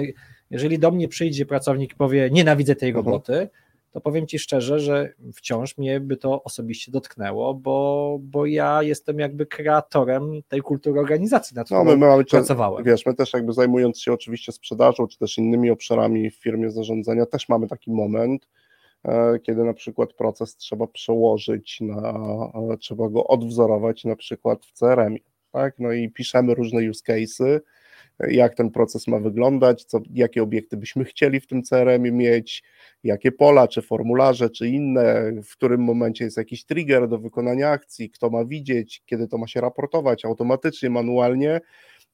jeżeli 0.49 0.79
do 0.79 0.91
mnie 0.91 1.07
przyjdzie 1.07 1.45
pracownik 1.45 1.91
i 1.91 1.95
powie, 1.95 2.29
nienawidzę 2.31 2.75
tej 2.75 2.89
mhm. 2.89 3.05
roboty, 3.05 3.49
to 3.95 4.01
powiem 4.01 4.27
Ci 4.27 4.39
szczerze, 4.39 4.79
że 4.79 5.13
wciąż 5.33 5.77
mnie 5.77 5.99
by 5.99 6.17
to 6.17 6.43
osobiście 6.43 6.91
dotknęło, 6.91 7.53
bo, 7.53 8.17
bo 8.21 8.45
ja 8.45 8.83
jestem 8.83 9.19
jakby 9.19 9.45
kreatorem 9.45 10.41
tej 10.47 10.61
kultury 10.61 10.99
organizacji, 10.99 11.55
na 11.55 11.63
którą 11.63 11.83
no, 11.83 11.91
my 11.91 11.97
mamy, 11.97 12.25
pracowałem. 12.25 12.83
Wiesz, 12.83 13.05
my 13.05 13.13
też 13.13 13.33
jakby 13.33 13.53
zajmując 13.53 13.99
się 13.99 14.13
oczywiście 14.13 14.51
sprzedażą, 14.51 15.07
czy 15.07 15.17
też 15.17 15.37
innymi 15.37 15.69
obszarami 15.69 16.31
w 16.31 16.35
firmie 16.35 16.71
zarządzania, 16.71 17.25
też 17.25 17.49
mamy 17.49 17.67
taki 17.67 17.91
moment, 17.91 18.47
e, 19.05 19.39
kiedy 19.39 19.63
na 19.63 19.73
przykład 19.73 20.13
proces 20.13 20.55
trzeba 20.55 20.87
przełożyć, 20.87 21.81
na, 21.81 22.09
e, 22.73 22.77
trzeba 22.77 23.09
go 23.09 23.27
odwzorować 23.27 24.03
na 24.03 24.15
przykład 24.15 24.65
w 24.65 24.71
CRM. 24.71 25.17
Tak? 25.55 25.75
No 25.79 25.91
i 25.91 26.09
piszemy 26.09 26.55
różne 26.55 26.89
use 26.89 27.01
cases, 27.03 27.61
jak 28.19 28.55
ten 28.55 28.71
proces 28.71 29.07
ma 29.07 29.19
wyglądać, 29.19 29.83
co, 29.83 29.99
jakie 30.13 30.43
obiekty 30.43 30.77
byśmy 30.77 31.05
chcieli 31.05 31.39
w 31.39 31.47
tym 31.47 31.63
CRM 31.63 32.01
mieć, 32.03 32.63
jakie 33.03 33.31
pola, 33.31 33.67
czy 33.67 33.81
formularze, 33.81 34.49
czy 34.49 34.67
inne, 34.67 35.31
w 35.43 35.51
którym 35.51 35.81
momencie 35.81 36.25
jest 36.25 36.37
jakiś 36.37 36.65
trigger 36.65 37.09
do 37.09 37.17
wykonania 37.17 37.69
akcji, 37.69 38.09
kto 38.09 38.29
ma 38.29 38.45
widzieć, 38.45 39.03
kiedy 39.05 39.27
to 39.27 39.37
ma 39.37 39.47
się 39.47 39.61
raportować 39.61 40.25
automatycznie, 40.25 40.89
manualnie. 40.89 41.61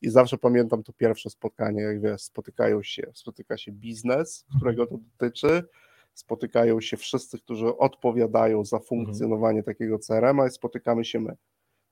I 0.02 0.10
zawsze 0.10 0.38
pamiętam 0.38 0.84
to 0.84 0.94
pierwsze 0.94 1.30
spotkanie, 1.30 1.82
jak 1.82 2.02
wiesz, 2.02 2.22
spotykają 2.22 2.84
się, 2.84 3.04
spotyka 3.14 3.58
się 3.58 3.72
biznes, 3.72 4.46
którego 4.58 4.88
to 4.88 4.98
dotyczy, 4.98 5.64
spotykają 6.14 6.82
się 6.82 6.98
wszyscy, 6.98 7.38
którzy 7.40 7.78
odpowiadają 7.78 8.66
za 8.66 8.80
funkcjonowanie 8.80 9.60
mhm. 9.60 9.76
takiego 9.76 10.00
CRM, 10.00 10.40
a 10.40 10.48
i 10.48 10.52
spotykamy 10.52 11.06
się 11.06 11.20
my. 11.20 11.36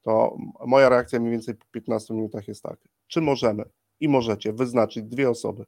To 0.02 0.38
moja 0.66 0.89
reakcja 0.89 1.20
mniej 1.20 1.32
więcej 1.32 1.56
po 1.56 1.66
15 1.72 2.14
minutach 2.14 2.47
jest 2.47 2.64
tak, 2.64 2.80
czy 3.08 3.22
możemy 3.22 3.64
i 4.00 4.08
możecie 4.08 4.54
wyznaczyć 4.54 5.04
dwie 5.04 5.30
osoby. 5.30 5.66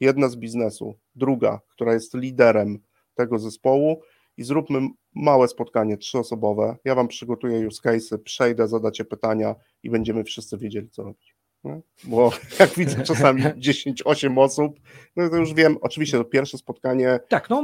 Jedna 0.00 0.28
z 0.28 0.36
biznesu, 0.36 0.94
druga, 1.14 1.60
która 1.68 1.92
jest 1.94 2.14
liderem 2.14 2.78
tego 3.14 3.38
zespołu 3.38 4.00
i 4.36 4.42
zróbmy 4.42 4.88
małe 5.14 5.48
spotkanie 5.48 5.96
trzyosobowe. 5.96 6.76
Ja 6.84 6.94
Wam 6.94 7.08
przygotuję 7.08 7.66
use 7.66 7.82
cases, 7.82 8.22
przejdę, 8.24 8.68
zadacie 8.68 9.04
pytania 9.04 9.54
i 9.82 9.90
będziemy 9.90 10.24
wszyscy 10.24 10.58
wiedzieli, 10.58 10.90
co 10.90 11.02
robić. 11.02 11.33
No, 11.64 11.80
bo 12.04 12.30
jak 12.60 12.70
widzę 12.70 13.02
czasami 13.02 13.42
10-8 13.42 14.40
osób, 14.40 14.80
no 15.16 15.30
to 15.30 15.36
już 15.36 15.54
wiem, 15.54 15.76
oczywiście 15.80 16.18
to 16.18 16.24
pierwsze 16.24 16.58
spotkanie, 16.58 17.20
tak, 17.28 17.50
no. 17.50 17.60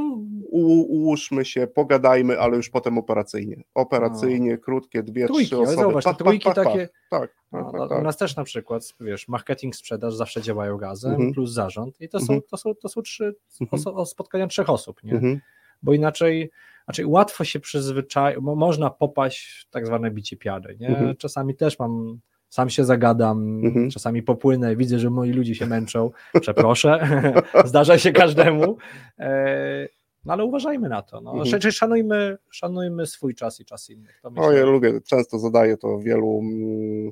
U, 0.49 0.81
ułóżmy 0.81 1.45
się, 1.45 1.67
pogadajmy, 1.67 2.39
ale 2.39 2.57
już 2.57 2.69
potem 2.69 2.97
operacyjnie. 2.97 3.63
Operacyjnie, 3.73 4.51
no. 4.51 4.57
krótkie, 4.57 5.03
dwie, 5.03 5.25
trójki, 5.25 5.45
trzy 5.45 5.59
osoby. 5.59 5.75
Zauważ, 5.75 6.03
pa, 6.03 6.13
trójki 6.13 6.45
pa, 6.45 6.53
pa, 6.53 6.63
takie, 6.63 6.89
tak, 7.09 7.31
tak, 7.51 7.71
tak, 7.71 7.89
tak, 7.89 7.99
U 7.99 8.01
nas 8.01 8.17
też 8.17 8.35
na 8.35 8.43
przykład, 8.43 8.93
wiesz, 8.99 9.27
marketing, 9.27 9.75
sprzedaż 9.75 10.15
zawsze 10.15 10.41
działają 10.41 10.79
razem, 10.79 11.11
mhm. 11.11 11.33
plus 11.33 11.51
zarząd 11.51 12.01
i 12.01 12.09
to 12.09 12.19
są, 12.19 12.33
mhm. 12.33 12.41
to 12.49 12.57
są, 12.57 12.75
to 12.75 12.89
są 12.89 13.01
trzy 13.01 13.35
mhm. 13.61 14.05
spotkania 14.05 14.47
trzech 14.47 14.69
osób, 14.69 15.03
nie? 15.03 15.13
Mhm. 15.13 15.39
Bo 15.83 15.93
inaczej, 15.93 16.51
znaczy 16.85 17.07
łatwo 17.07 17.43
się 17.43 17.59
przyzwyczaić, 17.59 18.39
można 18.41 18.89
popaść 18.89 19.65
w 19.67 19.69
tak 19.69 19.85
zwane 19.85 20.11
bicie 20.11 20.37
piady, 20.37 20.77
nie? 20.79 20.87
Mhm. 20.87 21.15
Czasami 21.15 21.55
też 21.55 21.79
mam 21.79 22.19
sam 22.51 22.69
się 22.69 22.85
zagadam, 22.85 23.65
mhm. 23.65 23.89
czasami 23.89 24.23
popłynę, 24.23 24.75
widzę, 24.75 24.99
że 24.99 25.09
moi 25.09 25.31
ludzie 25.31 25.55
się 25.55 25.65
męczą, 25.65 26.11
przeproszę, 26.41 27.07
zdarza 27.65 27.97
się 27.97 28.11
każdemu, 28.11 28.77
e, 29.19 29.87
no 30.25 30.33
ale 30.33 30.45
uważajmy 30.45 30.89
na 30.89 31.01
to, 31.01 31.21
no. 31.21 31.33
Mhm. 31.33 31.71
szanujmy, 31.71 32.37
szanujmy 32.49 33.07
swój 33.07 33.35
czas 33.35 33.59
i 33.59 33.65
czas 33.65 33.89
innych. 33.89 34.21
O, 34.35 34.51
ja 34.51 34.65
lubię, 34.65 35.01
często 35.01 35.39
zadaję 35.39 35.77
to 35.77 35.99
wielu, 35.99 36.39
mm, 36.39 37.11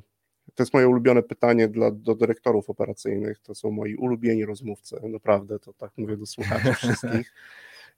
to 0.54 0.62
jest 0.62 0.74
moje 0.74 0.88
ulubione 0.88 1.22
pytanie 1.22 1.68
dla, 1.68 1.90
do 1.90 2.14
dyrektorów 2.14 2.70
operacyjnych, 2.70 3.38
to 3.38 3.54
są 3.54 3.70
moi 3.70 3.96
ulubieni 3.96 4.44
rozmówcy, 4.44 4.96
naprawdę, 5.02 5.58
to 5.58 5.72
tak 5.72 5.92
mówię 5.96 6.16
do 6.16 6.26
słuchaczy 6.26 6.72
wszystkich. 6.72 7.32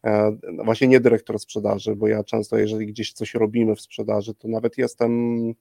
E, 0.04 0.36
właśnie 0.64 0.88
nie 0.88 1.00
dyrektor 1.00 1.38
sprzedaży, 1.38 1.96
bo 1.96 2.08
ja 2.08 2.24
często, 2.24 2.58
jeżeli 2.58 2.86
gdzieś 2.86 3.12
coś 3.12 3.34
robimy 3.34 3.76
w 3.76 3.80
sprzedaży, 3.80 4.34
to 4.34 4.48
nawet 4.48 4.78
jestem 4.78 5.54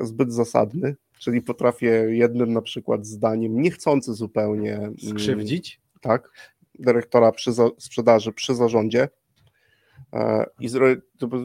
zbyt 0.00 0.32
zasadny, 0.32 0.96
czyli 1.18 1.42
potrafię 1.42 1.88
jednym 2.08 2.52
na 2.52 2.62
przykład 2.62 3.06
zdaniem, 3.06 3.62
niechcący 3.62 4.14
zupełnie 4.14 4.76
mm, 4.76 4.94
skrzywdzić. 4.98 5.80
Tak, 6.00 6.30
dyrektora 6.78 7.32
przy 7.32 7.50
sprzedaży 7.78 8.32
przy 8.32 8.54
zarządzie. 8.54 9.08
E, 10.12 10.46
I 10.60 10.68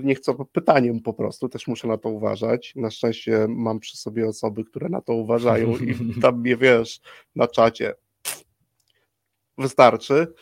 nie 0.03 0.15
chcę 0.15 0.35
pytaniem 0.51 0.99
po 0.99 1.13
prostu, 1.13 1.49
też 1.49 1.67
muszę 1.67 1.87
na 1.87 1.97
to 1.97 2.09
uważać. 2.09 2.73
Na 2.75 2.91
szczęście 2.91 3.45
mam 3.49 3.79
przy 3.79 3.97
sobie 3.97 4.27
osoby, 4.27 4.63
które 4.65 4.89
na 4.89 5.01
to 5.01 5.13
uważają 5.13 5.77
i 5.77 5.95
tam 6.21 6.39
mnie 6.39 6.57
wiesz 6.57 7.01
na 7.35 7.47
czacie 7.47 7.95
wystarczy, 9.57 10.33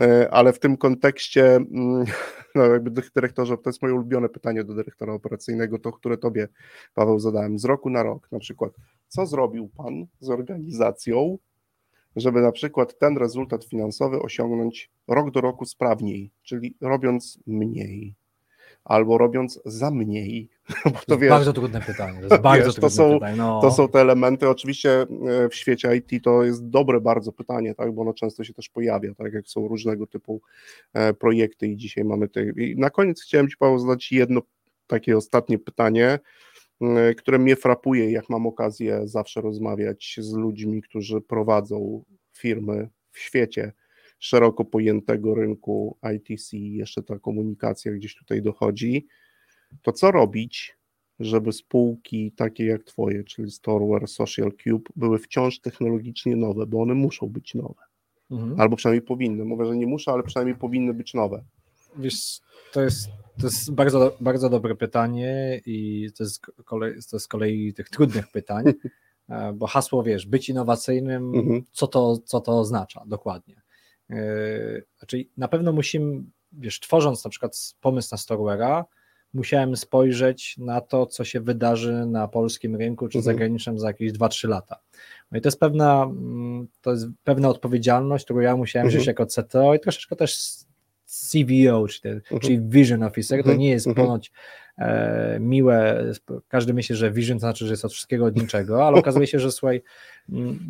e, 0.00 0.30
ale 0.30 0.52
w 0.52 0.58
tym 0.58 0.76
kontekście, 0.76 1.56
mm, 1.56 2.04
no 2.54 2.64
jakby 2.64 2.90
dyrektorze, 2.90 3.58
to 3.58 3.70
jest 3.70 3.82
moje 3.82 3.94
ulubione 3.94 4.28
pytanie 4.28 4.64
do 4.64 4.74
dyrektora 4.74 5.12
operacyjnego, 5.12 5.78
to 5.78 5.92
które 5.92 6.18
tobie, 6.18 6.48
Paweł, 6.94 7.18
zadałem. 7.18 7.58
Z 7.58 7.64
roku 7.64 7.90
na 7.90 8.02
rok, 8.02 8.28
na 8.32 8.38
przykład, 8.38 8.72
co 9.08 9.26
zrobił 9.26 9.68
pan 9.76 10.06
z 10.20 10.30
organizacją, 10.30 11.38
żeby 12.16 12.40
na 12.40 12.52
przykład 12.52 12.98
ten 12.98 13.16
rezultat 13.16 13.64
finansowy 13.64 14.22
osiągnąć 14.22 14.90
rok 15.08 15.30
do 15.30 15.40
roku 15.40 15.64
sprawniej, 15.64 16.30
czyli 16.42 16.76
robiąc 16.80 17.38
mniej 17.46 18.19
albo 18.90 19.18
robiąc 19.18 19.60
za 19.64 19.90
mniej. 19.90 20.48
To, 20.84 20.90
to 21.06 21.18
wiesz, 21.18 21.30
bardzo 21.30 21.52
trudne 21.52 21.80
pytanie. 21.80 22.20
To, 22.28 22.38
bardzo 22.38 22.66
wiesz, 22.66 22.74
to, 22.74 22.90
są, 22.90 23.14
pytanie, 23.14 23.36
no. 23.36 23.60
to 23.60 23.70
są 23.70 23.88
te 23.88 24.00
elementy. 24.00 24.48
Oczywiście 24.48 24.90
e, 25.00 25.48
w 25.48 25.54
świecie 25.54 25.96
IT 25.96 26.24
to 26.24 26.44
jest 26.44 26.68
dobre 26.68 27.00
bardzo 27.00 27.32
pytanie, 27.32 27.74
tak, 27.74 27.92
bo 27.92 28.02
ono 28.02 28.14
często 28.14 28.44
się 28.44 28.54
też 28.54 28.68
pojawia, 28.68 29.14
tak 29.14 29.32
jak 29.32 29.48
są 29.48 29.68
różnego 29.68 30.06
typu 30.06 30.40
e, 30.94 31.14
projekty 31.14 31.66
i 31.68 31.76
dzisiaj 31.76 32.04
mamy 32.04 32.28
te. 32.28 32.42
I 32.42 32.76
na 32.78 32.90
koniec 32.90 33.22
chciałem 33.22 33.48
Ci 33.48 33.56
Paweł 33.56 33.78
zadać 33.78 34.12
jedno 34.12 34.42
takie 34.86 35.16
ostatnie 35.16 35.58
pytanie, 35.58 36.18
które 37.16 37.38
mnie 37.38 37.56
frapuje, 37.56 38.10
jak 38.10 38.30
mam 38.30 38.46
okazję 38.46 39.00
zawsze 39.04 39.40
rozmawiać 39.40 40.16
z 40.18 40.32
ludźmi, 40.32 40.82
którzy 40.82 41.20
prowadzą 41.20 42.04
firmy 42.32 42.88
w 43.10 43.18
świecie 43.18 43.72
szeroko 44.20 44.64
pojętego 44.64 45.34
rynku 45.34 45.98
ITC, 46.16 46.56
jeszcze 46.56 47.02
ta 47.02 47.18
komunikacja 47.18 47.92
gdzieś 47.92 48.14
tutaj 48.14 48.42
dochodzi, 48.42 49.06
to 49.82 49.92
co 49.92 50.10
robić, 50.10 50.76
żeby 51.20 51.52
spółki 51.52 52.32
takie 52.32 52.66
jak 52.66 52.84
Twoje, 52.84 53.24
czyli 53.24 53.50
Storeware, 53.50 54.08
Social 54.08 54.52
Cube, 54.64 54.90
były 54.96 55.18
wciąż 55.18 55.60
technologicznie 55.60 56.36
nowe, 56.36 56.66
bo 56.66 56.82
one 56.82 56.94
muszą 56.94 57.26
być 57.26 57.54
nowe. 57.54 57.82
Mhm. 58.30 58.60
Albo 58.60 58.76
przynajmniej 58.76 59.06
powinny. 59.06 59.44
Mówię, 59.44 59.66
że 59.66 59.76
nie 59.76 59.86
muszą, 59.86 60.12
ale 60.12 60.22
przynajmniej 60.22 60.56
powinny 60.56 60.94
być 60.94 61.14
nowe. 61.14 61.44
Wiesz, 61.96 62.40
to 62.72 62.82
jest, 62.82 63.08
to 63.40 63.46
jest 63.46 63.74
bardzo, 63.74 64.16
bardzo 64.20 64.50
dobre 64.50 64.74
pytanie 64.74 65.60
i 65.66 66.08
to 66.16 66.24
jest, 66.24 66.46
kolej, 66.64 66.92
to 66.92 67.16
jest 67.16 67.20
z 67.20 67.28
kolei 67.28 67.74
tych 67.74 67.88
trudnych 67.88 68.28
pytań, 68.28 68.64
e, 69.28 69.52
bo 69.52 69.66
hasło, 69.66 70.02
wiesz, 70.02 70.26
być 70.26 70.48
innowacyjnym, 70.48 71.34
mhm. 71.34 71.62
co, 71.72 71.86
to, 71.86 72.18
co 72.24 72.40
to 72.40 72.58
oznacza 72.58 73.04
dokładnie? 73.06 73.60
Yy, 74.10 74.84
znaczy 74.98 75.24
na 75.36 75.48
pewno 75.48 75.72
musimy, 75.72 76.22
wiesz, 76.52 76.80
tworząc 76.80 77.24
na 77.24 77.30
przykład 77.30 77.74
pomysł 77.80 78.08
na 78.12 78.18
Storeware'a, 78.18 78.84
musiałem 79.34 79.76
spojrzeć 79.76 80.58
na 80.58 80.80
to, 80.80 81.06
co 81.06 81.24
się 81.24 81.40
wydarzy 81.40 82.06
na 82.06 82.28
polskim 82.28 82.76
rynku 82.76 83.08
czy 83.08 83.18
mhm. 83.18 83.34
zagranicznym 83.34 83.78
za 83.78 83.86
jakieś 83.86 84.12
2-3 84.12 84.48
lata. 84.48 84.80
No 85.30 85.38
i 85.38 85.40
to 85.40 85.48
jest 85.48 85.60
pewna, 85.60 86.02
mm, 86.02 86.68
to 86.82 86.90
jest 86.90 87.06
pewna 87.24 87.48
odpowiedzialność, 87.48 88.24
którą 88.24 88.40
ja 88.40 88.56
musiałem 88.56 88.86
mhm. 88.86 89.02
wziąć 89.02 89.06
jako 89.06 89.26
CTO 89.26 89.74
i 89.74 89.80
troszeczkę 89.80 90.16
też 90.16 90.36
CVO, 91.04 91.88
czyli, 91.88 92.14
mhm. 92.14 92.40
czyli 92.40 92.60
Vision 92.60 93.02
Officer, 93.02 93.38
to 93.38 93.44
mhm. 93.44 93.58
nie 93.58 93.70
jest 93.70 93.86
mhm. 93.86 94.06
ponoć 94.06 94.28
e, 94.28 94.32
miłe, 95.40 96.04
każdy 96.48 96.74
myśli, 96.74 96.96
że 96.96 97.10
vision 97.10 97.36
to 97.36 97.40
znaczy, 97.40 97.66
że 97.66 97.72
jest 97.72 97.84
od 97.84 97.92
wszystkiego 97.92 98.24
od 98.24 98.36
niczego, 98.36 98.86
ale 98.86 98.96
okazuje 98.96 99.26
się, 99.26 99.38
że 99.38 99.52
słuchaj, 99.52 99.82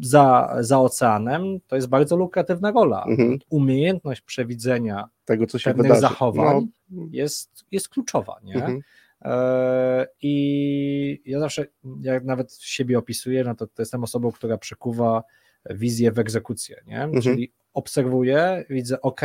za, 0.03 0.57
za 0.61 0.81
oceanem 0.81 1.61
to 1.67 1.77
jest 1.77 1.89
bardzo 1.89 2.17
lukratywna 2.17 2.71
rola. 2.71 3.05
Mhm. 3.09 3.39
Umiejętność 3.51 4.21
przewidzenia 4.21 5.09
tego, 5.25 5.47
co 5.47 5.59
się 5.59 5.71
pewnych 5.71 5.87
wydarzy. 5.87 6.01
zachowań 6.01 6.69
no. 6.91 7.07
jest, 7.11 7.65
jest 7.71 7.89
kluczowa, 7.89 8.41
nie? 8.43 8.55
Mhm. 8.55 8.81
E, 9.23 10.07
I 10.23 11.23
ja 11.27 11.41
zawsze, 11.41 11.67
jak 12.01 12.25
nawet 12.25 12.55
siebie 12.55 12.99
opisuję, 12.99 13.45
no 13.45 13.55
to, 13.55 13.67
to 13.67 13.83
jestem 13.83 14.05
osobą, 14.05 14.33
która 14.33 14.59
przekuwa 14.59 15.23
wizję 15.71 16.13
w 16.13 16.19
egzekucję, 16.19 16.83
nie? 16.87 17.03
Mhm. 17.03 17.23
Czyli 17.23 17.53
obserwuję, 17.75 18.65
widzę, 18.71 19.01
ok, 19.01 19.21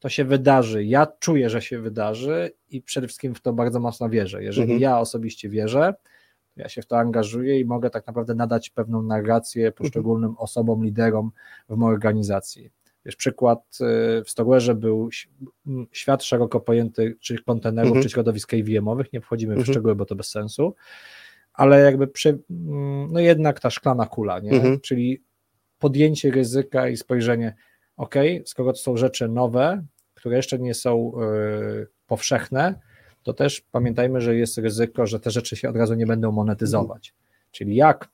to 0.00 0.08
się 0.08 0.24
wydarzy, 0.24 0.84
ja 0.84 1.06
czuję, 1.18 1.50
że 1.50 1.62
się 1.62 1.80
wydarzy 1.80 2.50
i 2.70 2.82
przede 2.82 3.06
wszystkim 3.06 3.34
w 3.34 3.40
to 3.40 3.52
bardzo 3.52 3.80
mocno 3.80 4.08
wierzę. 4.08 4.44
Jeżeli 4.44 4.72
mhm. 4.72 4.80
ja 4.80 4.98
osobiście 4.98 5.48
wierzę, 5.48 5.94
to 6.54 6.60
ja 6.60 6.68
się 6.68 6.82
w 6.82 6.86
to 6.86 6.98
angażuję 6.98 7.60
i 7.60 7.64
mogę 7.64 7.90
tak 7.90 8.06
naprawdę 8.06 8.34
nadać 8.34 8.70
pewną 8.70 9.02
narrację 9.02 9.72
poszczególnym 9.72 10.30
mhm. 10.30 10.44
osobom, 10.44 10.84
liderom 10.84 11.30
w 11.68 11.76
mojej 11.76 11.94
organizacji. 11.94 12.70
Wiesz, 13.04 13.16
przykład 13.16 13.78
y, 14.20 14.24
w 14.24 14.30
Storerze 14.30 14.74
był 14.74 15.08
świat 15.92 16.24
szeroko 16.24 16.60
pojęty, 16.60 17.16
czy 17.20 17.42
kontenerów, 17.42 17.88
mhm. 17.88 18.02
czy 18.02 18.10
środowisk 18.10 18.54
AVM-owych, 18.54 19.12
nie 19.12 19.20
wchodzimy 19.20 19.54
w 19.54 19.58
mhm. 19.58 19.74
szczegóły, 19.74 19.94
bo 19.94 20.04
to 20.04 20.14
bez 20.14 20.28
sensu, 20.28 20.74
ale 21.52 21.80
jakby 21.80 22.06
przy, 22.06 22.38
no 23.10 23.20
jednak 23.20 23.60
ta 23.60 23.70
szklana 23.70 24.06
kula, 24.06 24.40
nie? 24.40 24.50
Mhm. 24.50 24.80
czyli 24.80 25.22
podjęcie 25.78 26.30
ryzyka 26.30 26.88
i 26.88 26.96
spojrzenie, 26.96 27.54
ok, 27.96 28.14
skoro 28.44 28.72
to 28.72 28.78
są 28.78 28.96
rzeczy 28.96 29.28
nowe, 29.28 29.84
które 30.14 30.36
jeszcze 30.36 30.58
nie 30.58 30.74
są 30.74 31.12
y, 31.82 31.86
powszechne, 32.06 32.74
to 33.22 33.32
też 33.32 33.60
pamiętajmy, 33.72 34.20
że 34.20 34.36
jest 34.36 34.58
ryzyko, 34.58 35.06
że 35.06 35.20
te 35.20 35.30
rzeczy 35.30 35.56
się 35.56 35.68
od 35.68 35.76
razu 35.76 35.94
nie 35.94 36.06
będą 36.06 36.32
monetyzować. 36.32 37.14
Czyli 37.50 37.76
jak 37.76 38.08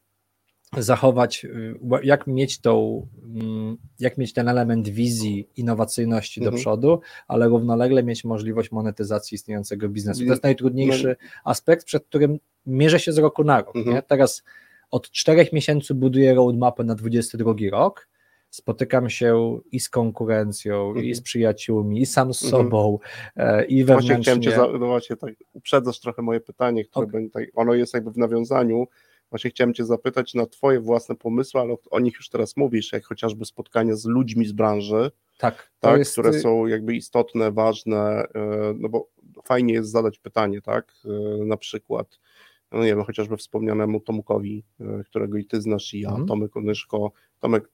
zachować, 0.79 1.45
y, 1.45 1.75
jak 2.03 2.27
mieć 2.27 2.61
tą, 2.61 3.07
mm, 3.35 3.77
jak 4.01 4.19
mieć 4.19 4.33
ten 4.33 4.49
element 4.49 4.89
wizji, 4.89 5.49
innowacyjności 5.57 6.41
mhm. 6.41 6.55
do 6.55 6.61
przodu, 6.61 7.01
ale 7.29 7.49
równolegle 7.49 8.03
mieć 8.03 8.25
możliwość 8.25 8.73
monetyzacji 8.73 9.35
istniejącego 9.35 9.89
biznesu. 9.89 10.25
To 10.25 10.31
jest 10.31 10.43
najtrudniejszy 10.43 11.17
no. 11.23 11.41
aspekt, 11.45 11.87
przed 11.87 12.05
którym 12.05 12.39
mierzę 12.67 13.01
się 13.01 13.13
z 13.13 13.19
roku 13.19 13.45
na 13.45 13.59
rok. 13.61 13.77
Mhm. 13.77 14.03
Teraz 14.09 14.43
od 14.91 15.11
czterech 15.11 15.53
miesięcy 15.53 15.95
buduję 15.95 16.35
roadmapę 16.35 16.85
na 16.85 16.95
22 16.95 17.55
rok, 17.71 18.09
spotykam 18.53 19.11
się 19.11 19.59
i 19.73 19.81
z 19.81 19.89
konkurencją, 19.89 20.89
mhm. 20.89 21.07
i 21.07 21.15
z 21.15 21.21
przyjaciółmi, 21.21 22.01
i 22.01 22.07
sam 22.07 22.35
z 22.35 22.45
mhm. 22.45 22.65
sobą, 22.65 22.99
mhm. 23.37 23.69
i 23.69 23.85
wewnętrznie. 23.85 24.15
Właśnie 24.15 24.23
chciałem 24.23 24.43
cię, 24.43 24.51
za, 24.51 24.79
no 24.79 24.87
właśnie 24.87 25.17
tak, 25.17 25.35
uprzedzasz 25.53 26.01
trochę 26.01 26.23
moje 26.23 26.41
pytanie, 26.41 26.85
które 26.85 27.07
okay. 27.07 27.21
będzie, 27.21 27.51
ono 27.55 27.75
jest 27.75 27.95
jakby 27.95 28.11
w 28.11 28.17
nawiązaniu, 28.17 28.87
Właśnie 29.33 29.51
chciałem 29.51 29.75
Cię 29.75 29.85
zapytać 29.85 30.35
na 30.35 30.47
Twoje 30.47 30.81
własne 30.81 31.15
pomysły, 31.15 31.61
ale 31.61 31.77
o 31.91 32.01
nich 32.01 32.15
już 32.15 32.29
teraz 32.29 32.57
mówisz, 32.57 32.93
jak 32.93 33.05
chociażby 33.05 33.45
spotkania 33.45 33.97
z 33.97 34.05
ludźmi 34.05 34.47
z 34.47 34.53
branży, 34.53 35.11
tak, 35.39 35.71
tak 35.81 35.99
jest... 35.99 36.13
które 36.13 36.33
są 36.33 36.67
jakby 36.67 36.95
istotne, 36.95 37.53
ważne, 37.53 38.27
e, 38.35 38.75
no 38.79 38.89
bo 38.89 39.09
fajnie 39.45 39.75
jest 39.75 39.91
zadać 39.91 40.19
pytanie, 40.19 40.63
tak, 40.63 40.93
e, 41.05 41.45
na 41.45 41.57
przykład, 41.57 42.21
no 42.73 42.79
nie 42.79 42.87
wiem, 42.87 43.05
chociażby 43.05 43.37
wspomnianemu 43.37 44.01
Tomkowi, 44.01 44.65
e, 44.81 45.05
którego 45.05 45.39
i 45.39 45.45
Ty 45.45 45.61
znasz 45.61 45.95
i 45.95 46.01
ja, 46.01 46.11
mm. 46.11 46.27
Tomek 46.27 46.57
Onyszko. 46.57 47.13
Tomek, 47.41 47.69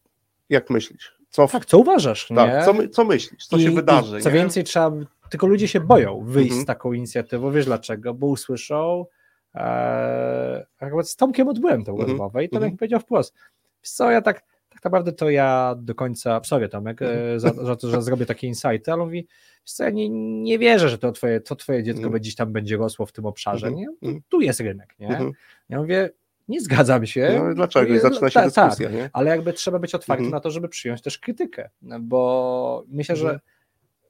jak 0.49 0.71
myślisz? 0.71 1.19
Co, 1.31 1.49
tak, 1.49 1.67
co 1.67 1.79
uważasz? 1.79 2.29
Tak, 2.35 2.65
co, 2.65 2.75
co, 2.89 3.05
myślisz? 3.05 3.47
Co 3.47 3.57
I, 3.57 3.63
się 3.63 3.71
wydarzy? 3.71 4.21
co 4.21 4.29
nie? 4.29 4.35
więcej, 4.35 4.65
trzeba, 4.65 4.93
tylko 5.31 5.47
ludzie 5.47 5.69
się 5.69 5.81
boją 5.81 6.25
wyjść 6.25 6.55
-hmm. 6.55 6.63
z 6.63 6.67
taką 6.67 6.93
inicjatywą. 6.93 7.53
Wiesz 7.53 7.65
dlaczego? 7.65 8.15
Bo 8.15 8.27
usłyszą, 8.27 9.07
Eee, 9.55 10.65
z 11.03 11.17
Tomkiem 11.17 11.49
odbyłem 11.49 11.85
tą 11.85 11.93
mhm. 11.93 12.11
rozmowę 12.11 12.45
i 12.45 12.49
Tomek 12.49 12.67
mm 12.67 12.77
-hmm. 12.77 12.79
powiedział 12.79 13.01
wprost, 13.01 13.35
co, 13.83 14.11
ja 14.11 14.23
tak, 14.23 14.45
tak 14.69 14.85
naprawdę 14.85 15.13
to 15.13 15.31
ja 15.31 15.75
do 15.79 15.95
końca, 15.95 16.41
sorry 16.45 16.69
Tomek, 16.69 17.03
mm 17.03 17.41
za, 17.41 17.53
za, 17.53 17.77
to, 17.77 17.89
że 17.89 18.03
zrobię 18.03 18.27
takie 18.27 18.47
insighty, 18.47 18.93
ale 18.93 19.05
mówi, 19.05 19.27
co, 19.65 19.85
ja 19.85 19.91
nie, 19.91 20.09
nie 20.43 20.59
wierzę, 20.59 20.89
że 20.89 20.99
to 20.99 21.13
twoje, 21.13 21.41
to 21.41 21.57
twoje 21.57 21.83
dziecko 21.83 22.07
mm 22.07 22.19
gdzieś 22.19 22.35
tam 22.35 22.53
będzie 22.53 22.77
rosło 22.77 23.07
w 23.07 23.13
tym 23.13 23.27
obszarze, 23.27 23.67
-hmm. 23.67 23.75
nie? 24.03 24.21
Tu 24.29 24.41
jest 24.41 24.61
rynek, 24.61 24.95
nie? 24.99 25.21
Ja 25.69 25.79
mówię, 25.79 26.11
nie 26.49 26.61
zgadzam 26.61 27.07
się. 27.07 27.43
No, 27.45 27.55
dlaczego? 27.55 27.95
I 27.95 27.99
zaczyna 27.99 28.31
się 28.31 28.35
ta, 28.35 28.45
dyskusja, 28.45 28.89
tak, 28.89 28.97
nie? 28.97 29.11
Ale 29.13 29.31
jakby 29.31 29.53
trzeba 29.53 29.79
być 29.79 29.95
otwarty 29.95 30.21
mm 30.21 30.31
-hmm. 30.31 30.35
na 30.35 30.41
to, 30.41 30.51
żeby 30.51 30.69
przyjąć 30.69 31.03
też 31.03 31.19
krytykę, 31.19 31.71
bo 32.01 32.85
myślę, 32.89 33.17
że 33.17 33.41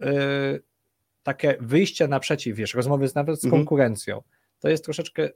y, 0.03 0.07
takie 1.23 1.57
wyjście 1.61 2.09
naprzeciw, 2.09 2.57
wiesz, 2.57 2.75
rozmowy 2.75 3.09
z, 3.09 3.15
nawet 3.15 3.43
z 3.43 3.51
konkurencją, 3.51 4.23
to 4.61 4.69
jest 4.69 4.85
troszeczkę 4.85 5.29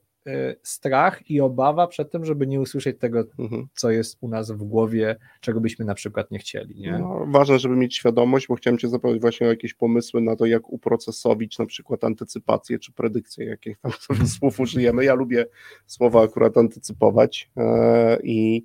strach 0.62 1.30
i 1.30 1.40
obawa 1.40 1.86
przed 1.86 2.10
tym, 2.10 2.24
żeby 2.24 2.46
nie 2.46 2.60
usłyszeć 2.60 2.98
tego, 2.98 3.24
mhm. 3.38 3.66
co 3.74 3.90
jest 3.90 4.18
u 4.20 4.28
nas 4.28 4.50
w 4.50 4.64
głowie, 4.64 5.16
czego 5.40 5.60
byśmy 5.60 5.84
na 5.84 5.94
przykład 5.94 6.30
nie 6.30 6.38
chcieli. 6.38 6.80
Nie? 6.80 6.98
No, 6.98 7.26
ważne, 7.28 7.58
żeby 7.58 7.76
mieć 7.76 7.96
świadomość, 7.96 8.46
bo 8.48 8.54
chciałem 8.54 8.78
Cię 8.78 8.88
zapytać 8.88 9.20
właśnie 9.20 9.46
o 9.46 9.50
jakieś 9.50 9.74
pomysły 9.74 10.20
na 10.20 10.36
to, 10.36 10.46
jak 10.46 10.72
uprocesować 10.72 11.58
na 11.58 11.66
przykład 11.66 12.04
antycypację 12.04 12.78
czy 12.78 12.92
predykcję, 12.92 13.46
jakich 13.46 13.78
tam 13.78 13.92
słów 14.38 14.60
użyjemy. 14.60 15.04
Ja 15.04 15.14
lubię 15.14 15.46
słowa 15.86 16.22
akurat 16.22 16.56
antycypować 16.56 17.50
e, 17.56 18.18
i 18.22 18.64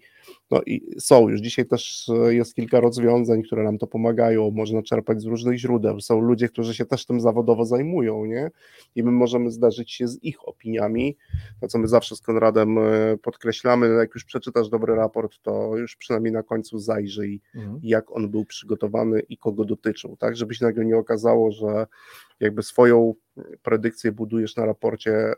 no 0.52 0.62
i 0.66 0.82
są 1.00 1.30
już 1.30 1.42
dzisiaj 1.42 1.66
też 1.66 2.10
e, 2.10 2.34
jest 2.34 2.56
kilka 2.56 2.80
rozwiązań, 2.80 3.44
które 3.44 3.64
nam 3.64 3.78
to 3.78 3.88
pomagają, 3.88 4.52
można 4.52 4.82
czerpać 4.82 5.22
z 5.22 5.26
różnych 5.26 5.58
źródeł. 5.58 6.02
Są 6.02 6.20
ludzie, 6.20 6.50
którzy 6.50 6.74
się 6.74 6.86
też 6.86 7.06
tym 7.06 7.22
zawodowo 7.22 7.66
zajmują, 7.66 8.26
nie? 8.26 8.52
I 8.96 9.04
my 9.04 9.12
możemy 9.12 9.52
zdarzyć 9.52 9.92
się 9.92 10.08
z 10.08 10.24
ich 10.24 10.48
opiniami. 10.48 11.18
To, 11.62 11.68
co 11.68 11.80
my 11.80 11.88
zawsze 11.88 12.16
z 12.16 12.22
Konradem 12.22 12.78
e, 12.78 13.18
podkreślamy, 13.22 13.88
jak 13.88 14.16
już 14.16 14.26
przeczytasz 14.26 14.70
dobry 14.70 14.96
raport, 14.96 15.42
to 15.42 15.78
już 15.78 15.96
przynajmniej 15.96 16.34
na 16.34 16.44
końcu 16.44 16.80
zajrzyj, 16.80 17.42
mhm. 17.56 17.80
jak 17.84 18.12
on 18.12 18.30
był 18.30 18.46
przygotowany 18.46 19.20
i 19.20 19.38
kogo 19.38 19.66
dotyczył, 19.66 20.18
tak? 20.18 20.38
Żeby 20.38 20.56
się 20.56 20.66
nagle 20.66 20.86
nie 20.86 20.98
okazało, 20.98 21.52
że 21.52 21.88
jakby 22.40 22.64
swoją 22.64 23.14
predykcję 23.62 24.12
budujesz 24.12 24.56
na 24.56 24.66
raporcie, 24.66 25.34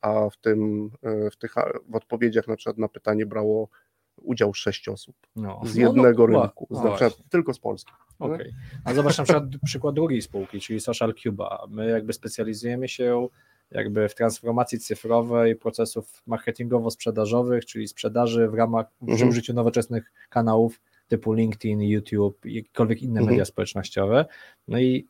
a, 0.00 0.08
a 0.08 0.30
w 0.30 0.36
tym, 0.36 0.90
e, 1.02 1.30
w 1.30 1.36
tych 1.36 1.54
w 1.88 1.96
odpowiedziach 1.96 2.48
na 2.48 2.56
przykład 2.56 2.78
na 2.78 2.88
pytanie 2.88 3.26
brało 3.26 3.68
udział 4.16 4.54
sześć 4.54 4.88
osób 4.88 5.16
no. 5.36 5.60
z 5.64 5.74
jednego 5.74 6.26
no, 6.26 6.32
no, 6.32 6.42
rynku, 6.42 6.66
no, 6.70 6.98
z, 6.98 7.22
tylko 7.30 7.54
z 7.54 7.58
Polski. 7.58 7.92
Okay. 8.18 8.52
A 8.84 8.94
zobacz 8.94 9.18
na 9.18 9.24
przykład 9.24 9.44
przykład 9.64 9.94
drugiej 9.94 10.22
spółki, 10.22 10.60
czyli 10.60 10.80
Social 10.80 11.14
Cuba. 11.14 11.66
My 11.68 11.90
jakby 11.90 12.12
specjalizujemy 12.12 12.88
się 12.88 13.28
jakby 13.70 14.08
w 14.08 14.14
transformacji 14.14 14.78
cyfrowej 14.78 15.56
procesów 15.56 16.22
marketingowo-sprzedażowych, 16.26 17.64
czyli 17.64 17.88
sprzedaży 17.88 18.48
w 18.48 18.54
ramach 18.54 18.86
w 19.00 19.10
mhm. 19.10 19.28
użyciu 19.28 19.54
nowoczesnych 19.54 20.12
kanałów 20.28 20.80
typu 21.08 21.32
LinkedIn, 21.32 21.82
YouTube 21.82 22.44
jakiekolwiek 22.44 23.02
inne 23.02 23.20
mhm. 23.20 23.30
media 23.30 23.44
społecznościowe. 23.44 24.26
No 24.68 24.78
i 24.78 25.08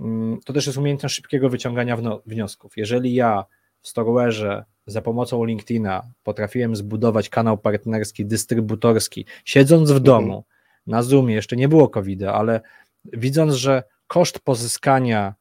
mm, 0.00 0.40
to 0.44 0.52
też 0.52 0.66
jest 0.66 0.78
umiejętność 0.78 1.14
szybkiego 1.14 1.48
wyciągania 1.48 1.96
wniosków. 2.26 2.76
Jeżeli 2.76 3.14
ja 3.14 3.44
w 3.86 3.88
Storeware'ze 3.88 4.64
za 4.86 5.02
pomocą 5.02 5.44
LinkedIna 5.44 6.02
potrafiłem 6.22 6.76
zbudować 6.76 7.28
kanał 7.28 7.58
partnerski, 7.58 8.26
dystrybutorski, 8.26 9.26
siedząc 9.44 9.92
w 9.92 10.00
domu 10.00 10.26
mhm. 10.26 10.42
na 10.86 11.02
Zoomie, 11.02 11.34
jeszcze 11.34 11.56
nie 11.56 11.68
było 11.68 11.88
covid 11.88 12.22
ale 12.22 12.60
widząc, 13.04 13.54
że 13.54 13.82
koszt 14.06 14.40
pozyskania 14.40 15.34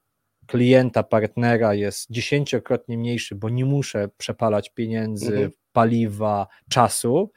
klienta, 0.48 1.04
partnera 1.04 1.74
jest 1.74 2.12
dziesięciokrotnie 2.12 2.98
mniejszy, 2.98 3.36
bo 3.36 3.50
nie 3.50 3.66
muszę 3.66 4.10
przepalać 4.18 4.70
pieniędzy, 4.70 5.34
mhm. 5.34 5.52
paliwa, 5.72 6.48
czasu 6.70 7.32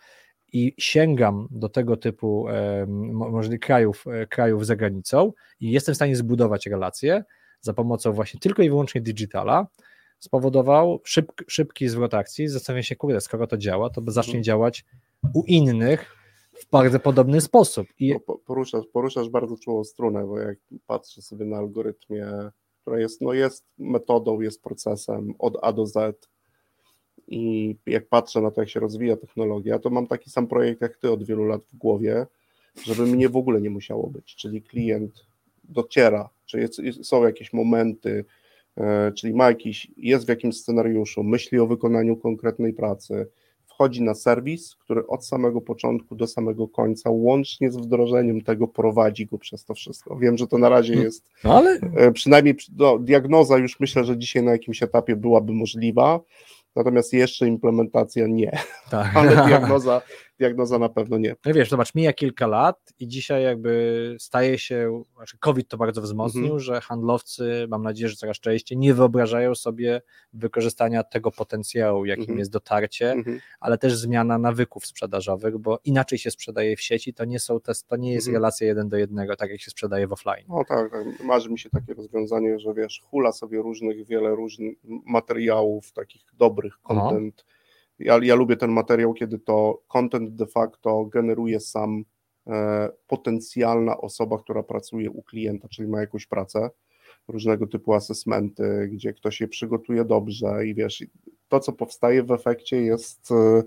i 0.53 0.75
sięgam 0.79 1.49
do 1.51 1.69
tego 1.69 1.97
typu 1.97 2.47
może 3.13 3.59
krajów, 3.59 4.05
e, 4.07 4.27
krajów 4.27 4.67
za 4.67 4.77
granicą 4.77 5.33
i 5.61 5.71
jestem 5.71 5.93
w 5.93 5.97
stanie 5.97 6.17
zbudować 6.17 6.67
relacje 6.67 7.25
za 7.61 7.75
pomocą 7.75 8.13
właśnie 8.13 8.41
tylko 8.41 8.63
i 8.63 8.69
wyłącznie 8.69 9.01
digitala, 9.01 9.67
spowodował 10.19 11.01
szyb, 11.05 11.33
szybki 11.47 11.89
zwrot 11.89 12.15
akcji. 12.15 12.49
Zastanawiam 12.49 12.83
się, 12.83 12.97
kurde, 12.97 13.21
skoro 13.21 13.47
to 13.47 13.57
działa, 13.57 13.91
to 13.91 14.03
zacznie 14.07 14.31
mhm. 14.31 14.45
działać 14.45 14.85
u 15.35 15.45
innych 15.47 16.17
w 16.53 16.71
bardzo 16.71 17.01
podobny 17.01 17.41
sposób. 17.41 17.87
I... 17.99 18.13
No, 18.29 18.39
poruszasz, 18.39 18.87
poruszasz 18.93 19.29
bardzo 19.29 19.57
czułą 19.57 19.85
strunę, 19.85 20.27
bo 20.27 20.39
jak 20.39 20.59
patrzę 20.87 21.23
sobie 21.23 21.45
na 21.45 21.57
algorytmie, 21.57 22.27
która 22.81 22.99
jest, 22.99 23.21
no 23.21 23.33
jest 23.33 23.65
metodą, 23.79 24.41
jest 24.41 24.63
procesem 24.63 25.35
od 25.39 25.57
A 25.63 25.73
do 25.73 25.87
Z 25.87 26.29
i 27.29 27.77
jak 27.87 28.09
patrzę 28.09 28.41
na 28.41 28.51
to, 28.51 28.61
jak 28.61 28.71
się 28.71 28.81
rozwija 28.81 29.17
technologia, 29.17 29.79
to 29.79 29.91
mam 29.91 30.07
taki 30.07 30.31
sam 30.31 30.47
projekt 30.47 30.81
jak 30.81 30.97
ty 30.97 31.11
od 31.11 31.25
wielu 31.25 31.45
lat 31.45 31.65
w 31.65 31.77
głowie, 31.77 32.27
żeby 32.85 33.07
mnie 33.07 33.29
w 33.29 33.37
ogóle 33.37 33.61
nie 33.61 33.71
musiało 33.71 34.11
być, 34.11 34.37
czyli 34.37 34.63
klient 34.63 35.27
dociera, 35.65 36.31
czy 36.47 36.61
jest, 36.61 36.81
są 37.03 37.25
jakieś 37.25 37.53
momenty, 37.53 38.25
czyli 39.15 39.35
ma 39.35 39.47
jakiś, 39.47 39.91
jest 39.97 40.27
w 40.27 40.29
jakimś 40.29 40.57
scenariuszu, 40.57 41.23
myśli 41.23 41.59
o 41.59 41.67
wykonaniu 41.67 42.17
konkretnej 42.17 42.73
pracy, 42.73 43.27
wchodzi 43.79 44.03
na 44.03 44.15
serwis, 44.15 44.77
który 44.77 45.07
od 45.07 45.27
samego 45.27 45.61
początku 45.61 46.15
do 46.15 46.27
samego 46.27 46.69
końca, 46.69 47.11
łącznie 47.11 47.71
z 47.71 47.77
wdrożeniem 47.77 48.41
tego, 48.41 48.69
prowadzi 48.69 49.27
go 49.27 49.39
przez 49.39 49.65
to 49.65 49.75
wszystko. 49.75 50.17
Wiem, 50.17 50.39
że 50.39 50.47
to 50.47 50.59
na 50.59 50.69
razie 50.69 50.95
jest, 50.95 51.25
no 51.45 51.55
ale... 51.59 51.81
E, 51.97 52.13
przynajmniej 52.13 52.55
no, 52.79 52.99
diagnoza 52.99 53.59
już 53.59 53.81
myślę, 53.81 54.05
że 54.05 54.19
dzisiaj 54.19 54.43
na 54.43 54.53
jakimś 54.53 54.83
etapie 54.83 55.17
byłaby 55.17 55.53
możliwa, 55.53 56.21
natomiast 56.77 57.13
jeszcze 57.13 57.49
implementacja 57.49 58.27
nie, 58.27 58.59
tak. 58.91 59.11
ale 59.17 59.47
diagnoza, 59.47 60.03
diagnoza 60.39 60.79
na 60.79 60.89
pewno 60.89 61.19
nie. 61.19 61.37
No 61.47 61.55
wiesz, 61.55 61.71
zobacz, 61.71 61.95
mija 61.95 62.13
kilka 62.13 62.47
lat 62.47 62.93
i 62.99 63.09
dzisiaj 63.09 63.43
jakby 63.43 64.17
staje 64.19 64.59
się, 64.59 65.03
znaczy 65.17 65.39
COVID 65.39 65.69
to 65.69 65.77
bardzo 65.77 66.03
wzmocnił, 66.03 66.45
mhm. 66.45 66.61
że 66.61 66.81
handlowcy, 66.81 67.67
mam 67.69 67.83
nadzieję, 67.83 68.09
że 68.09 68.17
coraz 68.17 68.41
częściej 68.41 68.79
nie 68.79 68.95
wyobrażają 68.95 69.55
sobie 69.55 70.03
wykorzystania 70.33 71.03
tego 71.03 71.31
potencjału, 71.31 72.05
jakim 72.05 72.23
mhm. 72.23 72.39
jest 72.39 72.51
dotarcie, 72.51 73.13
mhm. 73.13 73.41
ale 73.61 73.79
też 73.79 73.97
zmiana 73.97 74.39
nawyków 74.39 74.87
sprzedażowych, 74.87 75.59
bo 75.59 75.79
inaczej 75.85 76.19
się 76.19 76.31
sprzedaje 76.31 76.77
w 76.77 76.81
sieci, 76.81 77.15
to 77.15 77.25
nie 77.25 77.41
są 77.41 77.61
te, 77.61 77.73
to 77.87 77.97
nie 77.97 78.13
jest 78.13 78.27
mhm. 78.27 78.43
relacja 78.43 78.67
jeden 78.67 78.89
do 78.89 78.97
jednego, 78.97 79.37
tak 79.37 79.51
jak 79.51 79.61
się 79.61 79.71
sprzedaje 79.71 80.07
w 80.07 80.13
offline. 80.13 80.45
No 80.49 80.65
tak, 80.69 80.91
tak, 80.91 81.25
marzy 81.25 81.51
mi 81.51 81.59
się 81.59 81.71
takie 81.71 81.95
rozwiązanie, 81.95 82.59
że 82.59 82.75
wiesz, 82.75 83.03
hula 83.11 83.33
sobie 83.33 83.59
różnych, 83.59 84.07
wiele 84.07 84.35
różnych 84.35 84.77
materiałów, 85.07 85.93
takich 85.93 86.23
dobrych 86.35 86.79
content, 86.83 87.45
ja, 87.99 88.19
ja 88.23 88.35
lubię 88.35 88.57
ten 88.57 88.71
materiał, 88.71 89.15
kiedy 89.15 89.39
to 89.39 89.83
content 89.89 90.31
de 90.31 90.47
facto 90.47 91.05
generuje 91.05 91.61
sam 91.61 92.05
e, 92.47 92.89
potencjalna 93.07 93.99
osoba, 93.99 94.39
która 94.39 94.63
pracuje 94.63 95.11
u 95.11 95.23
klienta, 95.23 95.69
czyli 95.69 95.89
ma 95.89 96.01
jakąś 96.01 96.27
pracę, 96.27 96.71
różnego 97.29 97.67
typu 97.67 97.93
asesmenty, 97.95 98.89
gdzie 98.93 99.13
ktoś 99.13 99.41
je 99.41 99.49
przygotuje 99.49 100.05
dobrze 100.05 100.67
i 100.67 100.75
wiesz, 100.75 101.05
to 101.49 101.61
co 101.61 101.73
powstaje 101.73 102.23
w 102.23 102.31
efekcie 102.31 102.83
jest 102.83 103.31
e, 103.31 103.63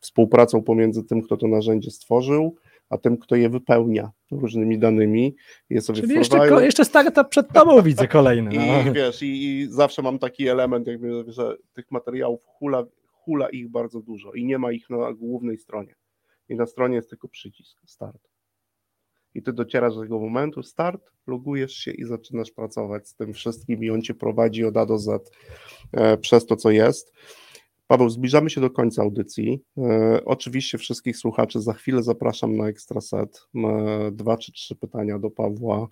współpracą 0.00 0.62
pomiędzy 0.62 1.04
tym, 1.04 1.22
kto 1.22 1.36
to 1.36 1.48
narzędzie 1.48 1.90
stworzył, 1.90 2.56
a 2.90 2.98
tym, 2.98 3.18
kto 3.18 3.36
je 3.36 3.48
wypełnia 3.48 4.10
różnymi 4.30 4.78
danymi. 4.78 5.36
Je 5.70 5.80
sobie 5.80 6.00
Czyli 6.00 6.14
jeszcze, 6.14 6.64
jeszcze 6.64 6.84
startup 6.84 7.28
przed 7.28 7.52
tobą 7.52 7.82
widzę 7.82 8.08
kolejny. 8.08 8.50
No. 8.54 8.90
I 8.90 8.94
wiesz, 8.94 9.22
i, 9.22 9.26
i, 9.26 9.66
zawsze 9.70 10.02
mam 10.02 10.18
taki 10.18 10.48
element, 10.48 10.86
jakby, 10.86 11.24
że 11.28 11.56
tych 11.72 11.90
materiałów 11.90 12.40
hula, 12.44 12.84
hula 13.26 13.48
ich 13.48 13.68
bardzo 13.68 14.00
dużo 14.00 14.32
i 14.32 14.44
nie 14.44 14.58
ma 14.58 14.72
ich 14.72 14.90
na 14.90 15.12
głównej 15.12 15.58
stronie. 15.58 15.94
I 16.48 16.56
na 16.56 16.66
stronie 16.66 16.96
jest 16.96 17.10
tylko 17.10 17.28
przycisk 17.28 17.80
start. 17.86 18.28
I 19.34 19.42
ty 19.42 19.52
docierasz 19.52 19.94
do 19.94 20.00
tego 20.00 20.20
momentu, 20.20 20.62
start, 20.62 21.10
logujesz 21.26 21.72
się 21.72 21.90
i 21.90 22.04
zaczynasz 22.04 22.50
pracować 22.50 23.08
z 23.08 23.14
tym 23.14 23.32
wszystkim 23.32 23.84
i 23.84 23.90
on 23.90 24.02
cię 24.02 24.14
prowadzi 24.14 24.64
od 24.64 24.76
A 24.76 24.86
do 24.86 24.98
Z 24.98 25.30
e, 25.92 26.16
przez 26.18 26.46
to, 26.46 26.56
co 26.56 26.70
jest. 26.70 27.12
Paweł, 27.86 28.10
zbliżamy 28.10 28.50
się 28.50 28.60
do 28.60 28.70
końca 28.70 29.02
audycji. 29.02 29.62
E, 29.78 30.20
oczywiście 30.24 30.78
wszystkich 30.78 31.16
słuchaczy 31.16 31.60
za 31.60 31.72
chwilę 31.72 32.02
zapraszam 32.02 32.56
na 32.56 32.68
ekstraset. 32.68 33.48
E, 33.54 34.10
dwa 34.12 34.36
czy 34.36 34.52
trzy 34.52 34.76
pytania 34.76 35.18
do 35.18 35.30
Pawła. 35.30 35.88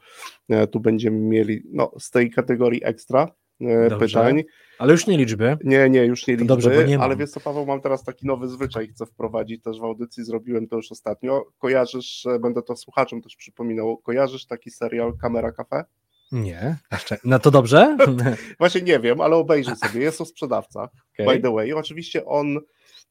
E, 0.48 0.66
tu 0.66 0.80
będziemy 0.80 1.18
mieli 1.18 1.62
no, 1.70 1.92
z 1.98 2.10
tej 2.10 2.30
kategorii 2.30 2.84
ekstra 2.84 3.34
Dobrze. 3.60 4.18
pytań. 4.18 4.42
Ale 4.78 4.92
już 4.92 5.06
nie 5.06 5.18
liczby. 5.18 5.56
Nie, 5.64 5.90
nie, 5.90 6.04
już 6.04 6.26
nie 6.26 6.34
liczby. 6.34 6.48
Dobrze, 6.48 6.70
bo 6.70 6.82
nie 6.82 6.98
ale 6.98 7.16
wiesz 7.16 7.30
co, 7.30 7.40
Paweł, 7.40 7.66
mam 7.66 7.80
teraz 7.80 8.04
taki 8.04 8.26
nowy 8.26 8.48
zwyczaj, 8.48 8.88
chcę 8.88 9.06
wprowadzić 9.06 9.62
też 9.62 9.80
w 9.80 9.84
audycji, 9.84 10.24
zrobiłem 10.24 10.68
to 10.68 10.76
już 10.76 10.92
ostatnio. 10.92 11.44
Kojarzysz, 11.58 12.26
e, 12.26 12.38
będę 12.38 12.62
to 12.62 12.76
słuchaczom 12.76 13.22
też 13.22 13.36
przypominał, 13.36 13.96
kojarzysz 13.96 14.46
taki 14.46 14.70
serial 14.70 15.16
Kamera 15.20 15.52
Cafe? 15.52 15.84
Nie. 16.32 16.76
No 17.24 17.38
to 17.38 17.50
dobrze? 17.50 17.96
Właśnie 18.58 18.82
nie 18.82 19.00
wiem, 19.00 19.20
ale 19.20 19.36
obejrzyj 19.36 19.76
sobie, 19.76 20.00
jest 20.00 20.18
to 20.18 20.24
sprzedawca, 20.24 20.88
okay. 21.14 21.26
by 21.26 21.42
the 21.42 21.52
way. 21.52 21.72
Oczywiście 21.72 22.24
on 22.24 22.58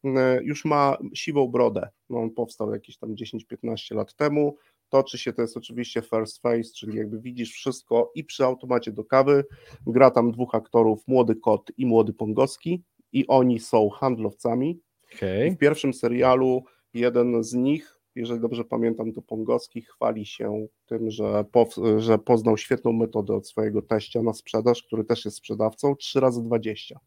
e, 0.05 0.39
już 0.43 0.65
ma 0.65 0.97
siwą 1.13 1.47
brodę, 1.47 1.89
no 2.09 2.19
on 2.19 2.31
powstał 2.31 2.73
jakieś 2.73 2.97
tam 2.97 3.15
10-15 3.15 3.95
lat 3.95 4.15
temu, 4.15 4.57
toczy 4.93 5.17
się, 5.17 5.33
to 5.33 5.41
jest 5.41 5.57
oczywiście 5.57 6.01
first 6.01 6.41
face, 6.41 6.69
czyli 6.75 6.97
jakby 6.97 7.19
widzisz 7.19 7.51
wszystko 7.51 8.11
i 8.15 8.23
przy 8.23 8.45
automacie 8.45 8.91
do 8.91 9.03
kawy, 9.03 9.45
gra 9.87 10.11
tam 10.11 10.31
dwóch 10.31 10.55
aktorów, 10.55 11.07
młody 11.07 11.35
kot 11.35 11.71
i 11.77 11.85
młody 11.85 12.13
Pongowski 12.13 12.83
i 13.11 13.27
oni 13.27 13.59
są 13.59 13.89
handlowcami. 13.89 14.79
Okay. 15.15 15.51
w 15.51 15.57
pierwszym 15.57 15.93
serialu 15.93 16.63
jeden 16.93 17.43
z 17.43 17.53
nich, 17.53 17.99
jeżeli 18.15 18.39
dobrze 18.39 18.63
pamiętam, 18.63 19.11
to 19.13 19.21
Pongowski 19.21 19.81
chwali 19.81 20.25
się 20.25 20.67
tym, 20.85 21.11
że, 21.11 21.45
po, 21.51 21.67
że 21.97 22.17
poznał 22.17 22.57
świetną 22.57 22.93
metodę 22.93 23.35
od 23.35 23.47
swojego 23.47 23.81
teścia 23.81 24.21
na 24.21 24.33
sprzedaż, 24.33 24.83
który 24.83 25.03
też 25.03 25.25
jest 25.25 25.37
sprzedawcą, 25.37 25.95
3 25.95 26.19
razy 26.19 26.43
20. 26.43 26.99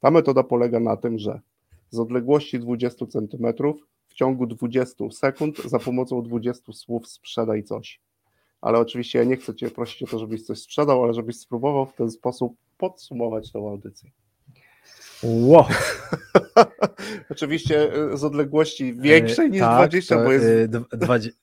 Ta 0.00 0.10
metoda 0.10 0.42
polega 0.42 0.80
na 0.80 0.96
tym, 0.96 1.18
że 1.18 1.40
z 1.90 1.98
odległości 1.98 2.58
20 2.58 3.06
centymetrów 3.06 3.86
w 4.14 4.16
ciągu 4.16 4.46
20 4.46 5.10
sekund 5.10 5.58
za 5.64 5.78
pomocą 5.78 6.22
20 6.22 6.72
słów 6.72 7.08
sprzedaj 7.08 7.64
coś. 7.64 8.00
Ale 8.60 8.78
oczywiście 8.78 9.18
ja 9.18 9.24
nie 9.24 9.36
chcę 9.36 9.54
Cię 9.54 9.70
prosić 9.70 10.02
o 10.02 10.06
to, 10.06 10.18
żebyś 10.18 10.42
coś 10.42 10.58
sprzedał, 10.58 11.04
ale 11.04 11.14
żebyś 11.14 11.38
spróbował 11.38 11.86
w 11.86 11.94
ten 11.94 12.10
sposób 12.10 12.56
podsumować 12.78 13.52
tę 13.52 13.58
audycję. 13.58 14.10
Wow. 15.22 15.64
Oczywiście 17.30 17.96
y, 18.12 18.16
z 18.16 18.24
odległości 18.24 18.94
większej 18.94 19.50
niż 19.50 19.60
tak, 19.60 19.88
20, 19.88 20.24
bo 20.24 20.32
jest. 20.32 20.46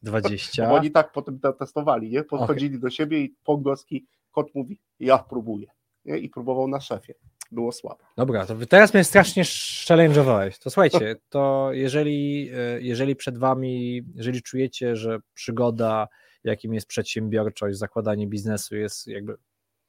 20. 0.02 0.70
Bo 0.70 0.76
oni 0.76 0.92
tak 0.92 1.12
potem 1.12 1.40
testowali, 1.60 2.10
nie? 2.10 2.24
Podchodzili 2.24 2.76
okay. 2.76 2.80
do 2.82 2.90
siebie 2.90 3.20
i 3.20 3.36
Pogłoski 3.44 4.06
kot 4.32 4.56
mówi: 4.56 4.80
Ja 5.00 5.18
próbuję. 5.18 5.68
Nie? 6.06 6.18
I 6.18 6.30
próbował 6.30 6.68
na 6.68 6.82
szefie 6.82 7.14
było 7.52 7.72
słabe. 7.72 8.04
Dobra, 8.18 8.46
to 8.46 8.56
teraz 8.70 8.94
mnie 8.94 9.04
strasznie 9.04 9.44
challenge'owałeś. 9.44 10.60
To 10.60 10.70
słuchajcie, 10.70 11.16
to 11.30 11.70
jeżeli, 11.74 12.50
e, 12.54 12.82
jeżeli 12.82 13.16
przed 13.16 13.38
wami, 13.38 14.02
jeżeli 14.16 14.42
czujecie, 14.42 14.96
że 14.96 15.20
przygoda, 15.34 16.08
jakim 16.44 16.74
jest 16.74 16.88
przedsiębiorczość, 16.88 17.78
zakładanie 17.78 18.28
biznesu 18.28 18.76
jest 18.76 19.08
jakby 19.08 19.36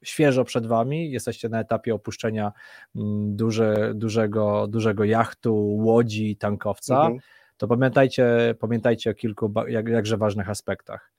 świeżo 0.03 0.43
przed 0.43 0.65
wami, 0.65 1.11
jesteście 1.11 1.49
na 1.49 1.59
etapie 1.59 1.95
opuszczenia 1.95 2.51
mm, 2.95 3.35
duże, 3.35 3.91
dużego, 3.95 4.67
dużego 4.67 5.03
jachtu, 5.03 5.55
łodzi, 5.77 6.35
tankowca, 6.35 6.95
mhm. 6.95 7.19
to 7.57 7.67
pamiętajcie, 7.67 8.55
pamiętajcie 8.59 9.09
o 9.09 9.13
kilku 9.13 9.53
jak, 9.67 9.87
jakże 9.87 10.17
ważnych 10.17 10.49
aspektach 10.49 11.12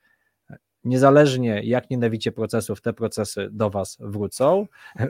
niezależnie 0.85 1.63
jak 1.65 1.91
nienawicie 1.91 2.33
procesów, 2.33 2.81
te 2.81 2.93
procesy 2.93 3.49
do 3.53 3.71
Was 3.71 3.97
wrócą. 4.01 4.67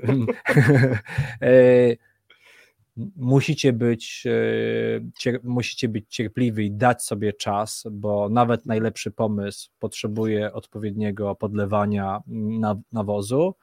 E, 1.43 1.97
musicie 3.17 3.73
być, 3.73 4.25
e, 4.27 4.31
cier, 5.19 5.41
musicie 5.45 5.89
być 5.89 6.05
cierpliwi 6.09 6.67
i 6.67 6.73
dać 6.73 7.03
sobie 7.03 7.33
czas, 7.33 7.85
bo 7.91 8.29
nawet 8.29 8.67
najlepszy 8.67 9.11
pomysł 9.11 9.71
potrzebuje 9.79 10.53
odpowiedniego 10.53 11.35
podlewania 11.35 12.21
nawozu. 12.93 13.55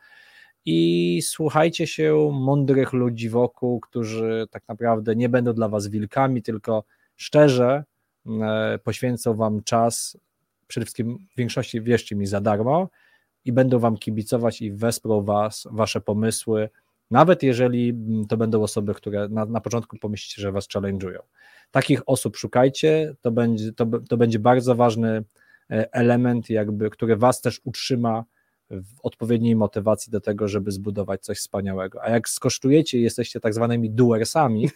I 0.65 1.19
słuchajcie 1.23 1.87
się 1.87 2.31
mądrych 2.33 2.93
ludzi 2.93 3.29
wokół, 3.29 3.79
którzy 3.79 4.47
tak 4.51 4.63
naprawdę 4.67 5.15
nie 5.15 5.29
będą 5.29 5.53
dla 5.53 5.69
Was 5.69 5.87
wilkami, 5.87 6.41
tylko 6.41 6.83
szczerze 7.15 7.83
e, 8.25 8.79
poświęcą 8.83 9.33
Wam 9.33 9.63
czas 9.63 10.17
przede 10.71 10.85
wszystkim 10.85 11.17
w 11.33 11.37
większości 11.37 11.81
wierzcie 11.81 12.15
mi 12.15 12.25
za 12.25 12.41
darmo 12.41 12.89
i 13.45 13.51
będą 13.51 13.79
wam 13.79 13.97
kibicować 13.97 14.61
i 14.61 14.71
wesprą 14.71 15.21
was, 15.21 15.67
wasze 15.71 16.01
pomysły, 16.01 16.69
nawet 17.11 17.43
jeżeli 17.43 17.89
mm, 17.89 18.27
to 18.27 18.37
będą 18.37 18.63
osoby, 18.63 18.93
które 18.93 19.29
na, 19.29 19.45
na 19.45 19.61
początku 19.61 19.97
pomyślicie, 19.97 20.41
że 20.41 20.51
was 20.51 20.67
challenge'ują. 20.67 21.19
Takich 21.71 22.01
osób 22.05 22.37
szukajcie, 22.37 23.15
to 23.21 23.31
będzie, 23.31 23.73
to, 23.73 23.85
to 24.09 24.17
będzie 24.17 24.39
bardzo 24.39 24.75
ważny 24.75 25.23
e, 25.69 25.93
element, 25.93 26.49
jakby, 26.49 26.89
który 26.89 27.15
was 27.15 27.41
też 27.41 27.61
utrzyma 27.63 28.25
w 28.69 29.01
odpowiedniej 29.03 29.55
motywacji 29.55 30.11
do 30.11 30.21
tego, 30.21 30.47
żeby 30.47 30.71
zbudować 30.71 31.23
coś 31.23 31.37
wspaniałego. 31.37 32.03
A 32.03 32.09
jak 32.09 32.29
skosztujecie 32.29 32.99
i 32.99 33.01
jesteście 33.01 33.39
tak 33.39 33.53
zwanymi 33.53 33.89
doersami, 33.89 34.69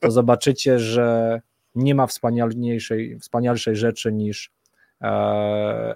to 0.00 0.10
zobaczycie, 0.20 0.78
że 0.78 1.40
nie 1.74 1.94
ma 1.94 2.06
wspanialszej, 2.06 3.18
wspanialszej 3.18 3.76
rzeczy 3.76 4.12
niż 4.12 4.50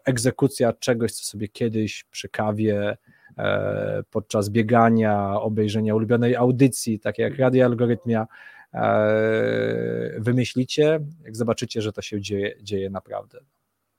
egzekucja 0.04 0.72
czegoś, 0.72 1.12
co 1.12 1.24
sobie 1.24 1.48
kiedyś 1.48 2.04
przy 2.04 2.28
kawie, 2.28 2.96
e, 3.38 4.02
podczas 4.10 4.48
biegania, 4.48 5.40
obejrzenia 5.40 5.94
ulubionej 5.94 6.36
audycji, 6.36 7.00
takie 7.00 7.22
jak 7.22 7.38
Radio 7.38 7.64
Algorytmia, 7.64 8.26
e, 8.74 10.14
wymyślicie, 10.18 11.00
jak 11.24 11.36
zobaczycie, 11.36 11.82
że 11.82 11.92
to 11.92 12.02
się 12.02 12.20
dzieje, 12.20 12.54
dzieje 12.62 12.90
naprawdę. 12.90 13.38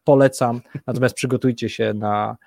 Polecam, 0.03 0.61
natomiast 0.87 1.15
przygotujcie 1.15 1.69
się 1.69 1.93
na, 1.93 2.37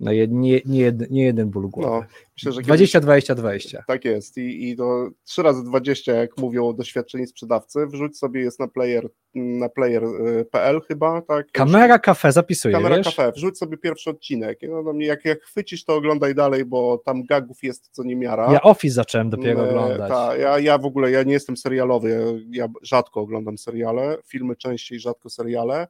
No 0.00 0.12
nie, 0.12 0.28
nie, 0.28 0.60
nie, 0.66 0.80
jeden, 0.80 1.08
nie 1.10 1.24
jeden 1.24 1.50
ból 1.50 1.68
głowy. 1.68 1.88
No, 1.88 2.04
myślę, 2.36 2.52
że 2.52 2.60
20, 2.62 3.00
20, 3.00 3.34
20. 3.34 3.84
Tak 3.86 4.04
jest 4.04 4.38
i, 4.38 4.70
i 4.70 4.76
to 4.76 5.10
3 5.24 5.42
razy 5.42 5.64
20, 5.64 6.12
jak 6.12 6.38
mówią 6.38 6.72
doświadczeni 6.72 7.26
sprzedawcy, 7.26 7.86
wrzuć 7.86 8.18
sobie 8.18 8.40
jest 8.40 8.60
na 8.60 8.68
player 8.68 9.08
na 9.34 9.68
player.pl 9.68 10.80
chyba, 10.80 11.22
tak? 11.22 11.52
Kamera 11.52 11.98
kafe 11.98 12.32
zapisuje, 12.32 12.74
Kamera 12.74 12.96
wiesz? 12.96 13.06
kafe, 13.06 13.32
wrzuć 13.32 13.58
sobie 13.58 13.76
pierwszy 13.76 14.10
odcinek. 14.10 14.58
No, 14.68 14.82
no, 14.82 14.92
jak, 14.98 15.24
jak 15.24 15.42
chwycisz, 15.42 15.84
to 15.84 15.94
oglądaj 15.94 16.34
dalej, 16.34 16.64
bo 16.64 16.98
tam 16.98 17.24
gagów 17.24 17.62
jest 17.62 17.88
co 17.92 18.04
niemiara. 18.04 18.52
Ja 18.52 18.62
Office 18.62 18.94
zacząłem 18.94 19.30
dopiero 19.30 19.68
oglądać. 19.68 20.08
Ta, 20.08 20.36
ja, 20.36 20.58
ja 20.58 20.78
w 20.78 20.84
ogóle 20.84 21.10
ja 21.10 21.22
nie 21.22 21.32
jestem 21.32 21.56
serialowy, 21.56 22.10
ja, 22.10 22.64
ja 22.64 22.72
rzadko 22.82 23.20
oglądam 23.20 23.58
seriale, 23.58 24.18
filmy 24.26 24.56
częściej, 24.56 25.00
rzadko 25.00 25.30
seriale. 25.30 25.86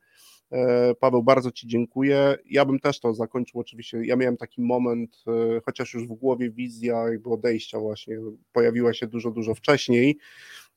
E, 0.53 0.95
Paweł, 0.95 1.23
bardzo 1.23 1.51
Ci 1.51 1.69
dziękuję. 1.69 2.37
Ja 2.47 2.65
bym 2.65 2.81
też 2.81 3.01
to 3.01 3.15
zakończył 3.15 3.61
oczywiście. 3.61 4.05
Ja 4.05 4.17
miałem 4.17 4.37
taki 4.37 4.63
moment, 4.63 5.25
e, 5.27 5.61
chociaż 5.65 5.95
już 5.95 6.07
w 6.07 6.13
głowie 6.13 6.51
wizja 6.51 7.09
jakby 7.09 7.31
odejścia 7.31 7.81
właśnie 7.81 8.17
pojawiła 8.53 8.95
się 8.95 9.07
dużo, 9.07 9.31
dużo 9.31 9.55
wcześniej, 9.55 10.19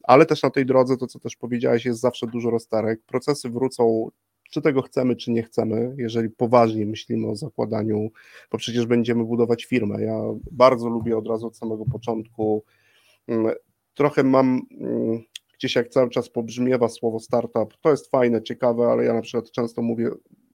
ale 0.03 0.25
też 0.25 0.43
na 0.43 0.49
tej 0.49 0.65
drodze, 0.65 0.97
to 0.97 1.07
co 1.07 1.19
też 1.19 1.35
powiedziałeś, 1.35 1.85
jest 1.85 1.99
zawsze 1.99 2.27
dużo 2.27 2.49
rozterek. 2.49 3.01
Procesy 3.05 3.49
wrócą, 3.49 4.09
czy 4.51 4.61
tego 4.61 4.81
chcemy, 4.81 5.15
czy 5.15 5.31
nie 5.31 5.43
chcemy, 5.43 5.95
jeżeli 5.97 6.29
poważnie 6.29 6.85
myślimy 6.85 7.27
o 7.27 7.35
zakładaniu, 7.35 8.09
bo 8.51 8.57
przecież 8.57 8.85
będziemy 8.85 9.23
budować 9.25 9.65
firmę. 9.65 10.01
Ja 10.03 10.19
bardzo 10.51 10.89
lubię 10.89 11.17
od 11.17 11.27
razu 11.27 11.47
od 11.47 11.57
samego 11.57 11.85
początku. 11.85 12.63
mm, 13.27 13.53
Trochę 13.93 14.23
mam 14.23 14.61
mm, 14.81 15.23
gdzieś 15.53 15.75
jak 15.75 15.89
cały 15.89 16.09
czas 16.09 16.29
pobrzmiewa 16.29 16.89
słowo 16.89 17.19
startup, 17.19 17.77
to 17.81 17.91
jest 17.91 18.11
fajne, 18.11 18.43
ciekawe, 18.43 18.87
ale 18.87 19.05
ja 19.05 19.13
na 19.13 19.21
przykład 19.21 19.51
często 19.51 19.81
mówię, 19.81 20.09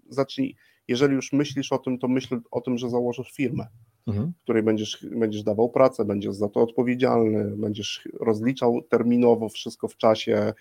zacznij, 0.10 0.56
jeżeli 0.88 1.16
już 1.16 1.34
myślisz 1.34 1.72
o 1.72 1.78
tym, 1.78 2.00
to 2.00 2.08
myśl 2.08 2.40
o 2.52 2.62
tym, 2.62 2.78
że 2.78 2.90
założysz 2.90 3.32
firmę, 3.32 3.68
Mhm. 4.08 4.34
w 4.40 4.44
której 4.44 4.64
będziesz, 4.64 5.06
będziesz 5.12 5.44
dawał 5.44 5.70
pracę, 5.70 6.06
będziesz 6.06 6.36
za 6.36 6.50
to 6.50 6.62
odpowiedzialny, 6.62 7.58
będziesz 7.58 8.08
rozliczał 8.20 8.82
terminowo 8.90 9.50
wszystko 9.50 9.88
w 9.88 9.98
czasie, 9.98 10.54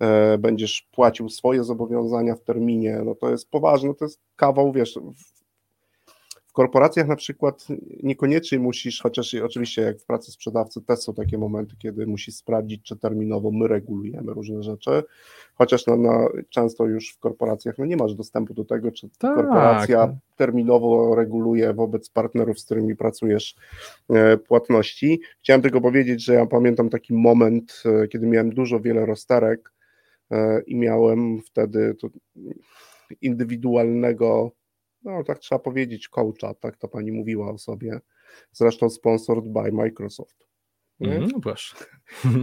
e, 0.00 0.38
będziesz 0.38 0.88
płacił 0.92 1.28
swoje 1.28 1.64
zobowiązania 1.64 2.34
w 2.34 2.42
terminie, 2.42 3.02
no 3.04 3.14
to 3.14 3.30
jest 3.30 3.50
poważne, 3.50 3.94
to 3.94 4.04
jest 4.04 4.20
kawał, 4.36 4.72
wiesz, 4.72 4.98
w, 6.50 6.52
korporacjach 6.52 7.08
na 7.08 7.16
przykład 7.16 7.66
niekoniecznie 8.02 8.58
musisz, 8.58 9.00
chociaż 9.02 9.34
oczywiście 9.34 9.82
jak 9.82 9.98
w 9.98 10.04
pracy 10.04 10.32
sprzedawcy 10.32 10.82
też 10.82 10.98
są 10.98 11.14
takie 11.14 11.38
momenty, 11.38 11.76
kiedy 11.78 12.06
musisz 12.06 12.34
sprawdzić, 12.34 12.82
czy 12.82 12.96
terminowo 12.96 13.50
my 13.50 13.68
regulujemy 13.68 14.32
różne 14.32 14.62
rzeczy, 14.62 15.02
chociaż 15.54 15.86
no, 15.86 15.96
no, 15.96 16.28
często 16.48 16.86
już 16.86 17.12
w 17.12 17.18
korporacjach 17.18 17.78
no, 17.78 17.84
nie 17.84 17.96
masz 17.96 18.14
dostępu 18.14 18.54
do 18.54 18.64
tego, 18.64 18.92
czy 18.92 19.08
Tak. 19.18 19.34
korporacja 19.34 20.16
terminowo 20.36 21.14
reguluje 21.14 21.74
wobec 21.74 22.10
partnerów, 22.10 22.60
z 22.60 22.64
którymi 22.64 22.96
pracujesz 22.96 23.56
e, 24.10 24.36
płatności. 24.36 25.20
Chciałem 25.40 25.62
tylko 25.62 25.80
powiedzieć, 25.80 26.24
że 26.24 26.34
ja 26.34 26.46
pamiętam 26.46 26.88
taki 26.88 27.14
moment, 27.14 27.82
e, 27.84 28.08
kiedy 28.08 28.26
miałem 28.26 28.50
dużo, 28.50 28.80
wiele 28.80 29.06
rozterek 29.06 29.72
e, 30.30 30.62
i 30.66 30.76
miałem 30.76 31.40
wtedy 31.42 31.96
indywidualnego, 33.20 34.52
no 35.04 35.24
tak 35.24 35.38
trzeba 35.38 35.58
powiedzieć, 35.58 36.08
coacha, 36.08 36.54
tak 36.54 36.76
ta 36.76 36.88
pani 36.88 37.12
mówiła 37.12 37.50
o 37.50 37.58
sobie, 37.58 38.00
zresztą 38.52 38.90
sponsored 38.90 39.44
by 39.44 39.72
Microsoft. 39.72 40.50
Mhm, 41.00 41.28
no 41.32 41.40
proszę. 41.40 41.76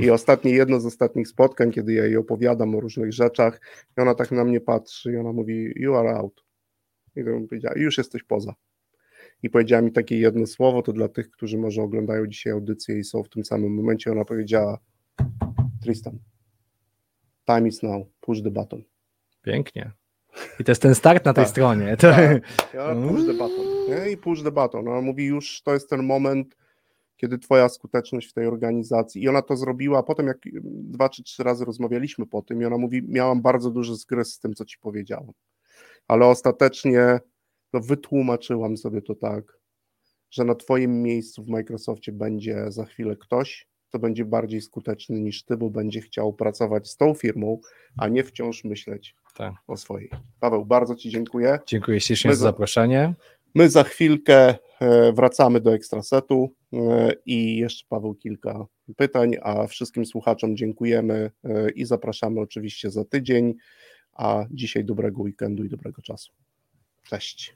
I 0.02 0.10
ostatnie, 0.10 0.52
jedno 0.52 0.80
z 0.80 0.86
ostatnich 0.86 1.28
spotkań, 1.28 1.72
kiedy 1.72 1.94
ja 1.94 2.06
jej 2.06 2.18
opowiadam 2.18 2.76
o 2.76 2.80
różnych 2.80 3.14
rzeczach, 3.14 3.62
i 3.98 4.02
ona 4.02 4.16
tak 4.16 4.32
na 4.32 4.44
mnie 4.44 4.62
patrzy 4.62 5.12
i 5.12 5.18
ona 5.18 5.34
mówi, 5.34 5.74
you 5.76 5.96
are 5.96 6.10
out. 6.10 6.44
I 7.16 7.24
to 7.24 7.30
powiedziała, 7.50 7.76
już 7.78 7.98
jesteś 7.98 8.24
poza. 8.24 8.54
I 9.44 9.50
powiedziała 9.50 9.82
mi 9.82 9.92
takie 9.92 10.20
jedno 10.20 10.48
słowo, 10.48 10.82
to 10.82 10.94
dla 10.94 11.08
tych, 11.08 11.30
którzy 11.30 11.58
może 11.58 11.82
oglądają 11.82 12.28
dzisiaj 12.28 12.54
audycję 12.54 13.00
i 13.00 13.04
są 13.04 13.24
w 13.24 13.30
tym 13.30 13.46
samym 13.46 13.74
momencie, 13.74 14.12
ona 14.12 14.26
powiedziała, 14.26 14.80
Tristan, 15.82 16.20
time 17.46 17.68
is 17.68 17.84
now, 17.84 18.08
push 18.22 18.42
the 18.42 18.52
button. 18.52 18.84
Pięknie. 19.42 19.92
I 20.60 20.64
to 20.64 20.72
jest 20.72 20.82
ten 20.82 20.96
start 20.96 21.26
na 21.26 21.34
tej 21.34 21.44
Tak. 21.44 21.52
stronie. 21.52 21.98
To... 21.98 22.12
Tak. 22.12 22.42
Ja 22.74 22.96
push 22.96 23.26
the 23.26 23.34
button. 23.34 23.66
Nie? 23.90 24.12
I 24.12 24.18
push 24.18 24.44
the 24.44 24.52
button. 24.52 24.88
Ona 24.88 25.02
mówi, 25.02 25.26
już 25.26 25.62
to 25.62 25.74
jest 25.74 25.90
ten 25.90 26.04
moment, 26.04 26.56
kiedy 27.18 27.38
twoja 27.38 27.70
skuteczność 27.70 28.30
w 28.30 28.34
tej 28.34 28.48
organizacji 28.48 29.24
i 29.24 29.30
ona 29.30 29.42
to 29.42 29.56
zrobiła, 29.56 30.04
potem 30.04 30.28
jak 30.28 30.38
dwa 30.64 31.10
czy 31.10 31.24
trzy 31.24 31.44
razy 31.44 31.66
rozmawialiśmy 31.66 32.26
po 32.26 32.42
tym 32.42 32.62
i 32.62 32.66
ona 32.66 32.78
mówi, 32.78 33.02
miałam 33.08 33.42
bardzo 33.42 33.72
duży 33.72 33.96
zgryz 33.96 34.34
z 34.34 34.40
tym, 34.40 34.54
co 34.54 34.66
ci 34.66 34.78
powiedziałam, 34.78 35.32
ale 36.08 36.26
ostatecznie 36.26 37.20
no, 37.74 37.80
wytłumaczyłam 37.80 38.78
sobie 38.78 39.02
to 39.02 39.16
tak, 39.16 39.60
że 40.32 40.44
na 40.44 40.56
twoim 40.56 41.02
miejscu 41.02 41.44
w 41.44 41.48
Microsoftie 41.48 42.12
będzie 42.12 42.72
za 42.72 42.86
chwilę 42.86 43.16
ktoś, 43.16 43.68
kto 43.98 44.02
będzie 44.02 44.26
bardziej 44.26 44.62
skuteczny 44.62 45.20
niż 45.20 45.44
ty, 45.44 45.58
bo 45.58 45.70
będzie 45.70 46.02
chciał 46.02 46.34
pracować 46.34 46.90
z 46.90 46.98
tą 46.98 47.14
firmą, 47.14 47.60
a 47.98 48.08
nie 48.08 48.24
wciąż 48.24 48.64
myśleć 48.64 49.16
Tak. 49.36 49.54
o 49.68 49.78
swojej. 49.78 50.10
Paweł, 50.40 50.66
bardzo 50.66 50.96
ci 50.96 51.10
dziękuję. 51.10 51.60
Dziękuję 51.68 52.00
ślicznie 52.02 52.36
za- 52.36 52.44
zaproszenie. 52.44 53.14
My 53.56 53.70
za 53.70 53.84
chwilkę 53.84 54.56
e, 54.80 55.14
wracamy 55.14 55.62
do 55.62 55.74
ekstrasetu 55.74 56.54
e, 56.74 57.12
i 57.26 57.58
jeszcze 57.58 57.86
Paweł 57.90 58.16
kilka 58.16 58.66
pytań, 58.98 59.36
a 59.42 59.68
wszystkim 59.68 60.06
słuchaczom 60.06 60.58
dziękujemy 60.58 61.32
e, 61.44 61.70
i 61.70 61.86
zapraszamy 61.86 62.40
oczywiście 62.40 62.92
za 62.92 63.06
tydzień, 63.06 63.54
a 64.14 64.46
dzisiaj 64.52 64.86
dobrego 64.86 65.22
weekendu 65.22 65.64
i 65.64 65.70
dobrego 65.70 66.02
czasu. 66.02 66.32
Cześć. 67.10 67.56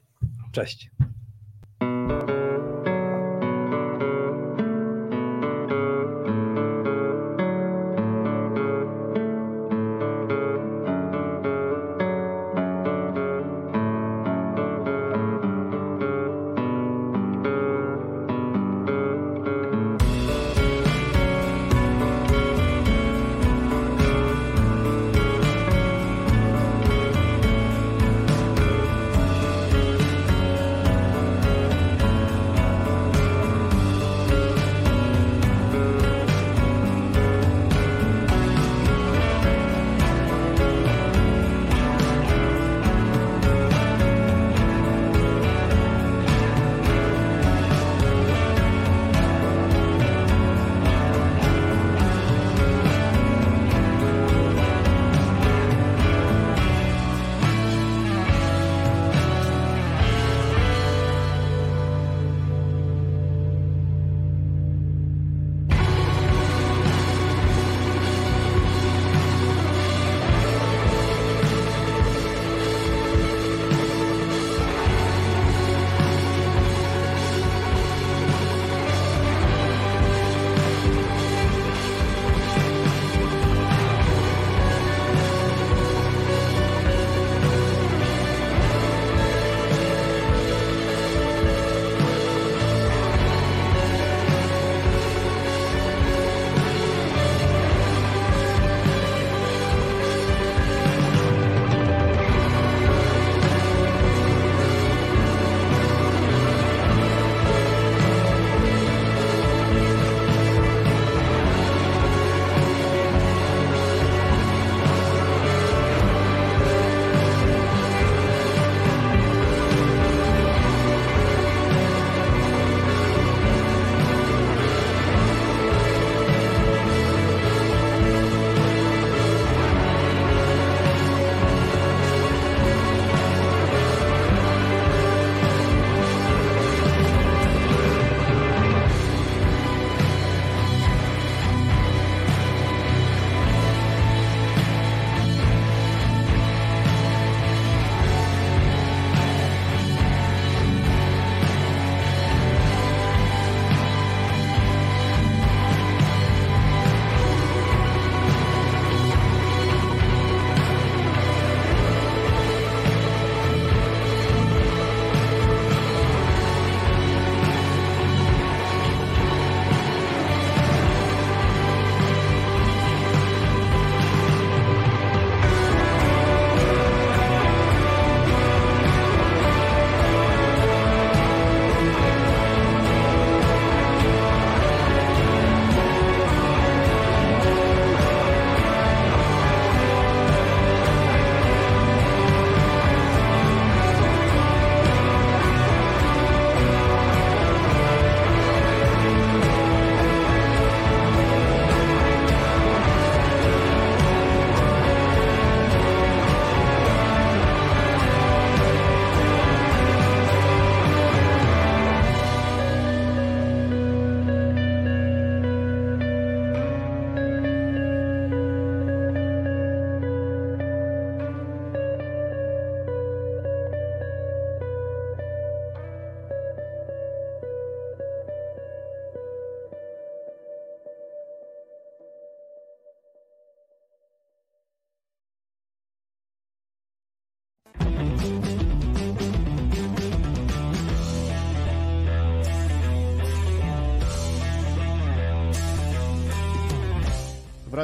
Cześć. 0.52 0.90